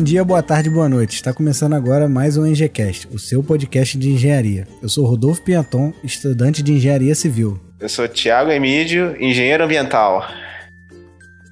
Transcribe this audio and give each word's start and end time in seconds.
Bom 0.00 0.04
dia, 0.04 0.24
boa 0.24 0.42
tarde, 0.42 0.70
boa 0.70 0.88
noite. 0.88 1.16
Está 1.16 1.30
começando 1.30 1.74
agora 1.74 2.08
mais 2.08 2.38
um 2.38 2.46
EngeCast, 2.46 3.06
o 3.12 3.18
seu 3.18 3.42
podcast 3.42 3.98
de 3.98 4.08
engenharia. 4.08 4.66
Eu 4.82 4.88
sou 4.88 5.04
Rodolfo 5.04 5.42
Pianton, 5.42 5.92
estudante 6.02 6.62
de 6.62 6.72
engenharia 6.72 7.14
civil. 7.14 7.60
Eu 7.78 7.86
sou 7.86 8.08
Thiago 8.08 8.50
Emídio, 8.50 9.14
engenheiro 9.20 9.62
ambiental. 9.62 10.26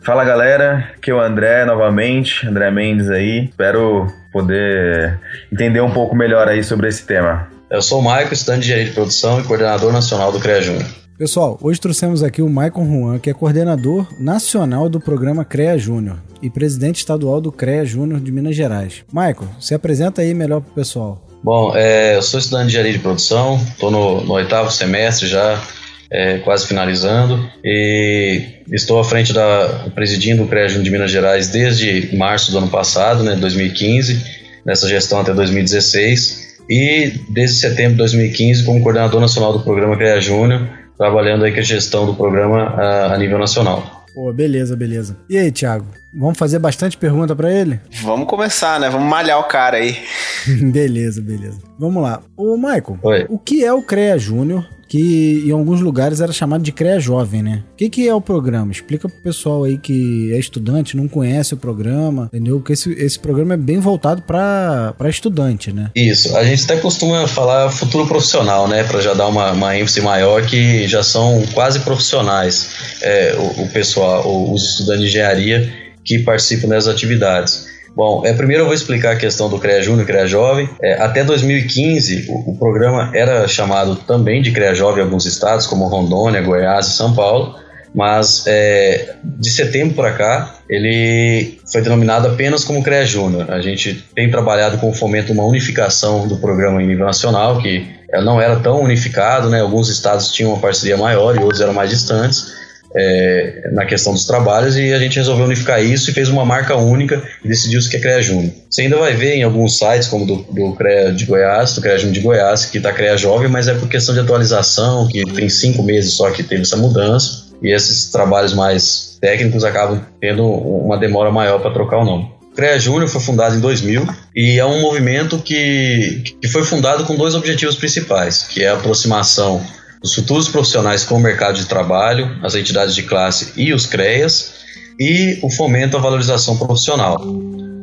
Fala 0.02 0.24
galera, 0.24 0.93
aqui 0.97 1.11
é 1.11 1.15
o 1.15 1.21
André 1.21 1.66
novamente, 1.66 2.48
André 2.48 2.71
Mendes 2.71 3.11
aí. 3.11 3.45
Espero 3.51 4.07
poder 4.33 5.21
entender 5.52 5.83
um 5.83 5.91
pouco 5.91 6.16
melhor 6.16 6.49
aí 6.49 6.65
sobre 6.65 6.88
esse 6.88 7.05
tema. 7.05 7.51
Eu 7.69 7.83
sou 7.83 8.01
o 8.01 8.02
Maicon, 8.02 8.33
estudante 8.33 8.60
de 8.60 8.66
engenharia 8.69 8.88
de 8.88 8.95
produção 8.95 9.38
e 9.43 9.45
coordenador 9.45 9.93
nacional 9.93 10.33
do 10.33 10.41
CREA 10.41 10.62
Júnior. 10.62 11.08
Pessoal, 11.19 11.59
hoje 11.61 11.81
trouxemos 11.81 12.23
aqui 12.23 12.41
o 12.41 12.49
Maicon 12.49 12.87
Juan, 12.87 13.19
que 13.19 13.29
é 13.29 13.35
coordenador 13.35 14.07
nacional 14.21 14.89
do 14.89 15.01
programa 15.01 15.45
CREA 15.45 15.77
Júnior 15.77 16.23
e 16.41 16.49
presidente 16.49 16.99
estadual 16.99 17.41
do 17.41 17.51
CREA 17.51 17.85
Júnior 17.85 18.21
de 18.21 18.31
Minas 18.31 18.55
Gerais. 18.55 19.02
Maicon, 19.13 19.49
se 19.59 19.75
apresenta 19.75 20.23
aí 20.23 20.33
melhor 20.33 20.60
pro 20.60 20.73
pessoal. 20.75 21.21
Bom, 21.43 21.73
é, 21.75 22.15
eu 22.15 22.23
sou 22.23 22.38
estudante 22.38 22.66
de 22.66 22.69
engenharia 22.69 22.93
de 22.93 23.01
produção, 23.01 23.57
estou 23.57 23.91
no, 23.91 24.21
no, 24.21 24.33
oitavo 24.35 24.71
semestre 24.71 25.27
já, 25.27 25.60
é, 26.09 26.38
quase 26.38 26.69
finalizando, 26.69 27.51
e 27.65 28.63
estou 28.71 29.01
à 29.01 29.05
frente 29.05 29.32
da 29.32 29.91
presidindo 29.97 30.45
o 30.45 30.47
CREA 30.47 30.69
Júnior 30.69 30.85
de 30.85 30.91
Minas 30.93 31.10
Gerais 31.10 31.49
desde 31.49 32.16
março 32.16 32.53
do 32.53 32.59
ano 32.59 32.69
passado, 32.69 33.25
né, 33.25 33.35
2015, 33.35 34.25
nessa 34.65 34.88
gestão 34.88 35.19
até 35.19 35.35
2016, 35.35 36.59
e 36.71 37.10
desde 37.29 37.57
setembro 37.57 37.95
de 37.95 37.99
2015 37.99 38.63
como 38.65 38.80
coordenador 38.85 39.21
nacional 39.21 39.53
do 39.53 39.65
programa 39.65 39.97
CREA 39.97 40.21
Júnior, 40.21 40.79
trabalhando 40.99 41.45
aí 41.45 41.52
com 41.52 41.60
a 41.60 41.63
gestão 41.63 42.04
do 42.04 42.15
programa 42.15 42.74
a, 42.74 43.15
a 43.15 43.18
nível 43.18 43.38
nacional. 43.38 44.04
Pô, 44.13 44.32
beleza, 44.32 44.77
beleza. 44.77 45.16
E 45.30 45.38
aí, 45.38 45.52
Thiago? 45.52 45.87
Vamos 46.13 46.37
fazer 46.37 46.59
bastante 46.59 46.96
pergunta 46.96 47.37
para 47.37 47.52
ele? 47.52 47.79
Vamos 48.02 48.27
começar, 48.27 48.80
né? 48.80 48.91
Vamos 48.91 49.09
malhar 49.09 49.38
o 49.38 49.45
cara 49.45 49.76
aí. 49.76 49.96
beleza, 50.73 51.23
beleza. 51.23 51.59
Vamos 51.79 52.02
lá. 52.02 52.21
Ô, 52.37 52.57
Michael, 52.57 52.99
Oi. 53.02 53.26
o 53.29 53.38
que 53.38 53.65
é 53.65 53.73
o 53.73 53.80
CREA 53.82 54.19
Júnior? 54.19 54.66
Que 54.89 55.45
em 55.47 55.51
alguns 55.51 55.81
lugares 55.81 56.21
era 56.21 56.33
chamado 56.33 56.63
de 56.63 56.73
CREA 56.73 56.99
Jovem, 56.99 57.43
né? 57.43 57.63
O 57.73 57.77
que, 57.77 57.91
que 57.91 58.09
é 58.09 58.15
o 58.15 58.21
programa? 58.21 58.73
Explica 58.73 59.09
pro 59.09 59.19
pessoal 59.23 59.65
aí 59.65 59.77
que 59.77 60.33
é 60.33 60.39
estudante, 60.39 60.97
não 60.97 61.07
conhece 61.07 61.55
o 61.55 61.57
programa, 61.57 62.31
entendeu? 62.33 62.59
Porque 62.59 62.73
esse, 62.73 62.93
esse 62.93 63.19
programa 63.19 63.55
é 63.55 63.57
bem 63.57 63.79
voltado 63.79 64.22
para 64.22 64.94
estudante, 65.09 65.72
né? 65.72 65.91
Isso. 65.94 66.37
A 66.37 66.43
gente 66.44 66.65
até 66.65 66.77
costuma 66.78 67.27
falar 67.27 67.71
futuro 67.71 68.06
profissional, 68.06 68.66
né? 68.66 68.84
Para 68.84 69.00
já 69.00 69.15
dar 69.15 69.27
uma, 69.27 69.53
uma 69.53 69.77
ênfase 69.78 70.00
maior, 70.00 70.44
que 70.47 70.89
já 70.89 71.03
são 71.03 71.43
quase 71.53 71.81
profissionais 71.81 72.71
é, 73.03 73.37
o, 73.39 73.65
o 73.65 73.69
pessoal, 73.69 74.53
os 74.53 74.62
estudantes 74.71 75.03
de 75.03 75.09
engenharia 75.09 75.72
que 76.05 76.21
participam 76.21 76.69
das 76.69 76.89
atividades. 76.89 77.78
Bom, 77.99 78.22
é, 78.25 78.32
primeiro 78.32 78.62
eu 78.62 78.66
vou 78.66 78.75
explicar 78.77 79.15
a 79.15 79.16
questão 79.16 79.50
do 79.50 79.59
CREA 79.59 79.82
Júnior 79.82 80.04
e 80.04 80.06
CREA 80.06 80.25
Jovem. 80.28 80.71
É, 80.81 81.03
até 81.03 81.25
2015, 81.25 82.27
o, 82.28 82.53
o, 82.53 82.56
programa 82.56 83.10
era 83.12 83.48
chamado 83.48 83.97
também 83.97 84.41
de 84.41 84.53
CREA 84.53 84.72
Jovem 84.72 85.00
em 85.00 85.04
alguns 85.04 85.26
estados, 85.26 85.66
como 85.66 85.88
Rondônia, 85.88 86.41
Goiás 86.41 86.86
e 86.86 86.91
São 86.92 87.12
Paulo, 87.12 87.56
mas 87.92 88.44
é, 88.47 89.16
de 89.25 89.50
setembro 89.50 89.97
para 89.97 90.12
cá, 90.12 90.54
ele 90.70 91.59
foi 91.72 91.82
denominado 91.82 92.28
apenas 92.28 92.62
como 92.62 92.84
CREA 92.84 93.04
Júnior. 93.04 93.50
A 93.50 93.60
gente 93.60 94.04
tem 94.15 94.30
trabalhado 94.30 94.78
com 94.78 94.91
o 94.91 94.94
fomento 94.94 95.32
uma 95.32 95.42
unificação 95.42 96.28
do 96.28 96.36
programa 96.36 96.80
em 96.80 96.86
nível 96.86 97.04
nacional, 97.04 97.60
que 97.60 97.84
não 98.22 98.41
era 98.41 98.60
tão 98.60 98.80
unificado, 98.80 99.50
né? 99.50 99.60
alguns 99.60 99.88
estados 99.88 100.30
tinham 100.30 100.53
uma 100.53 100.60
parceria 100.60 100.97
maior 100.97 101.34
e 101.34 101.41
outros 101.41 101.60
eram 101.60 101.72
mais 101.72 101.91
distantes 101.91 102.67
é, 102.94 103.71
na 103.72 103.84
questão 103.84 104.12
dos 104.12 104.25
trabalhos 104.25 104.76
e 104.76 104.93
a 104.93 104.99
gente 104.99 105.16
resolveu 105.16 105.44
unificar 105.44 105.82
isso 105.82 106.10
e 106.10 106.15
fez 106.15 106.28
uma 106.28 106.44
marca 106.44 106.76
única 106.76 107.22
e 107.44 107.49
decidiu-se 107.49 107.88
que 107.88 107.97
é 107.97 108.00
CREA 108.00 108.22
Júnior. 108.22 108.53
Você 108.71 108.82
ainda 108.82 108.97
vai 108.97 109.15
ver 109.15 109.34
em 109.34 109.43
alguns 109.43 109.78
sites, 109.78 110.09
como 110.09 110.26
do, 110.26 110.37
do 110.50 110.72
CREA 110.72 111.12
de 111.12 111.27
Goiás, 111.27 111.75
do 111.75 111.81
CREA 111.81 111.98
Júnior 111.98 112.15
de 112.15 112.21
Goiás, 112.21 112.66
que 112.66 112.78
está 112.78 112.93
CREA 112.93 113.16
Jovem, 113.16 113.48
mas 113.48 113.69
é 113.69 113.75
por 113.75 113.88
questão 113.88 114.15
de 114.15 114.21
atualização, 114.21 115.06
que 115.09 115.25
tem 115.32 115.48
cinco 115.48 115.82
meses 115.82 116.15
só 116.15 116.31
que 116.31 116.43
teve 116.43 116.62
essa 116.62 116.77
mudança 116.77 117.48
e 117.62 117.72
esses 117.72 118.10
trabalhos 118.10 118.54
mais 118.54 119.19
técnicos 119.21 119.65
acabam 119.65 120.00
tendo 120.21 120.44
uma 120.47 120.97
demora 120.97 121.31
maior 121.31 121.60
para 121.60 121.72
trocar 121.72 121.98
o 121.98 122.04
nome. 122.04 122.38
CREA 122.54 122.78
Júnior 122.78 123.09
foi 123.09 123.21
fundado 123.21 123.54
em 123.54 123.60
2000 123.60 124.04
e 124.34 124.59
é 124.59 124.66
um 124.66 124.81
movimento 124.81 125.38
que, 125.38 126.25
que 126.41 126.48
foi 126.48 126.65
fundado 126.65 127.04
com 127.04 127.15
dois 127.15 127.34
objetivos 127.34 127.77
principais, 127.77 128.44
que 128.44 128.65
é 128.65 128.69
a 128.69 128.75
aproximação 128.75 129.65
os 130.03 130.14
futuros 130.14 130.48
profissionais 130.48 131.04
com 131.04 131.16
o 131.16 131.20
mercado 131.20 131.59
de 131.59 131.66
trabalho, 131.66 132.38
as 132.42 132.54
entidades 132.54 132.94
de 132.94 133.03
classe 133.03 133.53
e 133.56 133.72
os 133.72 133.86
CREAS, 133.86 134.54
e 134.98 135.38
o 135.42 135.50
fomento 135.50 135.97
à 135.97 136.00
valorização 136.00 136.56
profissional. 136.56 137.20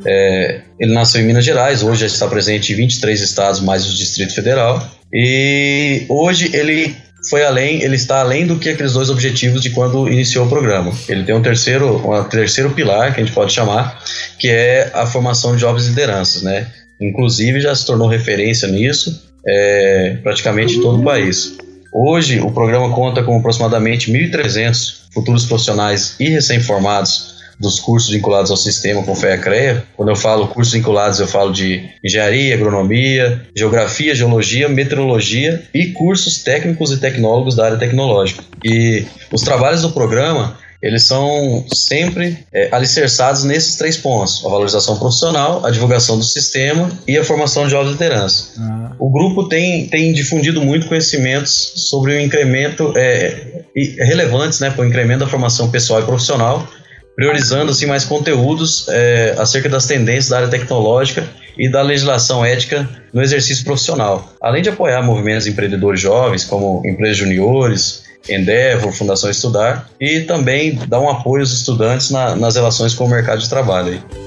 É, 0.06 0.62
ele 0.80 0.94
nasceu 0.94 1.22
em 1.22 1.26
Minas 1.26 1.46
Gerais, 1.46 1.82
hoje 1.82 2.02
já 2.02 2.08
está 2.08 2.28
presente 2.28 2.74
em 2.74 2.76
23 2.76 3.22
estados, 3.22 3.60
mais 3.62 3.88
o 3.88 3.94
Distrito 3.94 4.36
Federal, 4.36 4.86
e 5.14 6.06
hoje 6.10 6.52
ele 6.54 6.96
foi 7.30 7.44
além, 7.44 7.82
ele 7.82 7.96
está 7.96 8.20
além 8.20 8.46
do 8.46 8.60
que 8.60 8.70
aqueles 8.70 8.94
dois 8.94 9.10
objetivos 9.10 9.62
de 9.62 9.72
quando 9.72 10.08
iniciou 10.08 10.46
o 10.46 10.50
programa. 10.50 10.92
Ele 11.10 11.24
tem 11.24 11.34
um 11.34 11.42
terceiro, 11.42 12.08
um 12.08 12.24
terceiro 12.26 12.70
pilar, 12.72 13.14
que 13.14 13.22
a 13.22 13.24
gente 13.24 13.34
pode 13.34 13.52
chamar, 13.52 14.00
que 14.38 14.48
é 14.48 14.92
a 14.94 15.08
formação 15.08 15.56
de 15.56 15.62
jovens 15.62 15.88
lideranças, 15.88 16.44
né? 16.44 16.68
Inclusive 17.02 17.60
já 17.60 17.74
se 17.74 17.86
tornou 17.86 18.08
referência 18.08 18.68
nisso, 18.68 19.24
é, 19.48 20.18
praticamente 20.22 20.76
em 20.76 20.82
todo 20.82 21.00
o 21.00 21.04
país. 21.04 21.58
Hoje, 21.98 22.42
o 22.42 22.52
programa 22.52 22.94
conta 22.94 23.24
com 23.24 23.38
aproximadamente 23.38 24.12
1.300 24.12 25.06
futuros 25.14 25.46
profissionais 25.46 26.18
e 26.20 26.28
recém-formados 26.28 27.36
dos 27.58 27.80
cursos 27.80 28.10
vinculados 28.10 28.52
ao 28.52 28.58
sistema 28.58 29.02
com 29.02 29.16
FEA 29.16 29.38
CREA. 29.38 29.84
Quando 29.96 30.10
eu 30.10 30.16
falo 30.18 30.50
cursos 30.50 30.74
vinculados, 30.74 31.22
eu 31.22 31.28
falo 31.28 31.54
de 31.54 31.90
engenharia, 32.04 32.54
agronomia, 32.54 33.48
geografia, 33.56 34.14
geologia, 34.14 34.68
meteorologia 34.68 35.64
e 35.74 35.86
cursos 35.94 36.44
técnicos 36.44 36.92
e 36.92 36.98
tecnólogos 36.98 37.56
da 37.56 37.64
área 37.64 37.78
tecnológica. 37.78 38.44
E 38.62 39.06
os 39.32 39.42
trabalhos 39.42 39.82
do 39.82 39.92
programa 39.92 40.58
eles 40.86 41.04
são 41.04 41.66
sempre 41.74 42.38
é, 42.54 42.70
alicerçados 42.72 43.44
nesses 43.44 43.76
três 43.76 43.98
pontos: 43.98 44.46
a 44.46 44.50
valorização 44.50 45.00
profissional, 45.00 45.66
a 45.66 45.72
divulgação 45.72 46.16
do 46.16 46.24
sistema 46.24 46.92
e 47.08 47.18
a 47.18 47.24
formação 47.24 47.64
de 47.64 47.72
jovens 47.72 47.94
liderança. 47.94 48.52
Ah. 48.60 48.92
O 49.00 49.10
grupo 49.10 49.50
tem, 49.50 49.88
tem 49.88 50.14
difundido 50.14 50.62
muito 50.62 50.88
conhecimentos 50.88 51.74
sobre 51.90 52.14
o 52.14 52.20
incremento 52.20 52.94
é, 52.96 53.64
relevantes 53.98 54.60
né, 54.60 54.70
para 54.70 54.84
o 54.84 54.86
incremento 54.86 55.22
da 55.22 55.28
formação 55.28 55.72
pessoal 55.72 56.02
e 56.02 56.06
profissional, 56.06 56.68
priorizando 57.16 57.72
assim, 57.72 57.88
mais 57.88 58.06
conteúdos 58.06 58.86
é, 58.88 59.34
acerca 59.40 59.68
das 59.68 59.88
tendências 59.88 60.30
da 60.30 60.38
área 60.38 60.50
tecnológica 60.50 61.28
e 61.58 61.68
da 61.68 61.82
legislação 61.82 62.46
ética 62.46 62.88
no 63.12 63.24
exercício 63.24 63.66
profissional, 63.66 64.32
além 64.40 64.62
de 64.62 64.70
apoiar 64.70 65.02
movimentos 65.02 65.48
empreendedores 65.48 66.00
jovens, 66.00 66.44
como 66.44 66.84
empresas 66.86 67.18
juniores, 67.18 68.04
Endeavor, 68.30 68.92
Fundação 68.92 69.30
Estudar, 69.30 69.90
e 70.00 70.22
também 70.22 70.76
dar 70.88 71.00
um 71.00 71.10
apoio 71.10 71.42
aos 71.42 71.52
estudantes 71.52 72.10
na, 72.10 72.36
nas 72.36 72.56
relações 72.56 72.94
com 72.94 73.06
o 73.06 73.10
mercado 73.10 73.40
de 73.40 73.50
trabalho. 73.50 73.94
Aí. 73.94 74.26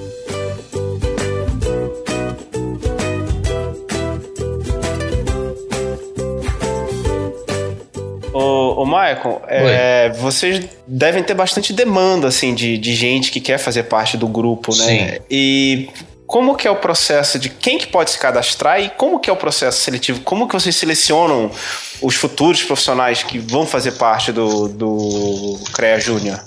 Ô, 8.33 8.83
ô 8.83 8.87
Michael, 8.87 9.43
é, 9.49 10.11
vocês 10.11 10.65
devem 10.87 11.23
ter 11.23 11.35
bastante 11.35 11.73
demanda 11.73 12.29
assim 12.29 12.55
de, 12.55 12.79
de 12.79 12.95
gente 12.95 13.31
que 13.31 13.41
quer 13.41 13.59
fazer 13.59 13.85
parte 13.85 14.17
do 14.17 14.29
grupo, 14.29 14.71
né? 14.77 14.85
Sim. 14.85 15.19
E 15.29 15.89
como 16.29 16.55
que 16.55 16.69
é 16.69 16.71
o 16.71 16.77
processo 16.77 17.39
de 17.39 17.49
quem 17.49 17.79
que 17.79 17.87
pode 17.87 18.11
se 18.11 18.19
cadastrar 18.19 18.79
e 18.83 18.91
como 18.91 19.19
que 19.19 19.31
é 19.31 19.33
o 19.33 19.37
processo 19.37 19.81
seletivo? 19.81 20.21
Como 20.21 20.47
que 20.47 20.53
vocês 20.53 20.77
selecionam 20.77 21.51
os 22.03 22.15
futuros 22.17 22.63
profissionais 22.63 23.23
que 23.23 23.39
vão 23.39 23.67
fazer 23.67 23.93
parte 23.93 24.31
do, 24.31 24.69
do 24.69 25.59
CREA 25.73 25.99
Júnior? 25.99 26.39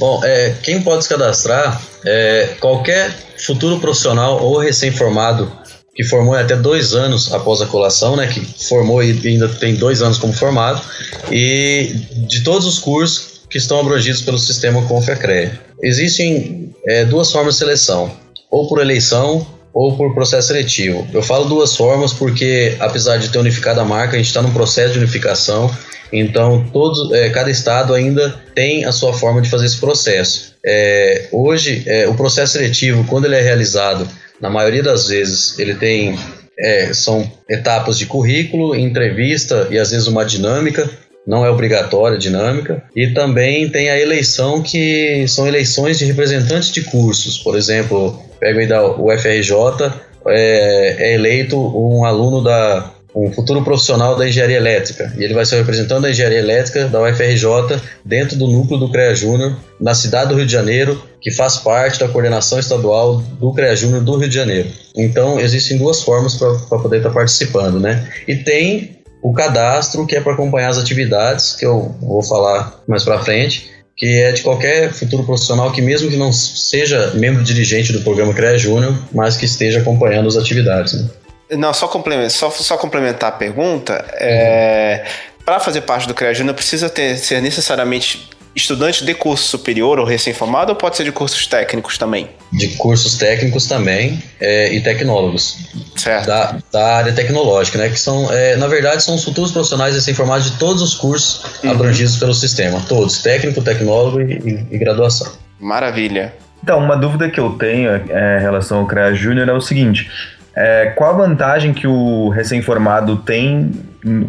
Bom, 0.00 0.22
é, 0.24 0.54
quem 0.62 0.80
pode 0.80 1.02
se 1.02 1.10
cadastrar 1.10 1.80
é 2.06 2.54
qualquer 2.58 3.14
futuro 3.38 3.78
profissional 3.78 4.42
ou 4.42 4.58
recém-formado 4.58 5.52
que 5.94 6.02
formou 6.02 6.34
até 6.34 6.56
dois 6.56 6.94
anos 6.94 7.32
após 7.34 7.60
a 7.60 7.66
colação, 7.66 8.16
né, 8.16 8.26
que 8.26 8.40
formou 8.66 9.02
e 9.02 9.10
ainda 9.28 9.48
tem 9.48 9.74
dois 9.74 10.00
anos 10.00 10.16
como 10.16 10.32
formado, 10.32 10.82
e 11.30 11.92
de 12.26 12.42
todos 12.42 12.66
os 12.66 12.78
cursos 12.78 13.42
que 13.50 13.58
estão 13.58 13.78
abrangidos 13.80 14.22
pelo 14.22 14.38
sistema 14.38 14.82
CONFECREA. 14.86 15.60
Existem 15.82 16.74
é, 16.86 17.04
duas 17.04 17.30
formas 17.30 17.54
de 17.54 17.60
seleção, 17.60 18.10
ou 18.56 18.66
por 18.66 18.80
eleição 18.80 19.46
ou 19.74 19.94
por 19.98 20.14
processo 20.14 20.48
seletivo. 20.48 21.06
Eu 21.12 21.22
falo 21.22 21.44
duas 21.44 21.76
formas 21.76 22.14
porque, 22.14 22.74
apesar 22.80 23.18
de 23.18 23.28
ter 23.28 23.38
unificado 23.38 23.78
a 23.78 23.84
marca, 23.84 24.14
a 24.14 24.16
gente 24.16 24.28
está 24.28 24.40
num 24.40 24.52
processo 24.52 24.94
de 24.94 24.98
unificação, 24.98 25.70
então 26.10 26.64
todos, 26.72 27.12
é, 27.12 27.28
cada 27.28 27.50
estado 27.50 27.92
ainda 27.92 28.34
tem 28.54 28.86
a 28.86 28.92
sua 28.92 29.12
forma 29.12 29.42
de 29.42 29.50
fazer 29.50 29.66
esse 29.66 29.76
processo. 29.76 30.54
É, 30.64 31.28
hoje, 31.30 31.82
é, 31.84 32.08
o 32.08 32.14
processo 32.14 32.54
seletivo, 32.54 33.04
quando 33.04 33.26
ele 33.26 33.34
é 33.34 33.42
realizado, 33.42 34.08
na 34.40 34.48
maioria 34.48 34.82
das 34.82 35.08
vezes, 35.08 35.58
ele 35.58 35.74
tem 35.74 36.18
é, 36.58 36.94
são 36.94 37.30
etapas 37.50 37.98
de 37.98 38.06
currículo, 38.06 38.74
entrevista 38.74 39.68
e 39.70 39.78
às 39.78 39.90
vezes 39.90 40.06
uma 40.06 40.24
dinâmica 40.24 40.88
não 41.26 41.44
é 41.44 41.50
obrigatória 41.50 42.16
dinâmica, 42.16 42.82
e 42.94 43.08
também 43.08 43.68
tem 43.68 43.90
a 43.90 43.98
eleição 43.98 44.62
que 44.62 45.26
são 45.28 45.46
eleições 45.46 45.98
de 45.98 46.04
representantes 46.04 46.70
de 46.70 46.82
cursos. 46.82 47.38
Por 47.38 47.56
exemplo, 47.56 48.18
pega 48.38 48.60
aí 48.60 48.66
da 48.66 48.86
UFRJ, 48.86 49.92
é, 50.28 50.96
é 50.98 51.14
eleito 51.14 51.56
um 51.56 52.04
aluno 52.04 52.42
da 52.42 52.92
um 53.16 53.32
futuro 53.32 53.64
profissional 53.64 54.14
da 54.14 54.28
engenharia 54.28 54.58
elétrica 54.58 55.10
e 55.16 55.24
ele 55.24 55.32
vai 55.32 55.46
ser 55.46 55.54
o 55.54 55.58
representante 55.58 56.02
da 56.02 56.10
engenharia 56.10 56.38
elétrica 56.38 56.86
da 56.86 57.00
UFRJ 57.00 57.80
dentro 58.04 58.36
do 58.36 58.46
núcleo 58.46 58.78
do 58.78 58.90
CREA 58.90 59.14
Júnior 59.14 59.56
na 59.80 59.94
cidade 59.94 60.28
do 60.28 60.34
Rio 60.36 60.44
de 60.44 60.52
Janeiro, 60.52 61.02
que 61.18 61.30
faz 61.30 61.56
parte 61.56 61.98
da 61.98 62.08
coordenação 62.08 62.58
estadual 62.58 63.16
do 63.16 63.54
CREA 63.54 63.74
Júnior 63.74 64.02
do 64.02 64.18
Rio 64.18 64.28
de 64.28 64.34
Janeiro. 64.34 64.68
Então 64.94 65.40
existem 65.40 65.78
duas 65.78 66.02
formas 66.02 66.34
para 66.34 66.78
poder 66.78 66.98
estar 66.98 67.08
tá 67.08 67.14
participando, 67.14 67.80
né? 67.80 68.06
E 68.28 68.36
tem 68.36 68.95
o 69.22 69.32
cadastro, 69.32 70.06
que 70.06 70.16
é 70.16 70.20
para 70.20 70.32
acompanhar 70.32 70.68
as 70.68 70.78
atividades, 70.78 71.56
que 71.56 71.66
eu 71.66 71.94
vou 72.00 72.22
falar 72.22 72.80
mais 72.86 73.04
para 73.04 73.18
frente, 73.18 73.70
que 73.96 74.20
é 74.20 74.32
de 74.32 74.42
qualquer 74.42 74.92
futuro 74.92 75.24
profissional 75.24 75.72
que 75.72 75.80
mesmo 75.80 76.10
que 76.10 76.16
não 76.16 76.32
seja 76.32 77.12
membro 77.14 77.42
dirigente 77.42 77.92
do 77.92 78.02
programa 78.02 78.34
CREA 78.34 78.58
Júnior, 78.58 78.94
mas 79.12 79.36
que 79.36 79.46
esteja 79.46 79.80
acompanhando 79.80 80.28
as 80.28 80.36
atividades. 80.36 80.92
Né? 80.92 81.08
Não, 81.52 81.72
só 81.72 81.88
complementar, 81.88 82.30
só, 82.30 82.50
só 82.50 82.76
complementar 82.76 83.30
a 83.30 83.32
pergunta. 83.32 84.04
É, 84.14 85.04
para 85.44 85.60
fazer 85.60 85.82
parte 85.82 86.06
do 86.06 86.14
CREA 86.14 86.34
Júnior 86.34 86.54
precisa 86.54 86.90
ter, 86.90 87.16
ser 87.16 87.40
necessariamente 87.40 88.28
estudante 88.56 89.04
de 89.04 89.14
curso 89.14 89.44
superior 89.44 89.98
ou 90.00 90.06
recém-formado 90.06 90.72
ou 90.72 90.76
pode 90.76 90.96
ser 90.96 91.04
de 91.04 91.12
cursos 91.12 91.46
técnicos 91.46 91.98
também? 91.98 92.30
De 92.50 92.68
cursos 92.76 93.16
técnicos 93.16 93.66
também 93.66 94.22
é, 94.40 94.72
e 94.72 94.80
tecnólogos. 94.80 95.58
Certo. 95.94 96.26
Da, 96.26 96.56
da, 96.72 96.96
área 96.96 97.12
tecnológica, 97.12 97.76
né? 97.76 97.90
Que 97.90 98.00
são, 98.00 98.32
é, 98.32 98.56
na 98.56 98.66
verdade, 98.66 99.04
são 99.04 99.14
os 99.14 99.22
futuros 99.22 99.52
profissionais 99.52 99.94
recém-formados 99.94 100.50
de 100.50 100.58
todos 100.58 100.80
os 100.80 100.94
cursos 100.94 101.62
uhum. 101.62 101.70
abrangidos 101.70 102.16
pelo 102.16 102.32
sistema. 102.32 102.82
Todos, 102.88 103.18
técnico, 103.18 103.60
tecnólogo 103.60 104.22
e, 104.22 104.32
e, 104.32 104.66
e 104.74 104.78
graduação. 104.78 105.30
Maravilha. 105.60 106.34
Então, 106.62 106.78
uma 106.78 106.96
dúvida 106.96 107.28
que 107.30 107.38
eu 107.38 107.50
tenho 107.50 107.90
é, 107.90 108.38
em 108.38 108.40
relação 108.40 108.80
ao 108.80 108.86
CREA 108.86 109.14
Júnior 109.14 109.48
é 109.48 109.52
o 109.52 109.60
seguinte: 109.60 110.10
é, 110.56 110.86
qual 110.96 111.10
a 111.10 111.26
vantagem 111.26 111.74
que 111.74 111.86
o 111.86 112.30
recém-formado 112.30 113.18
tem 113.18 113.70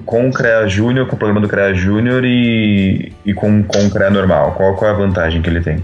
com 0.06 0.28
o 0.28 0.34
CREA 0.34 0.68
Júnior, 0.68 1.08
com 1.08 1.16
o 1.16 1.18
programa 1.18 1.40
do 1.40 1.48
CREA 1.48 1.74
Júnior 1.74 2.26
e, 2.26 3.14
e 3.26 3.34
com, 3.34 3.64
com 3.64 3.86
o 3.86 3.90
CREA 3.90 4.10
normal? 4.10 4.54
Qual, 4.56 4.76
qual 4.76 4.92
é 4.92 4.94
a 4.94 4.98
vantagem 4.98 5.42
que 5.42 5.50
ele 5.50 5.62
tem? 5.62 5.82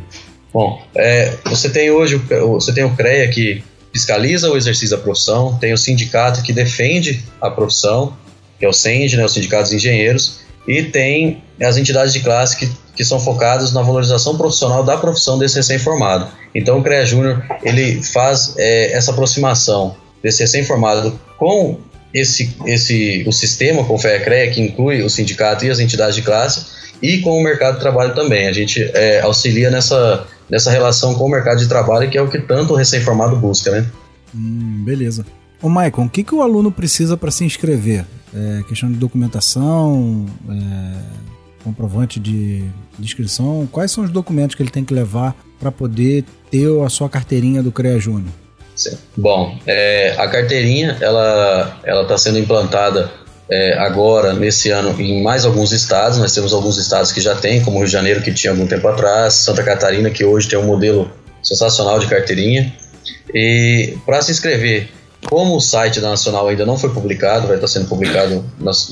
Bom, 0.53 0.81
é, 0.95 1.31
você 1.45 1.69
tem 1.69 1.89
hoje 1.89 2.17
você 2.17 2.73
tem 2.73 2.83
o 2.83 2.93
CREA 2.93 3.27
que 3.29 3.63
fiscaliza 3.93 4.51
o 4.51 4.57
exercício 4.57 4.97
da 4.97 5.01
profissão, 5.01 5.57
tem 5.59 5.71
o 5.71 5.77
sindicato 5.77 6.41
que 6.41 6.51
defende 6.51 7.23
a 7.39 7.49
profissão, 7.49 8.13
que 8.59 8.65
é 8.65 8.67
o 8.67 8.73
SEND, 8.73 9.15
né, 9.15 9.23
os 9.23 9.33
sindicatos 9.33 9.69
de 9.69 9.77
engenheiros, 9.77 10.41
e 10.67 10.83
tem 10.83 11.41
as 11.61 11.77
entidades 11.77 12.11
de 12.11 12.19
classe 12.19 12.57
que, 12.57 12.69
que 12.95 13.05
são 13.05 13.19
focadas 13.19 13.71
na 13.71 13.81
valorização 13.81 14.35
profissional 14.35 14.83
da 14.83 14.97
profissão 14.97 15.39
desse 15.39 15.55
recém-formado. 15.55 16.27
Então 16.53 16.79
o 16.79 16.83
CREA 16.83 17.05
Júnior 17.05 17.43
ele 17.63 18.03
faz 18.03 18.55
é, 18.57 18.91
essa 18.91 19.11
aproximação 19.11 20.02
desse 20.23 20.41
recém-formado 20.41 21.19
com 21.37 21.79
esse, 22.13 22.55
esse, 22.65 23.23
o 23.27 23.31
sistema 23.31 23.83
com 23.83 23.97
FEA-CREA, 23.97 24.51
que 24.51 24.61
inclui 24.61 25.01
o 25.01 25.09
sindicato 25.09 25.65
e 25.65 25.69
as 25.69 25.79
entidades 25.79 26.15
de 26.15 26.21
classe, 26.21 26.65
e 27.01 27.19
com 27.19 27.37
o 27.37 27.43
mercado 27.43 27.75
de 27.75 27.81
trabalho 27.81 28.13
também. 28.13 28.47
A 28.47 28.53
gente 28.53 28.81
é, 28.93 29.19
auxilia 29.21 29.69
nessa, 29.69 30.25
nessa 30.49 30.71
relação 30.71 31.15
com 31.15 31.25
o 31.25 31.29
mercado 31.29 31.59
de 31.59 31.67
trabalho, 31.67 32.09
que 32.09 32.17
é 32.17 32.21
o 32.21 32.29
que 32.29 32.39
tanto 32.39 32.73
o 32.73 32.75
recém-formado 32.75 33.35
busca, 33.35 33.71
né? 33.71 33.85
Hum, 34.33 34.83
beleza. 34.85 35.25
Ô, 35.61 35.69
Maicon, 35.69 36.05
o 36.05 36.09
que, 36.09 36.23
que 36.23 36.35
o 36.35 36.41
aluno 36.41 36.71
precisa 36.71 37.17
para 37.17 37.31
se 37.31 37.43
inscrever? 37.43 38.05
É, 38.33 38.63
questão 38.67 38.91
de 38.91 38.97
documentação, 38.97 40.25
é, 40.49 41.63
comprovante 41.63 42.19
de, 42.19 42.59
de 42.97 43.05
inscrição? 43.05 43.67
Quais 43.71 43.91
são 43.91 44.03
os 44.03 44.11
documentos 44.11 44.55
que 44.55 44.61
ele 44.61 44.71
tem 44.71 44.83
que 44.83 44.93
levar 44.93 45.35
para 45.59 45.71
poder 45.71 46.25
ter 46.51 46.67
a 46.81 46.89
sua 46.89 47.09
carteirinha 47.09 47.63
do 47.63 47.71
CREA 47.71 47.99
Júnior? 47.99 48.42
Bom, 49.15 49.57
é, 49.67 50.15
a 50.17 50.27
carteirinha 50.27 50.97
ela 50.99 51.79
ela 51.83 52.03
está 52.03 52.17
sendo 52.17 52.39
implantada 52.39 53.11
é, 53.49 53.77
agora 53.77 54.33
nesse 54.33 54.69
ano 54.69 54.99
em 54.99 55.21
mais 55.21 55.45
alguns 55.45 55.71
estados. 55.71 56.17
Nós 56.17 56.33
temos 56.33 56.53
alguns 56.53 56.77
estados 56.77 57.11
que 57.11 57.21
já 57.21 57.35
tem, 57.35 57.63
como 57.63 57.77
Rio 57.77 57.85
de 57.85 57.91
Janeiro 57.91 58.21
que 58.21 58.33
tinha 58.33 58.51
algum 58.51 58.65
tempo 58.65 58.87
atrás, 58.87 59.33
Santa 59.35 59.63
Catarina 59.63 60.09
que 60.09 60.23
hoje 60.25 60.47
tem 60.47 60.57
um 60.57 60.65
modelo 60.65 61.11
sensacional 61.41 61.99
de 61.99 62.07
carteirinha. 62.07 62.73
E 63.33 63.97
para 64.05 64.21
se 64.21 64.31
inscrever 64.31 64.89
como 65.29 65.55
o 65.55 65.61
site 65.61 65.99
da 65.99 66.09
Nacional 66.09 66.47
ainda 66.47 66.65
não 66.65 66.77
foi 66.77 66.89
publicado, 66.89 67.47
vai 67.47 67.55
estar 67.55 67.67
sendo 67.67 67.87
publicado 67.87 68.43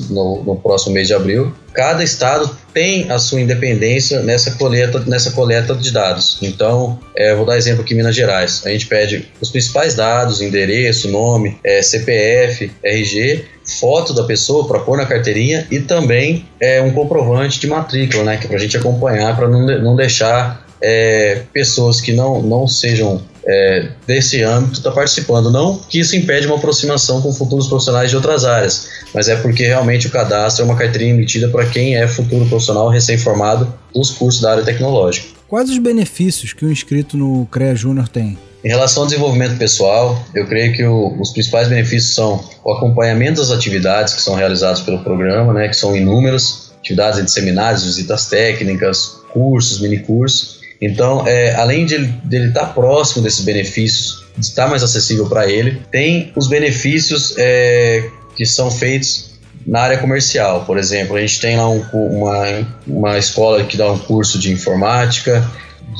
no, 0.09 0.43
no, 0.43 0.55
próximo 0.55 0.93
mês 0.93 1.07
de 1.07 1.13
abril, 1.13 1.53
cada 1.73 2.03
estado 2.03 2.49
tem 2.73 3.09
a 3.11 3.19
sua 3.19 3.41
independência 3.41 4.21
nessa 4.21 4.51
coleta, 4.51 4.99
nessa 5.05 5.31
coleta 5.31 5.75
de 5.75 5.91
dados. 5.91 6.37
Então, 6.41 6.99
é, 7.15 7.35
vou 7.35 7.45
dar 7.45 7.57
exemplo 7.57 7.81
aqui 7.81 7.93
em 7.93 7.97
Minas 7.97 8.15
Gerais. 8.15 8.61
A 8.65 8.69
gente 8.69 8.87
pede 8.87 9.31
os 9.39 9.49
principais 9.49 9.95
dados, 9.95 10.41
endereço, 10.41 11.09
nome, 11.09 11.57
é, 11.63 11.81
CPF, 11.81 12.71
RG, 12.83 13.45
foto 13.79 14.13
da 14.13 14.23
pessoa 14.23 14.67
para 14.67 14.79
pôr 14.79 14.97
na 14.97 15.05
carteirinha 15.05 15.67
e 15.69 15.79
também 15.79 16.45
é, 16.59 16.81
um 16.81 16.91
comprovante 16.91 17.59
de 17.59 17.67
matrícula, 17.67 18.23
né, 18.23 18.37
que 18.37 18.45
é 18.45 18.47
para 18.47 18.57
a 18.57 18.59
gente 18.59 18.77
acompanhar, 18.77 19.35
para 19.35 19.47
não, 19.47 19.65
não 19.81 19.95
deixar 19.95 20.65
é, 20.81 21.43
pessoas 21.53 22.01
que 22.01 22.13
não, 22.13 22.41
não 22.41 22.67
sejam 22.67 23.21
é, 23.45 23.89
desse 24.05 24.41
âmbito 24.43 24.79
estar 24.79 24.89
tá 24.89 24.95
participando. 24.95 25.51
Não 25.51 25.77
que 25.77 25.99
isso 25.99 26.15
impede 26.15 26.47
uma 26.47 26.57
aproximação 26.57 27.21
com 27.21 27.31
futuros 27.33 27.67
profissionais 27.67 28.09
de 28.09 28.15
outras 28.15 28.45
áreas, 28.45 28.87
mas 29.13 29.27
é 29.27 29.35
porque 29.35 29.65
realmente 29.65 30.07
o 30.07 30.11
cadastro 30.11 30.63
é 30.63 30.65
uma 30.65 30.75
carteirinha 30.75 31.13
emitida 31.13 31.47
para 31.49 31.65
quem 31.65 31.95
é 31.95 32.07
futuro 32.07 32.45
profissional 32.45 32.89
recém-formado 32.89 33.71
dos 33.93 34.11
cursos 34.11 34.41
da 34.41 34.51
área 34.51 34.63
tecnológica. 34.63 35.27
Quais 35.47 35.69
os 35.69 35.77
benefícios 35.77 36.53
que 36.53 36.65
o 36.65 36.71
inscrito 36.71 37.17
no 37.17 37.45
CREA 37.47 37.75
Júnior 37.75 38.07
tem? 38.07 38.37
Em 38.63 38.69
relação 38.69 39.03
ao 39.03 39.07
desenvolvimento 39.07 39.57
pessoal, 39.57 40.23
eu 40.35 40.45
creio 40.45 40.71
que 40.71 40.83
o, 40.83 41.19
os 41.19 41.31
principais 41.31 41.67
benefícios 41.67 42.13
são 42.13 42.43
o 42.63 42.71
acompanhamento 42.71 43.41
das 43.41 43.49
atividades 43.49 44.13
que 44.13 44.21
são 44.21 44.35
realizadas 44.35 44.81
pelo 44.81 45.03
programa, 45.03 45.51
né, 45.51 45.67
que 45.67 45.75
são 45.75 45.95
inúmeras, 45.95 46.71
atividades 46.77 47.25
de 47.25 47.31
seminários, 47.31 47.83
visitas 47.83 48.27
técnicas, 48.27 49.19
cursos, 49.33 49.81
minicursos, 49.81 50.60
então, 50.81 51.27
é, 51.27 51.53
além 51.55 51.85
de 51.85 51.95
ele 51.95 52.47
estar 52.47 52.61
tá 52.61 52.73
próximo 52.73 53.21
desses 53.21 53.45
benefícios, 53.45 54.25
de 54.35 54.45
estar 54.45 54.67
mais 54.67 54.81
acessível 54.81 55.27
para 55.27 55.49
ele, 55.49 55.79
tem 55.91 56.31
os 56.35 56.47
benefícios 56.47 57.35
é, 57.37 58.03
que 58.35 58.45
são 58.45 58.71
feitos 58.71 59.31
na 59.65 59.81
área 59.81 59.97
comercial. 59.99 60.65
Por 60.65 60.79
exemplo, 60.79 61.15
a 61.15 61.21
gente 61.21 61.39
tem 61.39 61.55
lá 61.55 61.69
um, 61.69 61.81
uma, 61.93 62.67
uma 62.87 63.17
escola 63.19 63.63
que 63.63 63.77
dá 63.77 63.91
um 63.91 63.99
curso 63.99 64.39
de 64.39 64.51
informática, 64.51 65.47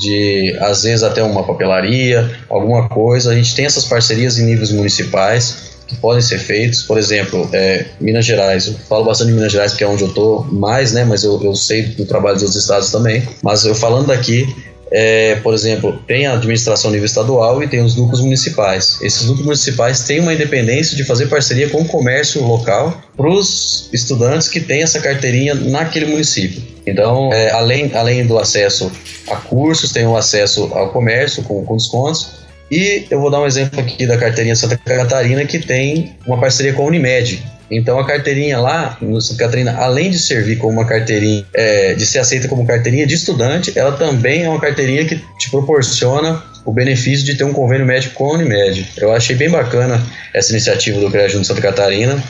de 0.00 0.56
às 0.60 0.82
vezes 0.82 1.04
até 1.04 1.22
uma 1.22 1.44
papelaria, 1.44 2.38
alguma 2.48 2.88
coisa. 2.88 3.30
A 3.30 3.34
gente 3.36 3.54
tem 3.54 3.66
essas 3.66 3.84
parcerias 3.84 4.36
em 4.38 4.46
níveis 4.46 4.72
municipais 4.72 5.70
que 5.86 5.94
podem 5.96 6.22
ser 6.22 6.38
feitos. 6.38 6.82
Por 6.82 6.98
exemplo, 6.98 7.48
é, 7.52 7.86
Minas 8.00 8.24
Gerais, 8.24 8.66
eu 8.66 8.74
falo 8.88 9.04
bastante 9.04 9.28
de 9.28 9.34
Minas 9.34 9.52
Gerais 9.52 9.72
porque 9.72 9.84
é 9.84 9.88
onde 9.88 10.02
eu 10.02 10.08
estou 10.08 10.44
mais, 10.44 10.92
né? 10.92 11.04
Mas 11.04 11.22
eu, 11.22 11.40
eu 11.42 11.54
sei 11.54 11.82
do 11.82 12.04
trabalho 12.04 12.38
de 12.38 12.44
outros 12.44 12.60
estados 12.60 12.90
também. 12.90 13.22
Mas 13.42 13.64
eu 13.64 13.74
falando 13.74 14.06
daqui, 14.06 14.71
é, 14.92 15.36
por 15.36 15.54
exemplo, 15.54 15.98
tem 16.06 16.26
a 16.26 16.34
administração 16.34 16.90
nível 16.90 17.06
estadual 17.06 17.62
e 17.62 17.66
tem 17.66 17.82
os 17.82 17.96
núcleos 17.96 18.20
municipais. 18.20 18.98
Esses 19.00 19.22
núcleos 19.22 19.46
municipais 19.46 20.04
têm 20.04 20.20
uma 20.20 20.34
independência 20.34 20.94
de 20.96 21.02
fazer 21.02 21.26
parceria 21.26 21.68
com 21.70 21.80
o 21.80 21.84
comércio 21.86 22.44
local 22.44 23.00
para 23.16 23.28
os 23.28 23.88
estudantes 23.92 24.48
que 24.48 24.60
têm 24.60 24.82
essa 24.82 25.00
carteirinha 25.00 25.54
naquele 25.54 26.06
município. 26.06 26.62
Então, 26.86 27.32
é, 27.32 27.50
além, 27.52 27.90
além 27.94 28.26
do 28.26 28.38
acesso 28.38 28.92
a 29.28 29.36
cursos, 29.36 29.92
tem 29.92 30.06
o 30.06 30.16
acesso 30.16 30.70
ao 30.74 30.90
comércio 30.90 31.42
com, 31.42 31.64
com 31.64 31.76
descontos. 31.76 32.42
E 32.70 33.06
eu 33.10 33.20
vou 33.20 33.30
dar 33.30 33.40
um 33.40 33.46
exemplo 33.46 33.80
aqui 33.80 34.06
da 34.06 34.16
carteirinha 34.18 34.56
Santa 34.56 34.76
Catarina 34.76 35.44
que 35.44 35.58
tem 35.58 36.16
uma 36.26 36.38
parceria 36.38 36.72
com 36.72 36.82
a 36.82 36.86
Unimed. 36.86 37.42
Então 37.72 37.98
a 37.98 38.06
carteirinha 38.06 38.60
lá 38.60 38.98
no 39.00 39.18
Santa 39.18 39.44
Catarina, 39.44 39.74
além 39.78 40.10
de 40.10 40.18
servir 40.18 40.56
como 40.56 40.74
uma 40.74 40.84
carteirinha, 40.84 41.46
é, 41.54 41.94
de 41.94 42.04
ser 42.04 42.18
aceita 42.18 42.46
como 42.46 42.66
carteirinha 42.66 43.06
de 43.06 43.14
estudante, 43.14 43.72
ela 43.74 43.92
também 43.92 44.44
é 44.44 44.48
uma 44.48 44.60
carteirinha 44.60 45.06
que 45.06 45.16
te 45.38 45.50
proporciona 45.50 46.42
o 46.66 46.72
benefício 46.72 47.24
de 47.24 47.34
ter 47.34 47.44
um 47.44 47.52
convênio 47.52 47.86
médico 47.86 48.14
com 48.14 48.30
a 48.30 48.34
Unimed. 48.34 48.92
Eu 48.98 49.10
achei 49.10 49.34
bem 49.34 49.48
bacana 49.48 50.00
essa 50.34 50.52
iniciativa 50.52 51.00
do 51.00 51.10
CREA 51.10 51.30
Junto 51.30 51.46
Santa 51.46 51.62
Catarina. 51.62 52.22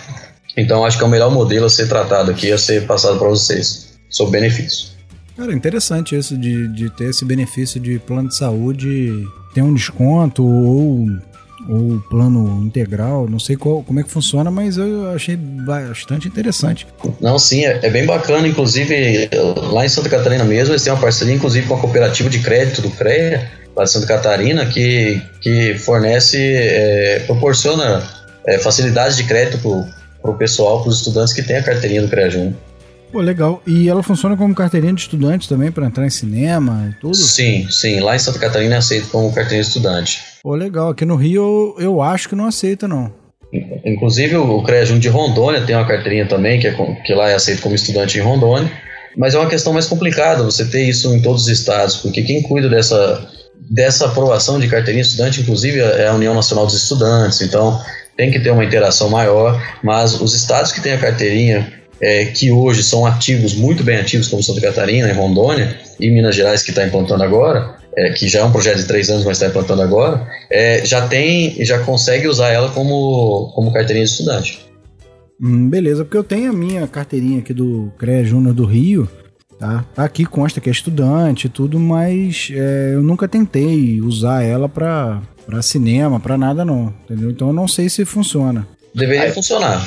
Então 0.57 0.85
acho 0.85 0.97
que 0.97 1.03
é 1.03 1.07
o 1.07 1.11
melhor 1.11 1.31
modelo 1.31 1.67
a 1.67 1.71
ser 1.71 1.89
tratado 1.89 2.31
aqui, 2.31 2.53
a 2.53 2.57
ser 2.57 2.87
passado 2.87 3.19
para 3.19 3.29
vocês, 3.29 3.99
sobre 4.09 4.41
benefício. 4.41 4.93
Cara, 5.37 5.53
interessante 5.53 6.17
isso 6.17 6.39
de, 6.39 6.69
de 6.69 6.89
ter 6.91 7.11
esse 7.11 7.25
benefício 7.25 7.81
de 7.81 7.99
plano 7.99 8.29
de 8.29 8.37
saúde, 8.37 9.27
ter 9.53 9.63
um 9.63 9.75
desconto 9.75 10.45
ou 10.45 11.09
ou 11.69 12.01
plano 12.11 12.63
integral, 12.65 13.29
não 13.29 13.39
sei 13.39 13.57
qual, 13.57 13.83
como 13.83 14.01
é 14.01 14.03
que 14.03 14.11
funciona, 14.11 14.51
mas 14.51 14.77
eu 14.77 15.11
achei 15.11 15.37
bastante 15.37 16.29
interessante. 16.29 16.87
Não, 17.21 17.39
sim, 17.39 17.65
é, 17.65 17.81
é, 17.83 17.91
bem 17.91 18.05
bacana, 18.05 18.47
inclusive 18.49 19.29
lá 19.71 19.85
em 19.85 19.89
Santa 19.89 20.09
Catarina 20.09 20.45
mesmo, 20.45 20.73
eles 20.73 20.83
têm 20.83 20.93
uma 20.93 21.01
parceria 21.01 21.35
inclusive 21.35 21.67
com 21.67 21.75
a 21.75 21.79
cooperativa 21.79 22.29
de 22.29 22.41
crédito 22.41 22.83
do 22.83 22.91
CREA, 22.91 23.51
lá 23.77 23.85
de 23.85 23.91
Santa 23.91 24.07
Catarina, 24.07 24.67
que, 24.67 25.23
que 25.41 25.75
fornece, 25.79 26.39
é, 26.39 27.23
proporciona 27.27 28.03
é, 28.47 28.59
facilidades 28.59 29.17
de 29.17 29.25
crédito 29.25 29.59
para 30.21 30.31
o 30.31 30.35
pessoal, 30.35 30.81
para 30.81 30.91
os 30.91 30.99
estudantes 30.99 31.33
que 31.33 31.43
têm 31.43 31.57
a 31.57 31.63
carteirinha 31.63 32.03
do 32.03 32.09
CREA 32.09 32.31
Júnior. 32.31 32.55
Pô, 33.13 33.21
legal. 33.21 33.63
E 33.67 33.91
ela 33.91 34.03
funciona 34.03 34.35
como 34.37 34.55
carteirinha 34.55 34.95
de 34.95 35.03
estudante 35.03 35.47
também 35.47 35.71
para 35.71 35.87
entrar 35.87 36.07
em 36.07 36.11
cinema 36.11 36.91
e 36.91 37.01
tudo? 37.01 37.15
Sim, 37.15 37.69
sim. 37.71 38.01
Lá 38.01 38.17
em 38.17 38.19
Santa 38.19 38.39
Catarina 38.39 38.77
é 38.77 38.79
aceito 38.79 39.09
como 39.09 39.33
carteirinha 39.33 39.63
de 39.63 39.69
estudante. 39.69 40.23
Pô, 40.43 40.55
legal. 40.55 40.89
Aqui 40.89 41.05
no 41.05 41.15
Rio 41.15 41.77
eu, 41.79 42.01
acho 42.01 42.29
que 42.29 42.35
não 42.35 42.47
aceita, 42.47 42.89
não. 42.89 43.13
Inclusive 43.85 44.37
o 44.37 44.63
CREA 44.63 44.87
Júnior 44.87 45.03
de 45.03 45.09
Rondônia 45.11 45.61
tem 45.61 45.77
uma 45.77 45.87
carteirinha 45.87 46.27
também, 46.27 46.59
que, 46.59 46.67
é, 46.67 46.73
que 47.05 47.13
lá 47.13 47.29
é 47.29 47.35
aceito 47.35 47.61
como 47.61 47.75
estudante 47.75 48.17
em 48.17 48.23
Rondônia. 48.23 48.73
Mas 49.15 49.35
é 49.35 49.39
uma 49.39 49.49
questão 49.49 49.75
mais 49.75 49.87
complicada 49.87 50.43
você 50.43 50.65
ter 50.65 50.89
isso 50.89 51.15
em 51.15 51.21
todos 51.21 51.43
os 51.43 51.49
estados, 51.49 51.97
porque 51.97 52.23
quem 52.23 52.43
cuida 52.43 52.67
dessa, 52.67 53.29
dessa 53.71 54.07
aprovação 54.07 54.59
de 54.59 54.69
carteirinha 54.69 55.03
de 55.03 55.11
estudante, 55.11 55.43
inclusive, 55.43 55.81
é 55.81 56.09
a 56.09 56.15
União 56.15 56.35
Nacional 56.35 56.65
dos 56.65 56.75
Estudantes. 56.75 57.43
Então 57.43 57.79
tem 58.17 58.31
que 58.31 58.41
ter 58.41 58.51
uma 58.51 58.65
interação 58.65 59.11
maior, 59.11 59.63
mas 59.83 60.19
os 60.19 60.33
estados 60.33 60.73
que 60.73 60.81
têm 60.81 60.93
a 60.93 60.99
carteirinha 60.99 61.82
é, 62.03 62.27
que 62.27 62.51
hoje 62.51 62.83
são 62.83 63.07
ativos, 63.07 63.55
muito 63.55 63.85
bem 63.85 63.97
ativos, 63.99 64.27
como 64.27 64.43
Santa 64.43 64.61
Catarina 64.61 65.09
e 65.09 65.13
Rondônia, 65.13 65.79
e 66.01 66.11
Minas 66.11 66.35
Gerais, 66.35 66.63
que 66.63 66.71
está 66.71 66.85
implantando 66.85 67.23
agora, 67.23 67.77
é, 67.97 68.11
que 68.11 68.29
já 68.29 68.41
é 68.41 68.45
um 68.45 68.51
projeto 68.51 68.79
de 68.79 68.87
três 68.87 69.09
anos, 69.09 69.25
mas 69.25 69.37
está 69.37 69.47
implantando 69.47 69.83
agora, 69.83 70.27
é, 70.51 70.85
já 70.85 71.07
tem, 71.07 71.65
já 71.65 71.79
consegue 71.81 72.27
usar 72.27 72.49
ela 72.49 72.71
como, 72.71 73.53
como 73.55 73.73
carteirinha 73.73 74.05
de 74.05 74.11
estudante. 74.11 74.67
Hum, 75.41 75.69
beleza, 75.69 76.05
porque 76.05 76.17
eu 76.17 76.25
tenho 76.25 76.51
a 76.51 76.55
minha 76.55 76.87
carteirinha 76.89 77.39
aqui 77.39 77.53
do 77.53 77.93
CREA 77.99 78.25
Júnior 78.25 78.55
do 78.55 78.65
Rio, 78.65 79.09
tá? 79.59 79.85
tá? 79.95 80.05
Aqui 80.05 80.25
consta 80.25 80.61
que 80.61 80.69
é 80.69 80.73
estudante 80.73 81.47
e 81.47 81.51
tudo, 81.51 81.79
mas 81.79 82.51
é, 82.53 82.93
eu 82.95 83.03
nunca 83.03 83.29
tentei 83.29 84.01
usar 84.01 84.43
ela 84.43 84.69
para 84.69 85.23
cinema, 85.63 86.19
para 86.19 86.37
nada 86.37 86.65
não, 86.65 86.93
entendeu? 87.05 87.31
Então 87.31 87.49
eu 87.49 87.55
não 87.55 87.69
sei 87.69 87.89
se 87.89 88.05
funciona. 88.05 88.67
Deveria 88.95 89.25
Aí, 89.25 89.33
funcionar. 89.33 89.83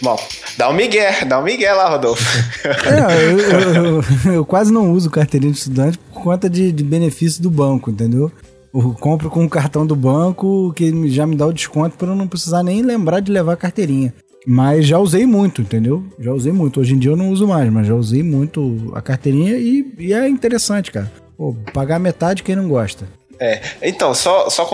Bom, 0.00 0.16
dá 0.56 0.68
um 0.68 0.72
migué, 0.72 1.24
dá 1.24 1.38
um 1.38 1.42
migué 1.42 1.72
lá, 1.72 1.88
Rodolfo. 1.88 2.24
É, 2.66 3.24
eu, 3.24 3.38
eu, 3.38 3.84
eu, 3.84 4.32
eu, 4.34 4.44
quase 4.44 4.72
não 4.72 4.92
uso 4.92 5.10
carteirinha 5.10 5.52
de 5.52 5.58
estudante 5.58 5.98
por 5.98 6.22
conta 6.22 6.48
de, 6.48 6.72
de 6.72 6.82
benefício 6.82 7.42
do 7.42 7.50
banco, 7.50 7.90
entendeu? 7.90 8.30
Eu 8.74 8.96
compro 8.98 9.28
com 9.28 9.44
o 9.44 9.50
cartão 9.50 9.86
do 9.86 9.94
banco 9.94 10.72
que 10.74 11.08
já 11.10 11.26
me 11.26 11.36
dá 11.36 11.46
o 11.46 11.52
desconto 11.52 11.96
para 11.96 12.08
eu 12.08 12.16
não 12.16 12.26
precisar 12.26 12.62
nem 12.62 12.82
lembrar 12.82 13.20
de 13.20 13.30
levar 13.30 13.52
a 13.52 13.56
carteirinha. 13.56 14.14
Mas 14.46 14.86
já 14.86 14.98
usei 14.98 15.26
muito, 15.26 15.62
entendeu? 15.62 16.04
Já 16.18 16.32
usei 16.32 16.52
muito. 16.52 16.80
Hoje 16.80 16.94
em 16.94 16.98
dia 16.98 17.12
eu 17.12 17.16
não 17.16 17.30
uso 17.30 17.46
mais, 17.46 17.70
mas 17.70 17.86
já 17.86 17.94
usei 17.94 18.22
muito 18.22 18.90
a 18.94 19.00
carteirinha 19.00 19.56
e, 19.56 19.94
e 19.98 20.12
é 20.12 20.28
interessante, 20.28 20.90
cara. 20.90 21.12
Pô, 21.36 21.54
pagar 21.72 21.98
metade 21.98 22.42
quem 22.42 22.56
não 22.56 22.68
gosta. 22.68 23.06
É, 23.38 23.60
então, 23.82 24.14
só, 24.14 24.48
só 24.48 24.64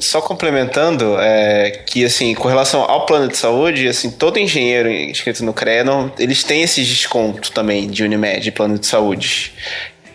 só 0.00 0.20
complementando, 0.20 1.16
é, 1.20 1.70
que 1.86 2.04
assim, 2.04 2.34
com 2.34 2.48
relação 2.48 2.82
ao 2.82 3.06
plano 3.06 3.28
de 3.28 3.36
saúde, 3.36 3.86
assim, 3.86 4.10
todo 4.10 4.38
engenheiro 4.38 4.90
inscrito 4.90 5.44
no 5.44 5.52
CREA, 5.52 5.84
eles 6.18 6.42
têm 6.42 6.62
esse 6.62 6.82
desconto 6.82 7.52
também 7.52 7.88
de 7.88 8.02
Unimed, 8.02 8.40
de 8.40 8.50
plano 8.50 8.78
de 8.78 8.86
saúde. 8.86 9.52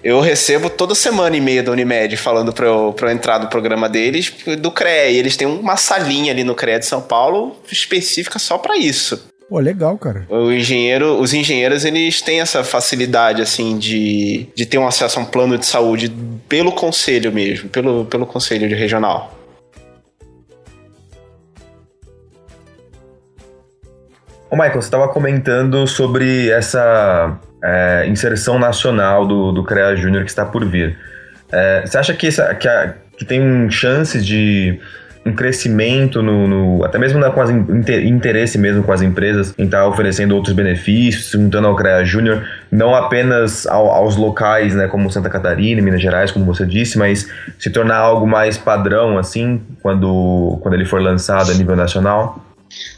Eu 0.04 0.20
recebo 0.20 0.70
toda 0.70 0.94
semana 0.94 1.36
e-mail 1.36 1.64
da 1.64 1.72
Unimed 1.72 2.16
falando 2.18 2.54
para 2.54 2.68
eu, 2.68 2.94
pra 2.94 3.10
eu 3.10 3.14
entrar 3.14 3.40
no 3.40 3.48
programa 3.48 3.90
deles, 3.90 4.32
do 4.60 4.70
CREA. 4.70 5.10
E 5.10 5.18
eles 5.18 5.36
têm 5.36 5.48
uma 5.48 5.78
salinha 5.78 6.32
ali 6.32 6.44
no 6.44 6.54
CREA 6.54 6.78
de 6.78 6.86
São 6.86 7.02
Paulo 7.02 7.56
específica 7.72 8.38
só 8.38 8.60
para 8.60 8.78
isso. 8.78 9.28
Pô, 9.50 9.60
legal, 9.60 9.98
cara. 9.98 10.26
O 10.30 10.52
engenheiro, 10.52 11.20
os 11.20 11.34
engenheiros, 11.34 11.86
eles 11.86 12.22
têm 12.22 12.40
essa 12.40 12.64
facilidade, 12.64 13.42
assim, 13.42 13.78
de, 13.78 14.48
de 14.56 14.66
ter 14.66 14.78
um 14.78 14.88
acesso 14.88 15.20
a 15.20 15.22
um 15.22 15.26
plano 15.26 15.58
de 15.58 15.66
saúde 15.66 16.12
pelo 16.48 16.72
conselho 16.72 17.32
mesmo, 17.32 17.70
pelo, 17.70 18.06
pelo 18.06 18.26
conselho 18.26 18.68
de 18.68 18.76
regional. 18.76 19.36
Ô 24.56 24.58
Michael, 24.58 24.82
você 24.82 24.88
estava 24.88 25.10
comentando 25.10 25.86
sobre 25.86 26.50
essa 26.50 27.38
é, 27.62 28.08
inserção 28.08 28.58
nacional 28.58 29.28
do, 29.28 29.52
do 29.52 29.66
CREA 29.66 29.98
Júnior 29.98 30.24
que 30.24 30.30
está 30.30 30.46
por 30.46 30.64
vir. 30.64 30.98
É, 31.52 31.82
você 31.86 31.98
acha 31.98 32.14
que, 32.14 32.28
essa, 32.28 32.56
que, 32.56 32.66
a, 32.66 32.94
que 33.18 33.26
tem 33.26 33.70
chances 33.70 34.26
de 34.26 34.80
um 35.26 35.34
crescimento 35.34 36.22
no, 36.24 36.48
no, 36.48 36.86
até 36.86 36.98
mesmo 36.98 37.20
na, 37.20 37.32
com 37.32 37.42
as 37.42 37.50
interesse 37.50 38.58
mesmo 38.58 38.82
com 38.82 38.94
as 38.94 39.02
empresas 39.02 39.54
em 39.58 39.66
estar 39.66 39.80
tá 39.80 39.88
oferecendo 39.90 40.34
outros 40.34 40.56
benefícios, 40.56 41.32
juntando 41.32 41.68
ao 41.68 41.76
CREA 41.76 42.06
Júnior, 42.06 42.48
não 42.72 42.96
apenas 42.96 43.68
ao, 43.68 43.88
aos 43.88 44.16
locais, 44.16 44.74
né, 44.74 44.88
como 44.88 45.12
Santa 45.12 45.30
Catarina, 45.30 45.82
Minas 45.82 46.02
Gerais, 46.02 46.32
como 46.32 46.46
você 46.46 46.66
disse, 46.66 46.98
mas 46.98 47.30
se 47.60 47.70
tornar 47.70 47.98
algo 47.98 48.26
mais 48.26 48.58
padrão 48.58 49.18
assim, 49.18 49.62
quando, 49.82 50.60
quando 50.62 50.76
ele 50.76 50.86
for 50.86 51.02
lançado 51.02 51.52
a 51.52 51.54
nível 51.56 51.76
nacional? 51.76 52.45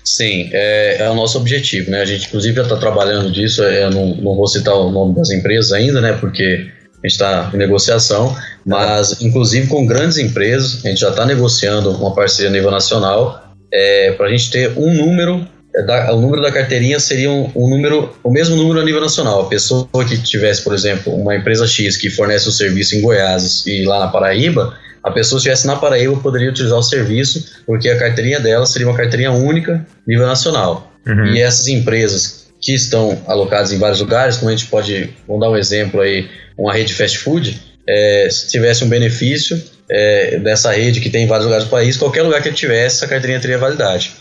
Sim, 0.03 0.49
é, 0.53 0.97
é, 1.01 1.09
o 1.09 1.15
nosso 1.15 1.37
objetivo, 1.37 1.91
né? 1.91 2.01
A 2.01 2.05
gente, 2.05 2.27
inclusive, 2.27 2.55
já 2.55 2.63
está 2.63 2.77
trabalhando 2.77 3.29
disso. 3.31 3.61
É, 3.63 3.83
eu 3.83 3.91
não, 3.91 4.15
não 4.15 4.35
vou 4.35 4.47
citar 4.47 4.73
o 4.73 4.89
nome 4.89 5.15
das 5.15 5.29
empresas 5.31 5.73
ainda, 5.73 5.99
né? 5.99 6.13
Porque 6.13 6.67
a 7.03 7.07
gente 7.07 7.11
está 7.11 7.51
em 7.53 7.57
negociação, 7.57 8.35
mas, 8.65 9.21
inclusive, 9.21 9.67
com 9.67 9.85
grandes 9.85 10.17
empresas, 10.17 10.83
a 10.85 10.89
gente 10.89 11.01
já 11.01 11.09
está 11.09 11.25
negociando 11.25 11.91
uma 11.91 12.15
parceria 12.15 12.49
a 12.49 12.53
nível 12.53 12.71
nacional 12.71 13.53
é, 13.71 14.11
para 14.13 14.27
a 14.27 14.29
gente 14.29 14.49
ter 14.49 14.77
um 14.77 14.93
número. 14.93 15.45
É, 15.75 15.83
da, 15.83 16.13
o 16.13 16.21
número 16.21 16.41
da 16.41 16.51
carteirinha 16.51 16.99
seria 16.99 17.29
um, 17.29 17.51
um, 17.55 17.69
número, 17.69 18.15
o 18.23 18.31
mesmo 18.31 18.55
número 18.55 18.79
a 18.79 18.83
nível 18.85 19.01
nacional. 19.01 19.41
A 19.41 19.45
pessoa 19.47 19.87
que 20.07 20.17
tivesse, 20.17 20.63
por 20.63 20.73
exemplo, 20.73 21.13
uma 21.13 21.35
empresa 21.35 21.67
X 21.67 21.97
que 21.97 22.09
fornece 22.09 22.47
o 22.47 22.51
serviço 22.51 22.95
em 22.95 23.01
Goiás 23.01 23.65
e 23.67 23.83
lá 23.83 23.99
na 23.99 24.07
Paraíba, 24.07 24.73
a 25.07 25.11
pessoa 25.11 25.37
estivesse 25.37 25.65
na 25.65 25.75
Paraíba 25.75 26.15
poderia 26.17 26.49
utilizar 26.49 26.77
o 26.77 26.83
serviço, 26.83 27.61
porque 27.65 27.89
a 27.89 27.97
carteirinha 27.97 28.39
dela 28.39 28.65
seria 28.65 28.87
uma 28.87 28.95
carteirinha 28.95 29.31
única, 29.31 29.85
nível 30.05 30.27
nacional. 30.27 30.91
Uhum. 31.05 31.33
E 31.33 31.41
essas 31.41 31.67
empresas 31.67 32.47
que 32.59 32.73
estão 32.73 33.21
alocadas 33.27 33.71
em 33.71 33.77
vários 33.77 33.99
lugares, 33.99 34.37
como 34.37 34.49
a 34.49 34.55
gente 34.55 34.67
pode, 34.67 35.09
vamos 35.27 35.41
dar 35.41 35.49
um 35.49 35.57
exemplo 35.57 36.01
aí, 36.01 36.29
uma 36.57 36.73
rede 36.73 36.93
fast 36.93 37.17
food, 37.19 37.61
é, 37.87 38.27
se 38.29 38.49
tivesse 38.49 38.83
um 38.83 38.89
benefício 38.89 39.61
é, 39.89 40.39
dessa 40.39 40.71
rede 40.71 40.99
que 40.99 41.09
tem 41.09 41.23
em 41.23 41.27
vários 41.27 41.45
lugares 41.45 41.65
do 41.65 41.69
país, 41.69 41.95
qualquer 41.95 42.23
lugar 42.23 42.41
que 42.41 42.49
ele 42.49 42.55
tivesse, 42.55 42.97
essa 42.97 43.07
carteirinha 43.07 43.39
teria 43.39 43.57
validade. 43.57 44.13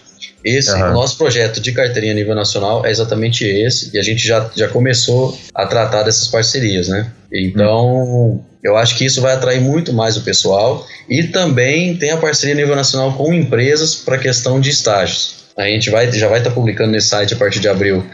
Esse, 0.45 0.73
uhum. 0.73 0.91
o 0.91 0.93
nosso 0.93 1.19
projeto 1.19 1.61
de 1.61 1.73
carteirinha 1.73 2.13
a 2.13 2.15
nível 2.15 2.35
nacional 2.35 2.87
é 2.87 2.91
exatamente 2.91 3.45
esse, 3.45 3.91
e 3.93 3.99
a 3.99 4.03
gente 4.03 4.27
já, 4.27 4.49
já 4.55 4.69
começou 4.69 5.37
a 5.53 5.67
tratar 5.67 6.05
dessas 6.05 6.29
parcerias, 6.29 6.89
né? 6.89 7.11
Então, 7.33 7.87
uhum. 7.87 8.45
Eu 8.67 8.77
acho 8.77 8.97
que 8.97 9.05
isso 9.05 9.21
vai 9.21 9.33
atrair 9.33 9.61
muito 9.61 9.93
mais 9.93 10.17
o 10.17 10.23
pessoal, 10.23 10.85
e 11.09 11.25
também 11.25 11.97
tem 11.97 12.11
a 12.11 12.17
parceria 12.17 12.55
a 12.55 12.59
nível 12.59 12.75
nacional 12.75 13.13
com 13.13 13.33
empresas 13.33 13.95
para 13.95 14.19
questão 14.19 14.61
de 14.61 14.71
estágios. 14.71 15.47
A 15.57 15.65
gente 15.65 15.89
vai, 15.89 16.11
já 16.13 16.29
vai 16.29 16.39
estar 16.39 16.51
tá 16.51 16.55
publicando 16.55 16.91
nesse 16.91 17.09
site 17.09 17.33
a 17.33 17.37
partir 17.37 17.61
de 17.61 17.69
abril 17.69 18.05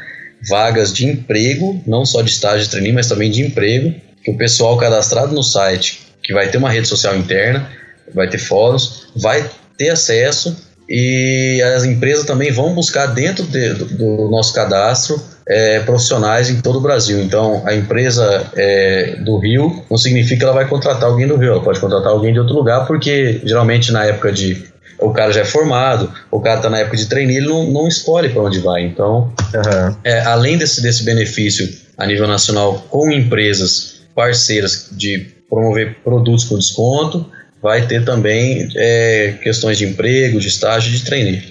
vagas 0.49 0.93
de 0.93 1.07
emprego, 1.07 1.83
não 1.87 2.05
só 2.05 2.21
de 2.21 2.31
estágio 2.31 2.65
de 2.65 2.69
trainee, 2.69 2.93
mas 2.93 3.07
também 3.07 3.31
de 3.31 3.43
emprego, 3.43 3.95
que 4.23 4.31
o 4.31 4.37
pessoal 4.37 4.77
cadastrado 4.77 5.35
no 5.35 5.43
site, 5.43 6.01
que 6.23 6.35
vai 6.35 6.51
ter 6.51 6.59
uma 6.59 6.71
rede 6.71 6.87
social 6.87 7.17
interna, 7.17 7.69
vai 8.15 8.29
ter 8.29 8.39
fóruns, 8.39 9.09
vai 9.17 9.49
ter 9.79 9.89
acesso 9.89 10.71
e 10.89 11.63
as 11.75 11.85
empresas 11.85 12.27
também 12.27 12.53
vão 12.53 12.75
buscar 12.75 13.07
dentro 13.07 13.45
de, 13.47 13.73
do, 13.75 13.85
do, 13.87 14.31
nosso 14.31 14.53
cadastro 14.53 15.21
é, 15.53 15.81
profissionais 15.81 16.49
em 16.49 16.61
todo 16.61 16.79
o 16.79 16.81
Brasil. 16.81 17.21
Então, 17.23 17.63
a 17.67 17.75
empresa 17.75 18.51
é, 18.57 19.17
do 19.21 19.39
Rio 19.39 19.85
não 19.91 19.99
significa 19.99 20.37
que 20.39 20.45
ela 20.45 20.55
vai 20.55 20.67
contratar 20.67 21.05
alguém 21.05 21.27
do 21.27 21.37
Rio, 21.37 21.53
ela 21.53 21.63
pode 21.63 21.79
contratar 21.79 22.11
alguém 22.11 22.33
de 22.33 22.41
outro 22.41 22.55
lugar, 22.55 22.87
porque 22.87 23.41
geralmente 23.45 23.93
na 23.93 24.05
época 24.05 24.33
de 24.33 24.65
o 24.99 25.11
cara 25.11 25.33
já 25.33 25.41
é 25.41 25.45
formado, 25.45 26.11
o 26.31 26.41
cara 26.41 26.57
está 26.57 26.71
na 26.71 26.79
época 26.79 26.97
de 26.97 27.07
treinar, 27.07 27.35
ele 27.35 27.47
não, 27.47 27.71
não 27.71 27.89
escolhe 27.89 28.29
para 28.29 28.43
onde 28.43 28.61
vai. 28.61 28.83
Então, 28.83 29.33
uhum. 29.55 29.97
é, 30.05 30.21
além 30.21 30.57
desse, 30.57 30.81
desse 30.81 31.05
benefício 31.05 31.69
a 31.99 32.07
nível 32.07 32.27
nacional 32.27 32.87
com 32.89 33.11
empresas 33.11 34.01
parceiras 34.15 34.89
de 34.93 35.27
promover 35.51 35.97
produtos 36.03 36.45
com 36.45 36.57
desconto, 36.57 37.27
vai 37.61 37.87
ter 37.87 38.05
também 38.05 38.69
é, 38.75 39.35
questões 39.43 39.77
de 39.77 39.85
emprego, 39.85 40.41
de 40.41 40.49
estágio, 40.49 40.91
de 40.91 41.05
trainee. 41.05 41.43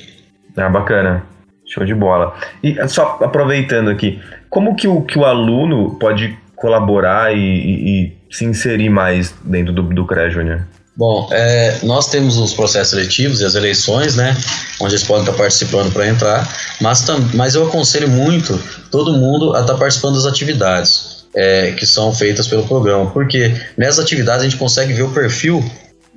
Ah, 0.57 0.69
bacana. 0.69 1.30
Show 1.73 1.85
de 1.85 1.95
bola. 1.95 2.33
E 2.61 2.75
só 2.87 3.17
aproveitando 3.21 3.89
aqui, 3.89 4.19
como 4.49 4.75
que 4.75 4.87
o, 4.87 5.01
que 5.01 5.17
o 5.17 5.25
aluno 5.25 5.95
pode 5.99 6.37
colaborar 6.55 7.33
e, 7.33 7.39
e, 7.39 7.73
e 7.89 8.17
se 8.29 8.45
inserir 8.45 8.89
mais 8.89 9.33
dentro 9.43 9.73
do, 9.73 9.83
do 9.83 10.05
CREA 10.05 10.29
Júnior? 10.29 10.67
Bom, 10.97 11.29
é, 11.31 11.79
nós 11.83 12.09
temos 12.09 12.37
os 12.37 12.53
processos 12.53 12.89
seletivos 12.89 13.39
e 13.39 13.45
as 13.45 13.55
eleições, 13.55 14.15
né? 14.15 14.35
Onde 14.81 14.93
eles 14.95 15.03
podem 15.03 15.23
estar 15.23 15.35
participando 15.37 15.91
para 15.93 16.07
entrar, 16.07 16.47
mas, 16.81 17.01
tam, 17.05 17.17
mas 17.33 17.55
eu 17.55 17.65
aconselho 17.65 18.09
muito 18.09 18.61
todo 18.91 19.13
mundo 19.13 19.55
a 19.55 19.61
estar 19.61 19.75
participando 19.75 20.15
das 20.15 20.25
atividades. 20.25 21.21
é, 21.33 21.71
que 21.71 21.85
são 21.85 22.13
feitas 22.13 22.47
pelo 22.47 22.67
programa, 22.67 23.09
porque 23.11 23.55
nessas 23.77 24.03
atividades 24.03 24.41
a 24.41 24.49
gente 24.49 24.57
consegue 24.57 24.93
ver 24.93 25.03
o 25.03 25.09
perfil 25.09 25.63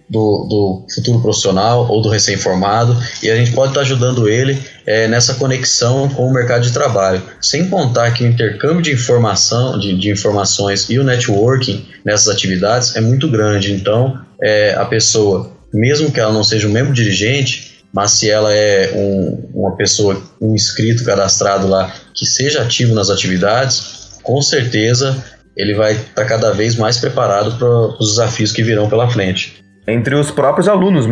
do, 0.09 0.47
do 0.49 0.87
futuro 0.95 1.21
profissional 1.21 1.91
ou 1.91 2.03
do 2.03 2.09
recém-formado 2.09 2.97
e 3.23 3.31
a 3.31 3.37
gente 3.37 3.53
pode 3.53 3.71
estar 3.71 3.81
ajudando 3.81 4.29
ele 4.29 4.59
é, 4.87 5.09
nessa 5.09 5.35
conexão 5.35 6.09
com 6.09 6.27
o 6.27 6.33
mercado 6.33 6.63
de 6.63 6.73
trabalho. 6.73 7.23
Sem 7.41 7.69
contar 7.69 8.11
que 8.13 8.23
o 8.23 8.27
intercâmbio 8.27 8.83
de 8.83 8.93
informação, 8.93 9.79
de, 9.79 9.97
de 9.97 10.11
informações 10.11 10.89
e 10.91 10.99
o 10.99 11.05
networking 11.05 11.87
nessas 12.05 12.29
atividades 12.29 12.95
é 12.97 13.01
muito 13.01 13.29
grande. 13.29 13.73
Então, 13.73 14.19
é, 14.43 14.75
a 14.75 14.85
pessoa, 14.85 15.51
mesmo 15.73 16.11
que 16.11 16.21
ela 16.21 16.33
não 16.33 16.45
seja 16.45 16.69
um 16.69 16.73
membro 16.73 16.93
dirigente, 16.93 17.83
mas 17.93 18.11
se 18.13 18.29
ela 18.29 18.53
é 18.53 18.93
um, 18.95 19.49
uma 19.55 19.77
pessoa, 19.77 20.21
um 20.41 20.55
inscrito 20.55 21.05
cadastrado 21.05 21.67
lá 21.67 21.95
que 22.13 22.27
seja 22.27 22.63
ativo 22.63 22.95
nas 22.95 23.09
atividades, 23.09 24.19
com 24.23 24.43
certeza 24.43 25.25
ele 25.57 25.73
vai 25.73 25.93
estar 25.93 26.25
cada 26.25 26.51
vez 26.51 26.75
mais 26.75 26.99
preparado 26.99 27.57
para 27.57 27.69
os 28.01 28.11
desafios 28.11 28.51
que 28.51 28.63
virão 28.63 28.89
pela 28.89 29.09
frente 29.09 29.64
entre 29.87 30.15
os 30.15 30.31
próprios 30.31 30.69
alunos, 30.69 31.07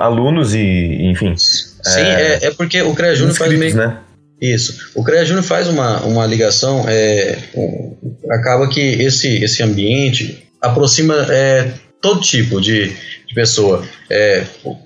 alunos 0.00 0.54
e, 0.54 0.98
enfim. 1.02 1.34
Sim, 1.36 2.00
é, 2.00 2.46
é 2.46 2.50
porque 2.50 2.82
o 2.82 2.94
CREA 2.94 3.14
Júnior 3.14 3.36
faz 3.36 3.52
meio... 3.52 3.76
né? 3.76 3.98
Isso. 4.40 4.90
O 4.94 5.02
CREA 5.02 5.24
Júnior 5.24 5.44
faz 5.44 5.68
uma, 5.68 6.00
uma 6.02 6.26
ligação, 6.26 6.84
é, 6.88 7.38
um, 7.54 7.96
acaba 8.30 8.68
que 8.68 8.80
esse, 8.80 9.42
esse 9.42 9.62
ambiente 9.62 10.48
aproxima 10.60 11.14
é, 11.30 11.72
todo 12.00 12.20
tipo 12.20 12.60
de, 12.60 12.88
de 12.88 13.34
pessoa. 13.34 13.84
É, 14.10 14.44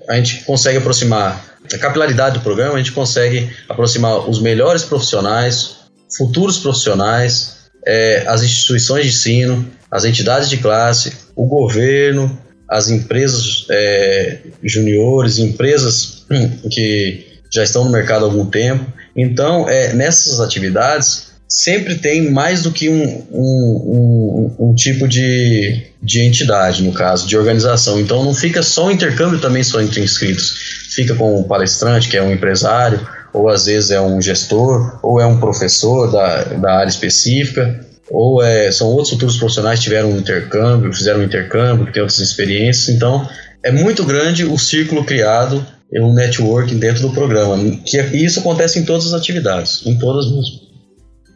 a 0.09 0.15
gente 0.15 0.43
consegue 0.43 0.77
aproximar 0.77 1.53
a 1.71 1.77
capilaridade 1.77 2.39
do 2.39 2.43
programa, 2.43 2.75
a 2.75 2.77
gente 2.77 2.91
consegue 2.91 3.49
aproximar 3.69 4.29
os 4.29 4.41
melhores 4.41 4.83
profissionais, 4.83 5.77
futuros 6.17 6.59
profissionais, 6.59 7.69
é, 7.85 8.23
as 8.27 8.43
instituições 8.43 9.03
de 9.03 9.09
ensino, 9.09 9.67
as 9.89 10.05
entidades 10.05 10.49
de 10.49 10.57
classe, 10.57 11.13
o 11.35 11.45
governo, 11.45 12.39
as 12.69 12.89
empresas 12.89 13.65
é, 13.69 14.39
juniores, 14.63 15.37
empresas 15.37 16.25
que 16.71 17.25
já 17.51 17.63
estão 17.63 17.85
no 17.85 17.91
mercado 17.91 18.25
há 18.25 18.27
algum 18.27 18.45
tempo. 18.45 18.85
Então, 19.15 19.69
é, 19.69 19.93
nessas 19.93 20.39
atividades, 20.39 21.33
sempre 21.47 21.95
tem 21.95 22.31
mais 22.31 22.63
do 22.63 22.71
que 22.71 22.89
um, 22.89 23.27
um, 23.31 24.55
um, 24.59 24.69
um, 24.69 24.75
tipo 24.75 25.07
de, 25.07 25.83
de 26.01 26.21
entidade, 26.21 26.81
no 26.81 26.91
caso, 26.91 27.27
de 27.27 27.37
organização. 27.37 27.99
Então, 27.99 28.23
não 28.23 28.33
fica 28.33 28.63
só 28.63 28.87
o 28.87 28.91
intercâmbio 28.91 29.39
também 29.39 29.63
só 29.63 29.79
entre 29.79 30.01
inscritos. 30.01 30.89
Fica 30.95 31.13
com 31.13 31.39
um 31.39 31.43
palestrante, 31.43 32.09
que 32.09 32.17
é 32.17 32.23
um 32.23 32.31
empresário, 32.31 33.07
ou 33.31 33.49
às 33.49 33.65
vezes 33.65 33.91
é 33.91 34.01
um 34.01 34.19
gestor, 34.19 34.99
ou 35.03 35.21
é 35.21 35.25
um 35.25 35.39
professor 35.39 36.11
da, 36.11 36.43
da 36.43 36.73
área 36.77 36.89
específica 36.89 37.85
ou 38.13 38.43
é, 38.43 38.71
são 38.71 38.89
outros 38.89 39.09
futuros 39.09 39.37
profissionais 39.37 39.79
que 39.79 39.85
tiveram 39.85 40.11
um 40.11 40.19
intercâmbio, 40.19 40.93
fizeram 40.93 41.21
um 41.21 41.23
intercâmbio, 41.23 41.87
que 41.87 41.93
têm 41.93 42.03
outras 42.03 42.19
experiências. 42.19 42.95
Então, 42.95 43.27
é 43.65 43.71
muito 43.71 44.05
grande 44.05 44.45
o 44.45 44.55
círculo 44.55 45.03
criado, 45.03 45.65
um 45.91 46.13
networking 46.13 46.77
dentro 46.77 47.01
do 47.01 47.13
programa. 47.13 47.57
Que, 47.83 47.97
é, 47.97 48.15
e 48.15 48.23
isso 48.23 48.39
acontece 48.39 48.77
em 48.77 48.85
todas 48.85 49.07
as 49.07 49.13
atividades, 49.13 49.83
em 49.87 49.97
todas 49.97 50.27
mesmo. 50.27 50.61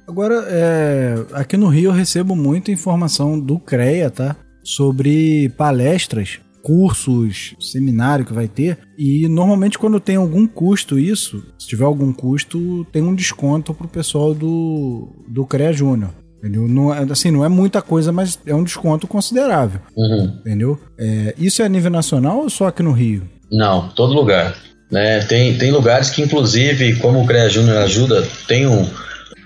Agora, 0.07 0.45
é, 0.47 1.15
aqui 1.33 1.57
no 1.57 1.67
Rio 1.67 1.89
eu 1.89 1.91
recebo 1.91 2.35
muita 2.35 2.71
informação 2.71 3.39
do 3.39 3.59
CREA, 3.59 4.11
tá? 4.11 4.35
Sobre 4.63 5.49
palestras, 5.57 6.39
cursos, 6.61 7.55
seminário 7.59 8.23
que 8.23 8.33
vai 8.33 8.47
ter. 8.47 8.77
E 8.95 9.27
normalmente 9.27 9.79
quando 9.79 9.99
tem 9.99 10.15
algum 10.15 10.45
custo 10.45 10.99
isso, 10.99 11.43
se 11.57 11.67
tiver 11.67 11.85
algum 11.85 12.13
custo, 12.13 12.85
tem 12.91 13.01
um 13.01 13.15
desconto 13.15 13.73
pro 13.73 13.87
pessoal 13.87 14.33
do, 14.33 15.09
do 15.27 15.43
CREA 15.43 15.73
Júnior. 15.73 16.26
Entendeu? 16.37 16.67
Não, 16.67 16.93
é, 16.93 17.05
assim, 17.11 17.31
não 17.31 17.43
é 17.43 17.49
muita 17.49 17.81
coisa, 17.81 18.11
mas 18.11 18.39
é 18.45 18.53
um 18.53 18.63
desconto 18.63 19.07
considerável. 19.07 19.81
Uhum. 19.95 20.25
Entendeu? 20.39 20.79
É, 20.97 21.33
isso 21.37 21.61
é 21.61 21.65
a 21.65 21.69
nível 21.69 21.89
nacional 21.89 22.39
ou 22.39 22.49
só 22.49 22.67
aqui 22.67 22.83
no 22.83 22.91
Rio? 22.91 23.23
Não, 23.51 23.89
todo 23.89 24.13
lugar. 24.13 24.55
Né? 24.91 25.19
Tem, 25.21 25.57
tem 25.57 25.71
lugares 25.71 26.09
que, 26.09 26.21
inclusive, 26.21 26.95
como 26.97 27.21
o 27.21 27.25
CREA 27.25 27.49
Júnior 27.49 27.77
ajuda, 27.77 28.27
tem 28.47 28.67
um, 28.67 28.87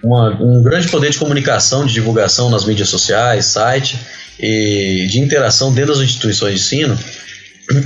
uma, 0.04 0.30
um 0.42 0.62
grande 0.62 0.90
poder 0.90 1.12
de 1.12 1.18
comunicação, 1.18 1.86
de 1.86 1.94
divulgação 1.94 2.50
nas 2.50 2.66
mídias 2.66 2.90
sociais, 2.90 3.46
site, 3.46 3.98
e 4.40 5.08
de 5.10 5.20
interação 5.20 5.74
dentro 5.74 5.94
das 5.94 6.04
instituições 6.04 6.56
de 6.56 6.60
ensino 6.60 6.98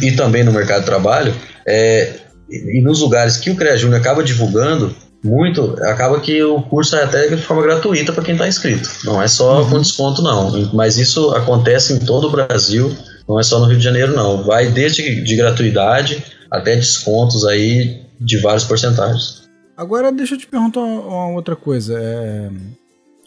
e 0.01 0.12
também 0.13 0.43
no 0.43 0.51
mercado 0.51 0.82
de 0.82 0.86
trabalho. 0.86 1.34
É, 1.67 2.13
e 2.49 2.82
nos 2.82 3.01
lugares 3.01 3.38
que 3.38 3.49
o 3.49 3.56
CREA 3.56 3.77
Júnior 3.77 3.99
acaba 3.99 4.23
divulgando, 4.23 4.95
muito, 5.25 5.75
acaba 5.83 6.19
que 6.19 6.41
o 6.43 6.61
curso 6.61 6.95
é 6.95 7.03
até 7.03 7.27
de 7.27 7.41
forma 7.41 7.63
gratuita 7.63 8.13
para 8.13 8.23
quem 8.23 8.35
está 8.35 8.47
inscrito. 8.47 8.89
Não 9.03 9.21
é 9.21 9.27
só 9.27 9.63
uhum. 9.63 9.69
com 9.71 9.79
desconto, 9.79 10.21
não. 10.21 10.51
Mas 10.73 10.97
isso 10.97 11.31
acontece 11.31 11.93
em 11.93 11.99
todo 11.99 12.27
o 12.27 12.31
Brasil, 12.31 12.95
não 13.27 13.39
é 13.39 13.43
só 13.43 13.59
no 13.59 13.65
Rio 13.65 13.77
de 13.77 13.83
Janeiro, 13.83 14.15
não. 14.15 14.43
Vai 14.43 14.67
desde 14.67 15.23
de 15.23 15.35
gratuidade 15.35 16.23
até 16.51 16.75
descontos 16.75 17.43
aí 17.45 18.01
de 18.21 18.38
várias 18.38 18.63
porcentagens. 18.63 19.43
Agora, 19.75 20.11
deixa 20.11 20.35
eu 20.35 20.38
te 20.38 20.47
perguntar 20.47 20.81
uma 20.81 21.29
outra 21.29 21.55
coisa. 21.55 21.97
É... 21.99 22.49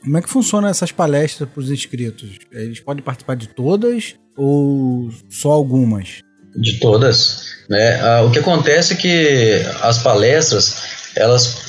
Como 0.03 0.17
é 0.17 0.23
que 0.23 0.31
funciona 0.31 0.71
essas 0.71 0.93
palestras 0.93 1.49
para 1.49 1.61
os 1.61 1.71
inscritos? 1.71 2.39
Eles 2.53 2.79
podem 2.79 3.03
participar 3.03 3.35
de 3.35 3.49
todas 3.49 4.15
ou 4.37 5.11
só 5.29 5.51
algumas? 5.51 6.23
De 6.57 6.79
todas. 6.79 7.49
Né? 7.69 8.01
Ah, 8.01 8.23
o 8.23 8.31
que 8.31 8.39
acontece 8.39 8.95
é 8.95 8.97
que 8.97 9.63
as 9.83 9.99
palestras 9.99 10.77
elas 11.17 11.68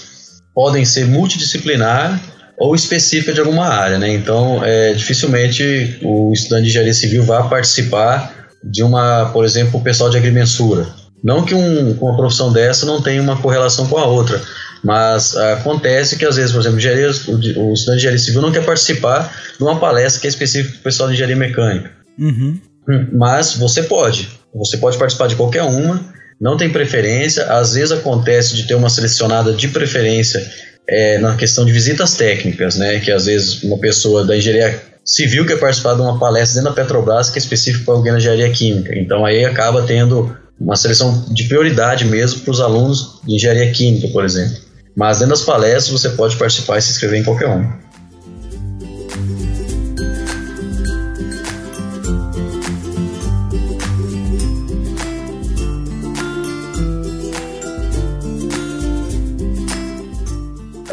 podem 0.60 0.84
ser 0.84 1.08
multidisciplinar 1.08 2.22
ou 2.58 2.76
específica 2.76 3.32
de 3.32 3.40
alguma 3.40 3.66
área, 3.66 3.98
né? 3.98 4.12
Então, 4.12 4.62
é, 4.62 4.92
dificilmente 4.92 5.98
o 6.02 6.34
estudante 6.34 6.64
de 6.64 6.70
engenharia 6.72 6.94
civil 6.94 7.24
vá 7.24 7.44
participar 7.44 8.50
de 8.62 8.84
uma, 8.84 9.30
por 9.32 9.46
exemplo, 9.46 9.80
o 9.80 9.82
pessoal 9.82 10.10
de 10.10 10.18
agrimensura. 10.18 10.86
Não 11.24 11.46
que 11.46 11.56
um, 11.56 11.92
uma 12.02 12.18
profissão 12.18 12.52
dessa 12.52 12.86
não 12.86 13.02
tenha 13.02 13.22
uma 13.22 13.38
correlação 13.38 13.88
com 13.88 13.98
a 13.98 14.06
outra, 14.06 14.42
mas 14.84 15.34
acontece 15.38 16.18
que 16.18 16.26
às 16.26 16.36
vezes, 16.36 16.52
por 16.52 16.60
exemplo, 16.60 16.78
engenharia, 16.78 17.10
o, 17.10 17.70
o 17.70 17.74
estudante 17.74 17.86
de 17.86 17.92
engenharia 17.92 18.20
civil 18.20 18.42
não 18.42 18.52
quer 18.52 18.66
participar 18.66 19.34
de 19.58 19.64
uma 19.64 19.80
palestra 19.80 20.20
que 20.20 20.28
é 20.28 20.30
específica 20.30 20.74
para 20.74 20.80
o 20.82 20.84
pessoal 20.84 21.08
de 21.08 21.16
engenharia 21.16 21.38
mecânica. 21.38 21.92
Uhum. 22.20 22.60
Mas 23.14 23.54
você 23.54 23.84
pode. 23.84 24.28
Você 24.54 24.76
pode 24.76 24.98
participar 24.98 25.28
de 25.28 25.38
qualquer 25.38 25.64
uma 25.64 26.04
não 26.40 26.58
tem 26.58 26.70
preferência. 26.70 27.44
Às 27.46 27.74
vezes 27.74 27.92
acontece 27.92 28.56
de 28.56 28.64
ter 28.64 28.76
uma 28.76 28.90
selecionada 28.90 29.54
de 29.54 29.68
preferência 29.68 30.42
é, 30.88 31.18
na 31.20 31.36
questão 31.36 31.66
de 31.66 31.72
visitas 31.72 32.16
técnicas, 32.16 32.78
né? 32.78 33.00
Que 33.00 33.12
às 33.12 33.26
vezes 33.26 33.64
uma 33.64 33.78
pessoa 33.78 34.26
da 34.26 34.36
engenharia 34.38 34.82
civil 35.04 35.46
quer 35.46 35.60
participar 35.60 35.96
de 35.96 36.02
uma 36.02 36.20
palestra 36.20 36.62
dentro 36.62 36.76
da 36.76 36.82
Petrobras 36.82 37.30
que 37.30 37.38
é 37.38 37.42
específica 37.42 37.86
para 37.86 37.94
alguém 37.94 38.12
na 38.12 38.18
engenharia 38.18 38.50
química. 38.52 38.98
Então 38.98 39.26
aí 39.26 39.44
acaba 39.46 39.84
tendo 39.84 40.36
uma 40.60 40.76
seleção 40.76 41.26
de 41.30 41.46
prioridade 41.46 42.06
mesmo 42.06 42.42
para 42.42 42.52
os 42.52 42.60
alunos 42.60 43.20
de 43.26 43.36
engenharia 43.36 43.72
química, 43.72 44.08
por 44.10 44.26
exemplo. 44.26 44.58
Mas 44.96 45.20
dentro 45.20 45.34
das 45.34 45.44
palestras 45.44 45.90
você 45.90 46.10
pode 46.10 46.36
participar 46.36 46.78
e 46.78 46.82
se 46.82 46.92
inscrever 46.92 47.22
em 47.22 47.24
qualquer 47.24 47.48
uma. 47.48 47.80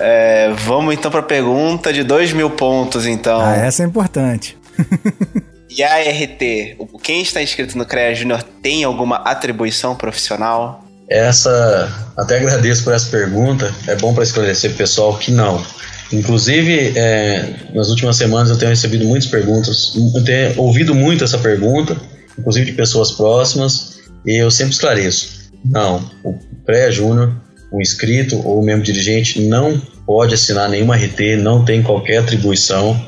É, 0.09 0.53
vamos 0.65 0.95
então 0.95 1.11
para 1.11 1.19
a 1.19 1.25
pergunta 1.25 1.93
de 1.93 2.05
2 2.05 2.33
mil 2.33 2.49
pontos, 2.51 3.07
então. 3.07 3.41
Ah, 3.41 3.57
essa 3.57 3.83
é 3.83 3.87
importante. 3.87 4.57
e 5.69 5.83
a 5.83 5.97
RT, 5.99 6.77
quem 7.03 7.23
está 7.23 7.43
inscrito 7.43 7.77
no 7.77 7.85
CREA 7.85 8.15
Júnior 8.15 8.41
tem 8.63 8.85
alguma 8.85 9.17
atribuição 9.17 9.97
profissional? 9.97 10.85
Essa, 11.11 11.93
até 12.17 12.37
agradeço 12.37 12.85
por 12.85 12.93
essa 12.95 13.11
pergunta. 13.11 13.75
É 13.89 13.97
bom 13.97 14.15
para 14.15 14.23
esclarecer 14.23 14.71
o 14.71 14.75
pessoal 14.75 15.19
que 15.19 15.33
não. 15.33 15.61
Inclusive, 16.13 16.93
é, 16.95 17.55
nas 17.75 17.89
últimas 17.89 18.15
semanas 18.15 18.51
eu 18.51 18.59
tenho 18.59 18.71
recebido 18.71 19.05
muitas 19.05 19.29
perguntas, 19.29 19.93
eu 20.15 20.23
tenho 20.23 20.61
ouvido 20.61 20.95
muito 20.95 21.25
essa 21.25 21.39
pergunta, 21.39 21.97
inclusive 22.39 22.67
de 22.67 22.73
pessoas 22.75 23.11
próximas, 23.11 23.99
e 24.25 24.41
eu 24.41 24.53
sempre 24.53 24.73
esclareço. 24.73 25.51
Não, 25.65 26.09
o 26.23 26.33
pré-júnior, 26.65 27.35
o 27.73 27.83
inscrito 27.83 28.37
ou 28.47 28.61
o 28.61 28.65
membro 28.65 28.85
dirigente 28.85 29.41
não 29.41 29.83
pode 30.07 30.35
assinar 30.35 30.69
nenhuma 30.69 30.97
RT, 30.97 31.37
não 31.39 31.65
tem 31.65 31.83
qualquer 31.83 32.19
atribuição. 32.19 32.99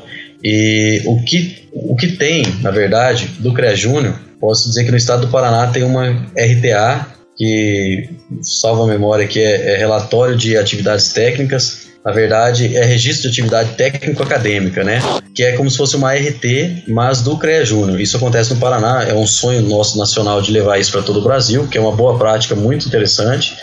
E 0.43 1.01
o 1.05 1.23
que, 1.23 1.69
o 1.73 1.95
que 1.95 2.07
tem, 2.09 2.43
na 2.61 2.71
verdade, 2.71 3.29
do 3.39 3.53
CREA 3.53 3.75
Júnior, 3.75 4.15
posso 4.39 4.67
dizer 4.67 4.83
que 4.83 4.91
no 4.91 4.97
estado 4.97 5.25
do 5.25 5.31
Paraná 5.31 5.67
tem 5.67 5.83
uma 5.83 6.09
RTA, 6.09 7.07
que, 7.35 8.09
salva 8.41 8.83
a 8.83 8.87
memória, 8.87 9.27
que 9.27 9.39
é, 9.39 9.73
é 9.73 9.77
relatório 9.77 10.35
de 10.35 10.57
atividades 10.57 11.11
técnicas, 11.13 11.87
na 12.03 12.11
verdade, 12.11 12.75
é 12.75 12.83
registro 12.83 13.29
de 13.29 13.39
atividade 13.39 13.75
técnico-acadêmica, 13.75 14.83
né? 14.83 15.01
Que 15.35 15.43
é 15.43 15.51
como 15.53 15.69
se 15.69 15.77
fosse 15.77 15.97
uma 15.97 16.13
RT, 16.13 16.85
mas 16.87 17.21
do 17.21 17.37
CREA 17.37 17.65
Júnior. 17.65 17.99
Isso 17.99 18.15
acontece 18.15 18.53
no 18.53 18.59
Paraná, 18.59 19.03
é 19.03 19.13
um 19.13 19.27
sonho 19.27 19.61
nosso 19.61 19.97
nacional 19.97 20.41
de 20.41 20.51
levar 20.51 20.79
isso 20.79 20.91
para 20.91 21.01
todo 21.01 21.19
o 21.19 21.23
Brasil, 21.23 21.67
que 21.67 21.77
é 21.77 21.81
uma 21.81 21.91
boa 21.91 22.17
prática 22.17 22.55
muito 22.55 22.87
interessante 22.87 23.57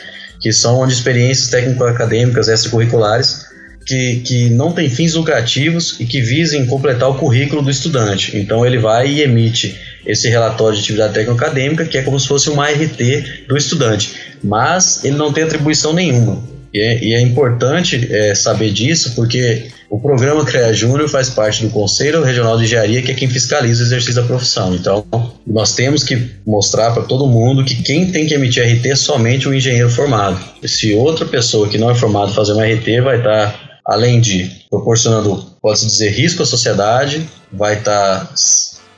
que 0.46 0.52
são 0.52 0.78
onde 0.78 0.92
experiências 0.92 1.48
técnico-acadêmicas 1.48 2.46
extracurriculares 2.46 3.46
que, 3.84 4.20
que 4.24 4.48
não 4.50 4.70
tem 4.70 4.88
fins 4.88 5.14
lucrativos 5.14 5.96
e 5.98 6.06
que 6.06 6.20
visem 6.20 6.64
completar 6.66 7.10
o 7.10 7.16
currículo 7.16 7.62
do 7.62 7.68
estudante. 7.68 8.36
Então 8.38 8.64
ele 8.64 8.78
vai 8.78 9.08
e 9.08 9.22
emite 9.22 9.76
esse 10.06 10.28
relatório 10.28 10.76
de 10.76 10.84
atividade 10.84 11.14
técnica 11.14 11.46
acadêmica, 11.46 11.84
que 11.84 11.98
é 11.98 12.02
como 12.02 12.20
se 12.20 12.28
fosse 12.28 12.48
uma 12.48 12.70
RT 12.70 13.46
do 13.48 13.56
estudante, 13.56 14.36
mas 14.40 15.04
ele 15.04 15.16
não 15.16 15.32
tem 15.32 15.42
atribuição 15.42 15.92
nenhuma. 15.92 16.40
E 16.76 16.80
é, 16.80 17.02
e 17.02 17.14
é 17.14 17.20
importante 17.22 18.06
é, 18.12 18.34
saber 18.34 18.70
disso, 18.70 19.14
porque 19.14 19.68
o 19.88 19.98
programa 19.98 20.44
CREA 20.44 20.74
Júnior 20.74 21.08
faz 21.08 21.30
parte 21.30 21.64
do 21.64 21.70
Conselho 21.70 22.22
Regional 22.22 22.58
de 22.58 22.64
Engenharia, 22.64 23.00
que 23.00 23.10
é 23.10 23.14
quem 23.14 23.30
fiscaliza 23.30 23.82
o 23.82 23.86
exercício 23.86 24.20
da 24.20 24.24
profissão. 24.24 24.74
Então, 24.74 25.06
nós 25.46 25.74
temos 25.74 26.04
que 26.04 26.32
mostrar 26.46 26.90
para 26.90 27.04
todo 27.04 27.26
mundo 27.26 27.64
que 27.64 27.82
quem 27.82 28.12
tem 28.12 28.26
que 28.26 28.34
emitir 28.34 28.62
RT 28.62 28.88
é 28.88 28.94
somente 28.94 29.48
o 29.48 29.54
engenheiro 29.54 29.88
formado. 29.88 30.38
Se 30.66 30.92
outra 30.92 31.24
pessoa 31.24 31.66
que 31.66 31.78
não 31.78 31.90
é 31.90 31.94
formado 31.94 32.34
fazer 32.34 32.52
uma 32.52 32.66
RT, 32.66 33.00
vai 33.02 33.16
estar, 33.16 33.52
tá, 33.52 33.60
além 33.86 34.20
de 34.20 34.50
proporcionando, 34.68 35.46
pode-se 35.62 35.86
dizer, 35.86 36.10
risco 36.10 36.42
à 36.42 36.46
sociedade, 36.46 37.26
vai 37.50 37.78
estar 37.78 38.26
tá 38.26 38.34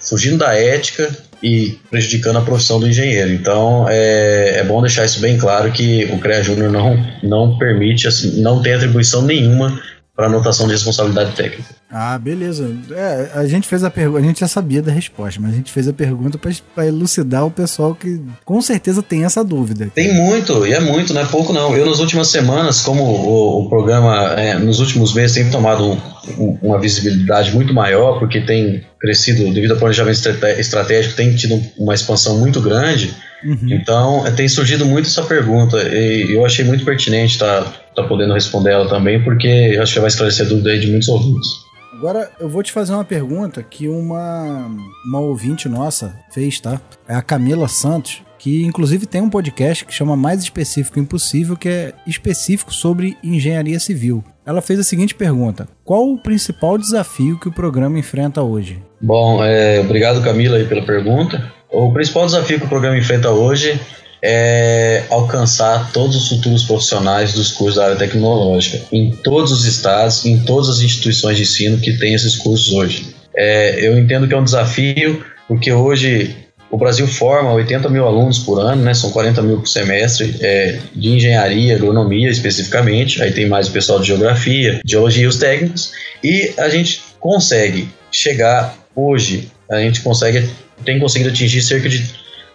fugindo 0.00 0.38
da 0.38 0.52
ética 0.52 1.16
e 1.42 1.78
prejudicando 1.90 2.38
a 2.38 2.42
profissão 2.42 2.80
do 2.80 2.88
engenheiro. 2.88 3.30
Então 3.30 3.86
é, 3.88 4.58
é 4.58 4.64
bom 4.64 4.80
deixar 4.80 5.04
isso 5.04 5.20
bem 5.20 5.36
claro 5.38 5.70
que 5.72 6.04
o 6.06 6.18
CREA 6.18 6.42
Júnior 6.42 6.70
não, 6.70 6.96
não 7.22 7.58
permite, 7.58 8.08
assim, 8.08 8.40
não 8.40 8.62
tem 8.62 8.74
atribuição 8.74 9.22
nenhuma 9.22 9.80
para 10.18 10.26
anotação 10.26 10.66
de 10.66 10.72
responsabilidade 10.72 11.30
técnica. 11.36 11.76
Ah, 11.88 12.18
beleza. 12.18 12.74
É, 12.90 13.30
a 13.34 13.46
gente 13.46 13.68
fez 13.68 13.84
a 13.84 13.88
pergunta, 13.88 14.18
a 14.18 14.22
gente 14.24 14.40
já 14.40 14.48
sabia 14.48 14.82
da 14.82 14.90
resposta, 14.90 15.40
mas 15.40 15.52
a 15.52 15.54
gente 15.54 15.70
fez 15.70 15.86
a 15.86 15.92
pergunta 15.92 16.36
para 16.74 16.84
elucidar 16.84 17.46
o 17.46 17.52
pessoal 17.52 17.94
que 17.94 18.20
com 18.44 18.60
certeza 18.60 19.00
tem 19.00 19.24
essa 19.24 19.44
dúvida. 19.44 19.88
Tem 19.94 20.12
muito, 20.12 20.66
e 20.66 20.72
é 20.72 20.80
muito, 20.80 21.14
não 21.14 21.20
é 21.20 21.24
pouco 21.24 21.52
não. 21.52 21.76
Eu 21.76 21.86
nas 21.86 22.00
últimas 22.00 22.26
semanas, 22.26 22.80
como 22.80 23.04
o, 23.04 23.60
o 23.60 23.68
programa 23.68 24.32
é, 24.32 24.58
nos 24.58 24.80
últimos 24.80 25.14
meses 25.14 25.36
tem 25.36 25.48
tomado 25.52 25.84
um, 25.84 25.96
um, 26.36 26.58
uma 26.62 26.80
visibilidade 26.80 27.54
muito 27.54 27.72
maior, 27.72 28.18
porque 28.18 28.40
tem 28.40 28.82
crescido 29.00 29.44
devido 29.54 29.74
ao 29.74 29.78
planejamento 29.78 30.18
estratégico, 30.58 31.14
tem 31.14 31.36
tido 31.36 31.62
uma 31.78 31.94
expansão 31.94 32.40
muito 32.40 32.60
grande. 32.60 33.14
Uhum. 33.44 33.68
Então, 33.70 34.24
tem 34.34 34.48
surgido 34.48 34.84
muito 34.84 35.06
essa 35.06 35.22
pergunta 35.22 35.76
e 35.94 36.34
eu 36.34 36.44
achei 36.44 36.64
muito 36.64 36.84
pertinente 36.84 37.34
estar 37.34 37.64
tá, 37.64 37.72
tá 37.96 38.02
podendo 38.04 38.34
responder 38.34 38.72
ela 38.72 38.88
também, 38.88 39.22
porque 39.22 39.78
acho 39.80 39.94
que 39.94 40.00
vai 40.00 40.08
esclarecer 40.08 40.46
a 40.46 40.48
dúvida 40.48 40.70
aí 40.70 40.80
de 40.80 40.88
muitos 40.88 41.08
ouvintes. 41.08 41.68
Agora 41.98 42.30
eu 42.38 42.48
vou 42.48 42.62
te 42.62 42.70
fazer 42.70 42.92
uma 42.92 43.04
pergunta 43.04 43.60
que 43.60 43.88
uma, 43.88 44.70
uma 45.04 45.18
ouvinte 45.18 45.68
nossa 45.68 46.14
fez, 46.30 46.60
tá? 46.60 46.80
É 47.08 47.14
a 47.14 47.22
Camila 47.22 47.66
Santos, 47.66 48.22
que 48.38 48.62
inclusive 48.62 49.04
tem 49.04 49.20
um 49.20 49.28
podcast 49.28 49.84
que 49.84 49.92
chama 49.92 50.16
Mais 50.16 50.40
Específico 50.40 51.00
Impossível, 51.00 51.56
que 51.56 51.68
é 51.68 51.92
específico 52.06 52.72
sobre 52.72 53.16
engenharia 53.20 53.80
civil. 53.80 54.22
Ela 54.46 54.62
fez 54.62 54.78
a 54.78 54.84
seguinte 54.84 55.12
pergunta: 55.12 55.68
Qual 55.84 56.08
o 56.08 56.18
principal 56.22 56.78
desafio 56.78 57.36
que 57.38 57.48
o 57.48 57.52
programa 57.52 57.98
enfrenta 57.98 58.42
hoje? 58.42 58.80
Bom, 59.00 59.44
é, 59.44 59.80
obrigado 59.80 60.22
Camila 60.22 60.56
aí 60.56 60.66
pela 60.66 60.82
pergunta. 60.82 61.52
O 61.70 61.92
principal 61.92 62.26
desafio 62.26 62.58
que 62.58 62.64
o 62.64 62.68
programa 62.68 62.96
enfrenta 62.96 63.30
hoje 63.30 63.78
é 64.22 65.04
alcançar 65.10 65.92
todos 65.92 66.16
os 66.16 66.28
futuros 66.28 66.64
profissionais 66.64 67.32
dos 67.34 67.52
cursos 67.52 67.76
da 67.76 67.84
área 67.84 67.96
tecnológica, 67.96 68.80
em 68.90 69.10
todos 69.10 69.52
os 69.52 69.64
estados, 69.64 70.24
em 70.24 70.38
todas 70.40 70.68
as 70.68 70.80
instituições 70.80 71.36
de 71.36 71.42
ensino 71.42 71.78
que 71.78 71.92
têm 71.98 72.14
esses 72.14 72.36
cursos 72.36 72.72
hoje. 72.72 73.14
É, 73.36 73.86
eu 73.86 73.96
entendo 73.98 74.26
que 74.26 74.34
é 74.34 74.36
um 74.36 74.44
desafio, 74.44 75.24
porque 75.46 75.70
hoje 75.72 76.34
o 76.70 76.76
Brasil 76.76 77.06
forma 77.06 77.52
80 77.52 77.88
mil 77.88 78.06
alunos 78.06 78.38
por 78.40 78.58
ano, 78.58 78.82
né, 78.82 78.92
são 78.92 79.10
40 79.10 79.40
mil 79.42 79.58
por 79.58 79.68
semestre, 79.68 80.36
é, 80.40 80.78
de 80.94 81.10
engenharia, 81.10 81.76
agronomia 81.76 82.28
especificamente, 82.28 83.22
aí 83.22 83.32
tem 83.32 83.46
mais 83.46 83.68
o 83.68 83.72
pessoal 83.72 84.00
de 84.00 84.08
geografia, 84.08 84.80
geologia 84.84 85.24
e 85.24 85.26
os 85.26 85.36
técnicos, 85.36 85.92
e 86.22 86.52
a 86.58 86.68
gente 86.68 87.02
consegue 87.20 87.88
chegar 88.10 88.76
hoje, 88.94 89.50
a 89.70 89.78
gente 89.80 90.00
consegue 90.00 90.48
tem 90.84 90.98
conseguido 90.98 91.30
atingir 91.30 91.62
cerca 91.62 91.88
de 91.88 92.14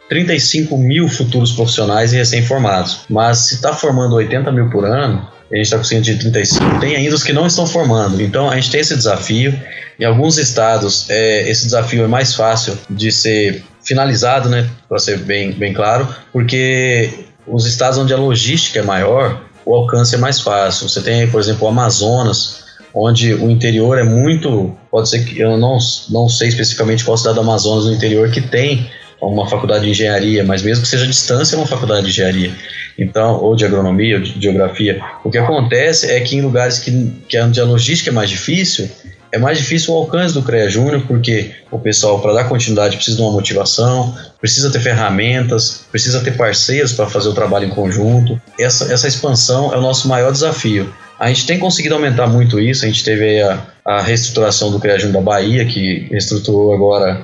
35 0.10 0.78
mil 0.78 1.08
futuros 1.08 1.52
profissionais 1.52 2.14
e 2.14 2.18
recém-formados. 2.18 3.02
Mas 3.10 3.40
se 3.40 3.56
está 3.56 3.74
formando 3.74 4.16
80 4.16 4.52
mil 4.52 4.70
por 4.70 4.86
ano, 4.86 5.28
a 5.52 5.56
gente 5.56 5.66
está 5.66 5.78
conseguindo 5.78 6.06
de 6.06 6.18
35, 6.18 6.80
tem 6.80 6.96
ainda 6.96 7.16
os 7.16 7.24
que 7.24 7.34
não 7.34 7.46
estão 7.46 7.66
formando. 7.66 8.22
Então 8.22 8.50
a 8.50 8.56
gente 8.56 8.72
tem 8.72 8.82
esse 8.82 8.96
desafio. 8.96 9.58
Em 10.00 10.06
alguns 10.06 10.38
estados, 10.38 11.10
é, 11.10 11.48
esse 11.50 11.66
desafio 11.66 12.04
é 12.04 12.08
mais 12.08 12.34
fácil 12.34 12.78
de 12.90 13.12
ser 13.12 13.64
finalizado, 13.84 14.50
né, 14.50 14.68
para 14.90 14.98
ser 14.98 15.20
bem, 15.20 15.52
bem 15.52 15.74
claro, 15.74 16.08
porque 16.32 17.26
os 17.46 17.66
estados 17.66 18.00
onde 18.00 18.14
a 18.14 18.18
logística 18.18 18.80
é 18.80 18.82
maior, 18.84 19.42
o 19.66 19.76
alcance 19.76 20.16
é 20.16 20.18
mais 20.18 20.40
fácil. 20.40 20.90
Você 20.90 21.02
tem, 21.02 21.28
por 21.28 21.40
exemplo, 21.40 21.66
o 21.66 21.70
Amazonas, 21.70 22.63
onde 22.94 23.34
o 23.34 23.50
interior 23.50 23.98
é 23.98 24.04
muito. 24.04 24.76
Pode 24.92 25.10
ser 25.10 25.26
que 25.26 25.40
eu 25.40 25.58
não, 25.58 25.78
não 26.10 26.30
sei 26.30 26.50
especificamente 26.50 27.04
qual 27.04 27.18
cidade 27.18 27.36
do 27.36 27.42
Amazonas 27.42 27.86
no 27.86 27.94
interior 27.94 28.30
que 28.30 28.42
tem 28.42 28.90
uma 29.22 29.48
faculdade 29.48 29.86
de 29.86 29.92
engenharia, 29.92 30.44
mas 30.44 30.62
mesmo 30.62 30.84
que 30.84 30.90
seja 30.90 31.08
distância, 31.08 31.56
é 31.56 31.58
uma 31.58 31.68
faculdade 31.68 32.04
de 32.04 32.10
engenharia. 32.10 32.52
Então, 32.98 33.40
ou 33.42 33.56
de 33.56 33.66
agronomia, 33.66 34.18
ou 34.18 34.22
de 34.22 34.40
geografia. 34.40 35.02
O 35.24 35.32
que 35.32 35.38
acontece 35.38 36.12
é 36.12 36.20
que 36.20 36.36
em 36.36 36.42
lugares 36.42 36.80
que, 36.80 37.12
que 37.28 37.40
onde 37.40 37.60
a 37.60 37.66
logística 37.66 38.10
é 38.10 38.14
mais 38.14 38.30
difícil, 38.30 38.90
é 39.32 39.40
mais 39.40 39.58
difícil 39.58 39.94
o 39.94 39.98
alcance 39.98 40.32
do 40.32 40.44
CREA 40.44 40.70
Júnior, 40.70 41.02
porque 41.08 41.52
o 41.72 41.80
pessoal, 41.80 42.22
para 42.22 42.34
dar 42.34 42.44
continuidade, 42.44 42.98
precisa 42.98 43.18
de 43.18 43.24
uma 43.24 43.32
motivação, 43.32 44.16
precisa 44.40 44.70
ter 44.70 44.80
ferramentas, 44.80 45.86
precisa 45.90 46.20
ter 46.20 46.38
parceiros 46.38 46.94
para 46.94 47.10
fazer 47.10 47.30
o 47.30 47.34
trabalho 47.34 47.66
em 47.66 47.72
conjunto. 47.72 48.40
Essa, 48.60 48.94
essa 48.94 49.08
expansão 49.08 49.74
é 49.74 49.78
o 49.78 49.82
nosso 49.82 50.08
maior 50.08 50.32
desafio. 50.32 50.94
A 51.20 51.28
gente 51.28 51.46
tem 51.46 51.60
conseguido 51.60 51.96
aumentar 51.96 52.28
muito 52.28 52.60
isso, 52.60 52.86
a 52.86 52.88
gente 52.88 53.04
teve 53.04 53.42
a, 53.42 53.66
a 53.86 54.02
reestruturação 54.02 54.72
do 54.72 54.80
CREA 54.80 55.00
Júnior 55.00 55.22
da 55.22 55.22
Bahia, 55.22 55.66
que 55.66 56.08
reestruturou 56.10 56.74
agora, 56.74 57.22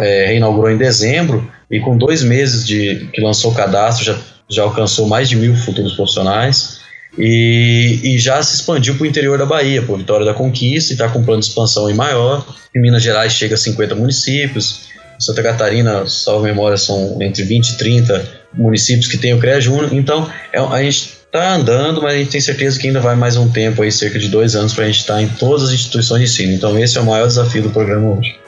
é, 0.00 0.26
reinaugurou 0.26 0.70
em 0.70 0.76
dezembro, 0.76 1.50
e 1.70 1.80
com 1.80 1.96
dois 1.96 2.22
meses 2.22 2.66
de 2.66 3.08
que 3.12 3.20
lançou 3.20 3.50
o 3.50 3.54
cadastro, 3.54 4.04
já, 4.04 4.18
já 4.48 4.62
alcançou 4.62 5.06
mais 5.06 5.28
de 5.28 5.36
mil 5.36 5.54
futuros 5.54 5.94
profissionais. 5.94 6.80
E, 7.18 8.00
e, 8.02 8.18
já 8.18 8.42
se 8.42 8.54
expandiu 8.54 8.94
para 8.94 9.04
o 9.04 9.06
interior 9.06 9.36
da 9.36 9.44
Bahia, 9.44 9.82
por 9.82 9.98
Vitória 9.98 10.24
da 10.24 10.32
Conquista, 10.32 10.92
e 10.92 10.94
está 10.94 11.08
com 11.10 11.18
um 11.18 11.24
plano 11.24 11.40
de 11.40 11.46
expansão 11.46 11.90
em 11.90 11.94
maior. 11.94 12.46
Em 12.74 12.80
Minas 12.80 13.02
Gerais 13.02 13.34
chega 13.34 13.54
a 13.54 13.58
50 13.58 13.94
municípios. 13.94 14.88
Santa 15.18 15.42
Catarina, 15.42 16.06
salvo 16.06 16.44
memória, 16.44 16.78
são 16.78 17.18
entre 17.20 17.42
20 17.42 17.68
e 17.68 17.76
30 17.76 18.28
municípios 18.54 19.06
que 19.06 19.18
tem 19.18 19.34
o 19.34 19.38
CREA 19.38 19.60
Júnior. 19.60 19.92
Então, 19.92 20.30
é, 20.52 20.58
a 20.58 20.82
gente 20.82 21.21
está 21.32 21.54
andando, 21.54 22.02
mas 22.02 22.12
a 22.12 22.18
gente 22.18 22.30
tem 22.30 22.40
certeza 22.42 22.78
que 22.78 22.86
ainda 22.86 23.00
vai 23.00 23.16
mais 23.16 23.38
um 23.38 23.48
tempo, 23.48 23.80
aí, 23.80 23.90
cerca 23.90 24.18
de 24.18 24.28
dois 24.28 24.54
anos, 24.54 24.74
para 24.74 24.84
a 24.84 24.86
gente 24.86 24.98
estar 24.98 25.14
tá 25.14 25.22
em 25.22 25.28
todas 25.28 25.68
as 25.68 25.72
instituições 25.72 26.20
de 26.20 26.24
ensino. 26.26 26.52
Então, 26.52 26.78
esse 26.78 26.98
é 26.98 27.00
o 27.00 27.06
maior 27.06 27.26
desafio 27.26 27.62
do 27.62 27.70
programa 27.70 28.18
hoje. 28.18 28.41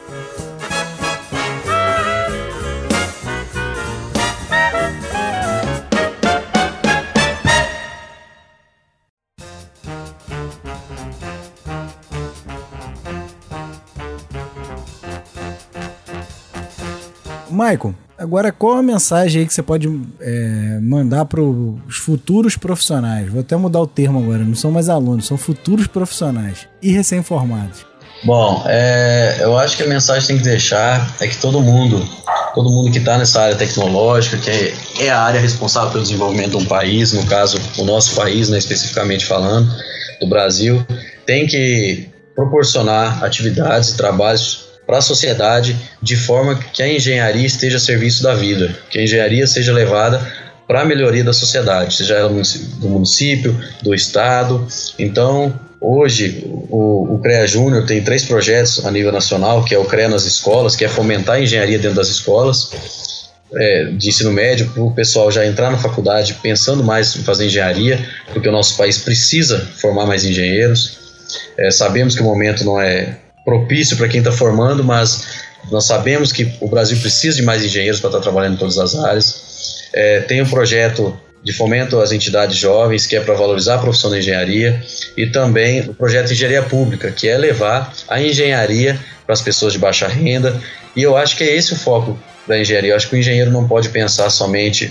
Maicon, 17.64 17.94
agora 18.18 18.52
qual 18.52 18.74
a 18.74 18.82
mensagem 18.82 19.40
aí 19.40 19.46
que 19.46 19.54
você 19.54 19.62
pode 19.62 19.88
é, 20.20 20.78
mandar 20.82 21.24
para 21.24 21.40
os 21.40 21.96
futuros 21.96 22.58
profissionais? 22.58 23.30
Vou 23.30 23.40
até 23.40 23.56
mudar 23.56 23.80
o 23.80 23.86
termo 23.86 24.18
agora, 24.18 24.44
não 24.44 24.54
são 24.54 24.70
mais 24.70 24.90
alunos, 24.90 25.26
são 25.26 25.38
futuros 25.38 25.86
profissionais 25.86 26.68
e 26.82 26.92
recém-formados. 26.92 27.86
Bom, 28.22 28.62
é, 28.66 29.38
eu 29.40 29.56
acho 29.56 29.78
que 29.78 29.82
a 29.82 29.86
mensagem 29.86 30.20
que 30.22 30.26
tem 30.28 30.36
que 30.36 30.44
deixar 30.44 31.14
é 31.18 31.26
que 31.26 31.38
todo 31.38 31.58
mundo, 31.62 32.06
todo 32.54 32.68
mundo 32.68 32.92
que 32.92 32.98
está 32.98 33.16
nessa 33.16 33.40
área 33.40 33.56
tecnológica, 33.56 34.36
que 34.36 34.50
é, 34.50 34.74
é, 35.00 35.10
a 35.10 35.22
área 35.22 35.40
responsável 35.40 35.90
pelo 35.90 36.02
desenvolvimento 36.02 36.50
de 36.50 36.56
um 36.58 36.66
país, 36.66 37.14
no 37.14 37.24
caso, 37.24 37.58
o 37.78 37.84
nosso 37.84 38.14
país, 38.14 38.50
né, 38.50 38.58
especificamente 38.58 39.24
falando, 39.24 39.74
do 40.20 40.26
Brasil, 40.26 40.86
tem 41.24 41.46
que 41.46 42.10
proporcionar 42.34 43.24
atividades 43.24 43.90
e 43.90 43.96
trabalhos 43.96 44.63
para 44.86 44.98
a 44.98 45.02
sociedade 45.02 45.76
de 46.02 46.16
forma 46.16 46.56
que 46.72 46.82
a 46.82 46.88
engenharia 46.88 47.46
esteja 47.46 47.76
a 47.76 47.80
serviço 47.80 48.22
da 48.22 48.34
vida, 48.34 48.74
que 48.90 48.98
a 48.98 49.02
engenharia 49.02 49.46
seja 49.46 49.72
levada 49.72 50.20
para 50.66 50.82
a 50.82 50.84
melhoria 50.84 51.22
da 51.22 51.32
sociedade, 51.32 51.94
seja 51.94 52.14
ela 52.14 52.28
do 52.28 52.88
município, 52.88 53.58
do 53.82 53.94
estado. 53.94 54.66
Então, 54.98 55.58
hoje, 55.80 56.42
o, 56.70 57.14
o 57.14 57.18
CREA 57.18 57.46
Júnior 57.46 57.86
tem 57.86 58.02
três 58.02 58.24
projetos 58.24 58.84
a 58.84 58.90
nível 58.90 59.12
nacional, 59.12 59.64
que 59.64 59.74
é 59.74 59.78
o 59.78 59.84
CREA 59.84 60.08
nas 60.08 60.24
escolas, 60.24 60.74
que 60.74 60.84
é 60.84 60.88
fomentar 60.88 61.36
a 61.36 61.40
engenharia 61.40 61.78
dentro 61.78 61.96
das 61.96 62.08
escolas, 62.08 62.70
é, 63.54 63.84
de 63.84 64.08
ensino 64.08 64.32
médio, 64.32 64.70
para 64.70 64.82
o 64.82 64.92
pessoal 64.92 65.30
já 65.30 65.46
entrar 65.46 65.70
na 65.70 65.78
faculdade 65.78 66.34
pensando 66.42 66.82
mais 66.82 67.14
em 67.14 67.22
fazer 67.22 67.46
engenharia, 67.46 68.04
porque 68.32 68.48
o 68.48 68.52
nosso 68.52 68.76
país 68.76 68.98
precisa 68.98 69.60
formar 69.76 70.06
mais 70.06 70.24
engenheiros. 70.24 70.98
É, 71.56 71.70
sabemos 71.70 72.14
que 72.14 72.22
o 72.22 72.24
momento 72.24 72.64
não 72.64 72.80
é 72.80 73.18
propício 73.44 73.96
para 73.96 74.08
quem 74.08 74.18
está 74.18 74.32
formando, 74.32 74.82
mas 74.82 75.44
nós 75.70 75.84
sabemos 75.84 76.32
que 76.32 76.52
o 76.60 76.68
Brasil 76.68 76.98
precisa 76.98 77.36
de 77.36 77.42
mais 77.42 77.64
engenheiros 77.64 78.00
para 78.00 78.08
estar 78.08 78.18
tá 78.18 78.22
trabalhando 78.22 78.54
em 78.54 78.58
todas 78.58 78.78
as 78.78 78.94
áreas. 78.94 79.88
É, 79.92 80.20
tem 80.20 80.42
um 80.42 80.48
projeto 80.48 81.18
de 81.42 81.52
fomento 81.52 82.00
às 82.00 82.10
entidades 82.10 82.56
jovens, 82.56 83.06
que 83.06 83.14
é 83.14 83.20
para 83.20 83.34
valorizar 83.34 83.74
a 83.74 83.78
profissão 83.78 84.10
da 84.10 84.18
engenharia, 84.18 84.82
e 85.14 85.26
também 85.26 85.80
o 85.82 85.94
projeto 85.94 86.28
de 86.28 86.32
engenharia 86.32 86.62
pública, 86.62 87.10
que 87.10 87.28
é 87.28 87.36
levar 87.36 87.92
a 88.08 88.20
engenharia 88.20 88.98
para 89.26 89.34
as 89.34 89.42
pessoas 89.42 89.74
de 89.74 89.78
baixa 89.78 90.08
renda. 90.08 90.58
E 90.96 91.02
eu 91.02 91.16
acho 91.16 91.36
que 91.36 91.44
é 91.44 91.54
esse 91.54 91.74
o 91.74 91.76
foco 91.76 92.18
da 92.48 92.58
engenharia. 92.58 92.92
Eu 92.92 92.96
acho 92.96 93.08
que 93.08 93.14
o 93.14 93.18
engenheiro 93.18 93.50
não 93.50 93.68
pode 93.68 93.90
pensar 93.90 94.30
somente 94.30 94.90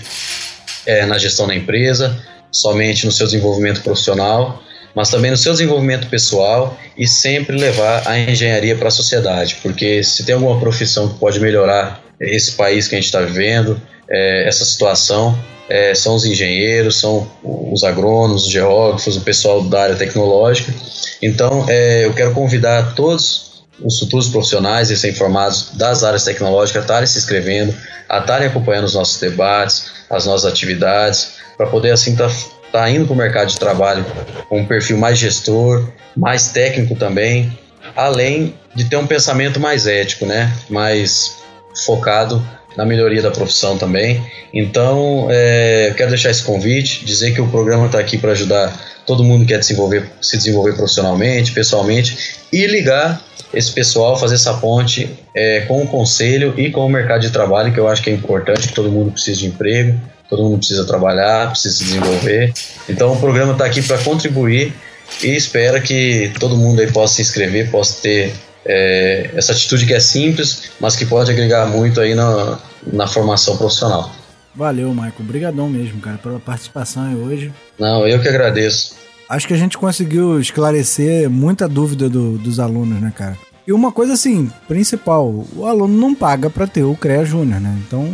é, 0.86 1.06
na 1.08 1.18
gestão 1.18 1.48
da 1.48 1.56
empresa, 1.56 2.16
somente 2.52 3.06
no 3.06 3.12
seu 3.12 3.26
desenvolvimento 3.26 3.82
profissional, 3.82 4.62
mas 4.96 5.10
também 5.10 5.32
no 5.32 5.38
seu 5.38 5.52
desenvolvimento 5.52 6.08
pessoal 6.08 6.78
e 6.98 7.08
sempre 7.08 7.58
levar 7.58 8.08
a 8.08 8.20
engenharia 8.20 8.76
para 8.76 8.88
a 8.88 8.92
sociedade, 8.92 9.58
porque 9.62 10.04
se 10.04 10.26
tem 10.26 10.36
alguma 10.36 10.60
profissão 10.60 11.10
que 11.10 11.20
pode 11.20 11.40
melhorar 11.40 12.04
esse 12.20 12.54
país 12.54 12.88
que 12.88 12.96
a 12.96 12.98
gente 12.98 13.06
está 13.06 13.22
vivendo, 13.22 13.82
é, 14.10 14.48
essa 14.48 14.64
situação, 14.64 15.38
é, 15.70 15.96
são 15.96 16.16
os 16.16 16.26
engenheiros, 16.26 17.00
são 17.00 17.30
os 17.44 17.84
agrônomos, 17.84 18.46
os 18.46 18.52
geógrafos, 18.52 19.18
o 19.18 19.22
pessoal 19.22 19.64
da 19.64 19.84
área 19.84 19.96
tecnológica. 19.96 20.74
Então, 21.22 21.66
é, 21.70 22.06
eu 22.06 22.14
quero 22.14 22.34
convidar 22.34 22.94
todos 22.96 23.64
os 23.84 24.00
futuros 24.00 24.30
profissionais 24.30 24.90
recém-formados 24.90 25.72
das 25.74 26.04
áreas 26.04 26.24
tecnológicas 26.24 26.82
a 26.82 26.86
estarem 26.86 27.08
se 27.08 27.18
inscrevendo, 27.18 27.76
a 28.08 28.20
estarem 28.20 28.48
acompanhando 28.48 28.86
os 28.86 28.94
nossos 28.94 29.20
debates, 29.20 29.92
as 30.10 30.26
nossas 30.26 30.46
atividades, 30.46 31.34
para 31.58 31.68
poder 31.68 31.92
assim 31.92 32.12
estar 32.12 32.30
tá, 32.30 32.36
tá 32.74 32.90
indo 32.90 33.06
para 33.06 33.14
o 33.14 33.18
mercado 33.18 33.50
de 33.50 33.60
trabalho 33.60 34.04
com 34.50 34.62
um 34.62 34.66
perfil 34.66 34.98
mais 34.98 35.20
gestor, 35.20 35.88
mais 36.18 36.48
técnico 36.48 36.96
também, 36.96 37.56
além 37.96 38.56
de 38.74 38.86
ter 38.86 38.98
um 38.98 39.06
pensamento 39.06 39.60
mais 39.60 39.86
ético, 39.86 40.26
né? 40.26 40.52
mais 40.72 41.38
focado 41.86 42.44
na 42.76 42.84
melhoria 42.84 43.22
da 43.22 43.30
profissão 43.30 43.78
também. 43.78 44.26
Então, 44.52 45.28
é, 45.30 45.94
quero 45.96 46.10
deixar 46.10 46.32
esse 46.32 46.44
convite, 46.44 47.06
dizer 47.06 47.36
que 47.36 47.42
o 47.42 47.48
programa 47.48 47.86
está 47.86 48.00
aqui 48.00 48.18
para 48.18 48.32
ajudar 48.32 48.76
todo 49.06 49.24
mundo 49.24 49.42
que 49.42 49.54
quer 49.54 49.60
desenvolver, 49.60 50.10
se 50.20 50.36
desenvolver 50.36 50.74
profissionalmente, 50.74 51.52
pessoalmente, 51.52 52.40
e 52.52 52.66
ligar 52.66 53.22
esse 53.54 53.72
pessoal, 53.72 54.18
fazer 54.18 54.34
essa 54.34 54.56
ponte 54.56 55.08
é, 55.36 55.62
com 55.62 55.84
o 55.84 55.88
conselho 55.88 56.56
e 56.58 56.72
com 56.72 56.84
o 56.84 56.90
mercado 56.90 57.22
de 57.22 57.30
trabalho, 57.30 57.72
que 57.72 57.80
eu 57.80 57.88
acho 57.88 58.02
que 58.02 58.10
é 58.10 58.14
importante, 58.14 58.70
que 58.70 58.74
todo 58.74 58.92
mundo 58.92 59.12
precisa 59.12 59.42
de 59.42 59.46
emprego, 59.46 60.00
todo 60.30 60.44
mundo 60.44 60.58
precisa 60.58 60.86
trabalhar, 60.86 61.52
precisa 61.52 61.76
se 61.76 61.84
desenvolver. 61.86 62.54
Então, 62.90 63.14
o 63.14 63.20
programa 63.20 63.54
está 63.54 63.66
aqui 63.66 63.82
para 63.82 63.98
contribuir 64.00 64.74
e 65.22 65.36
espera 65.36 65.80
que 65.80 66.32
todo 66.40 66.58
mundo 66.58 66.82
aí 66.82 66.92
possa 66.92 67.16
se 67.16 67.22
inscrever, 67.22 67.70
possa 67.70 68.02
ter 68.02 68.34
é, 68.66 69.30
essa 69.36 69.52
atitude 69.52 69.86
que 69.86 69.94
é 69.94 70.00
simples, 70.00 70.72
mas 70.80 70.96
que 70.96 71.06
pode 71.06 71.32
agregar 71.32 71.68
muito 71.68 72.00
aí 72.00 72.16
na, 72.16 72.60
na 72.92 73.08
formação 73.08 73.58
profissional. 73.58 74.12
Valeu, 74.56 74.94
Michael. 74.94 75.14
Obrigadão 75.20 75.70
mesmo, 75.70 76.00
cara, 76.00 76.18
pela 76.18 76.40
participação 76.40 77.04
aí 77.04 77.16
hoje. 77.16 77.54
Não, 77.78 78.08
eu 78.08 78.22
que 78.22 78.28
agradeço. 78.28 78.96
Acho 79.28 79.48
que 79.48 79.54
a 79.54 79.58
gente 79.58 79.78
conseguiu 79.78 80.40
esclarecer 80.40 81.30
muita 81.30 81.68
dúvida 81.68 82.08
do, 82.10 82.38
dos 82.38 82.60
alunos, 82.60 83.02
né, 83.02 83.12
cara? 83.16 83.38
E 83.66 83.72
uma 83.72 83.92
coisa 83.92 84.14
assim, 84.14 84.52
principal, 84.68 85.46
o 85.56 85.66
aluno 85.66 85.98
não 85.98 86.14
paga 86.14 86.50
para 86.50 86.68
ter 86.68 86.84
o 86.84 86.96
CREA 86.96 87.26
Júnior, 87.26 87.62
né? 87.62 87.76
Então. 87.88 88.06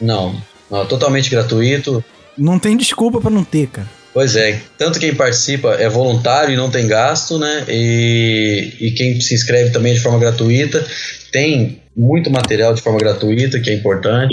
Não, 0.00 0.34
não, 0.70 0.86
totalmente 0.86 1.30
gratuito. 1.30 2.04
Não 2.36 2.58
tem 2.58 2.76
desculpa 2.76 3.20
para 3.20 3.30
não 3.30 3.44
ter, 3.44 3.68
cara. 3.68 3.88
Pois 4.14 4.36
é, 4.36 4.60
tanto 4.78 5.00
quem 5.00 5.12
participa 5.12 5.74
é 5.74 5.88
voluntário 5.88 6.54
e 6.54 6.56
não 6.56 6.70
tem 6.70 6.86
gasto, 6.86 7.36
né? 7.36 7.64
E, 7.68 8.72
e 8.80 8.90
quem 8.92 9.20
se 9.20 9.34
inscreve 9.34 9.70
também 9.70 9.92
de 9.92 10.00
forma 10.00 10.20
gratuita. 10.20 10.86
Tem 11.32 11.82
muito 11.96 12.30
material 12.30 12.72
de 12.74 12.80
forma 12.80 13.00
gratuita, 13.00 13.58
que 13.58 13.70
é 13.70 13.74
importante. 13.74 14.32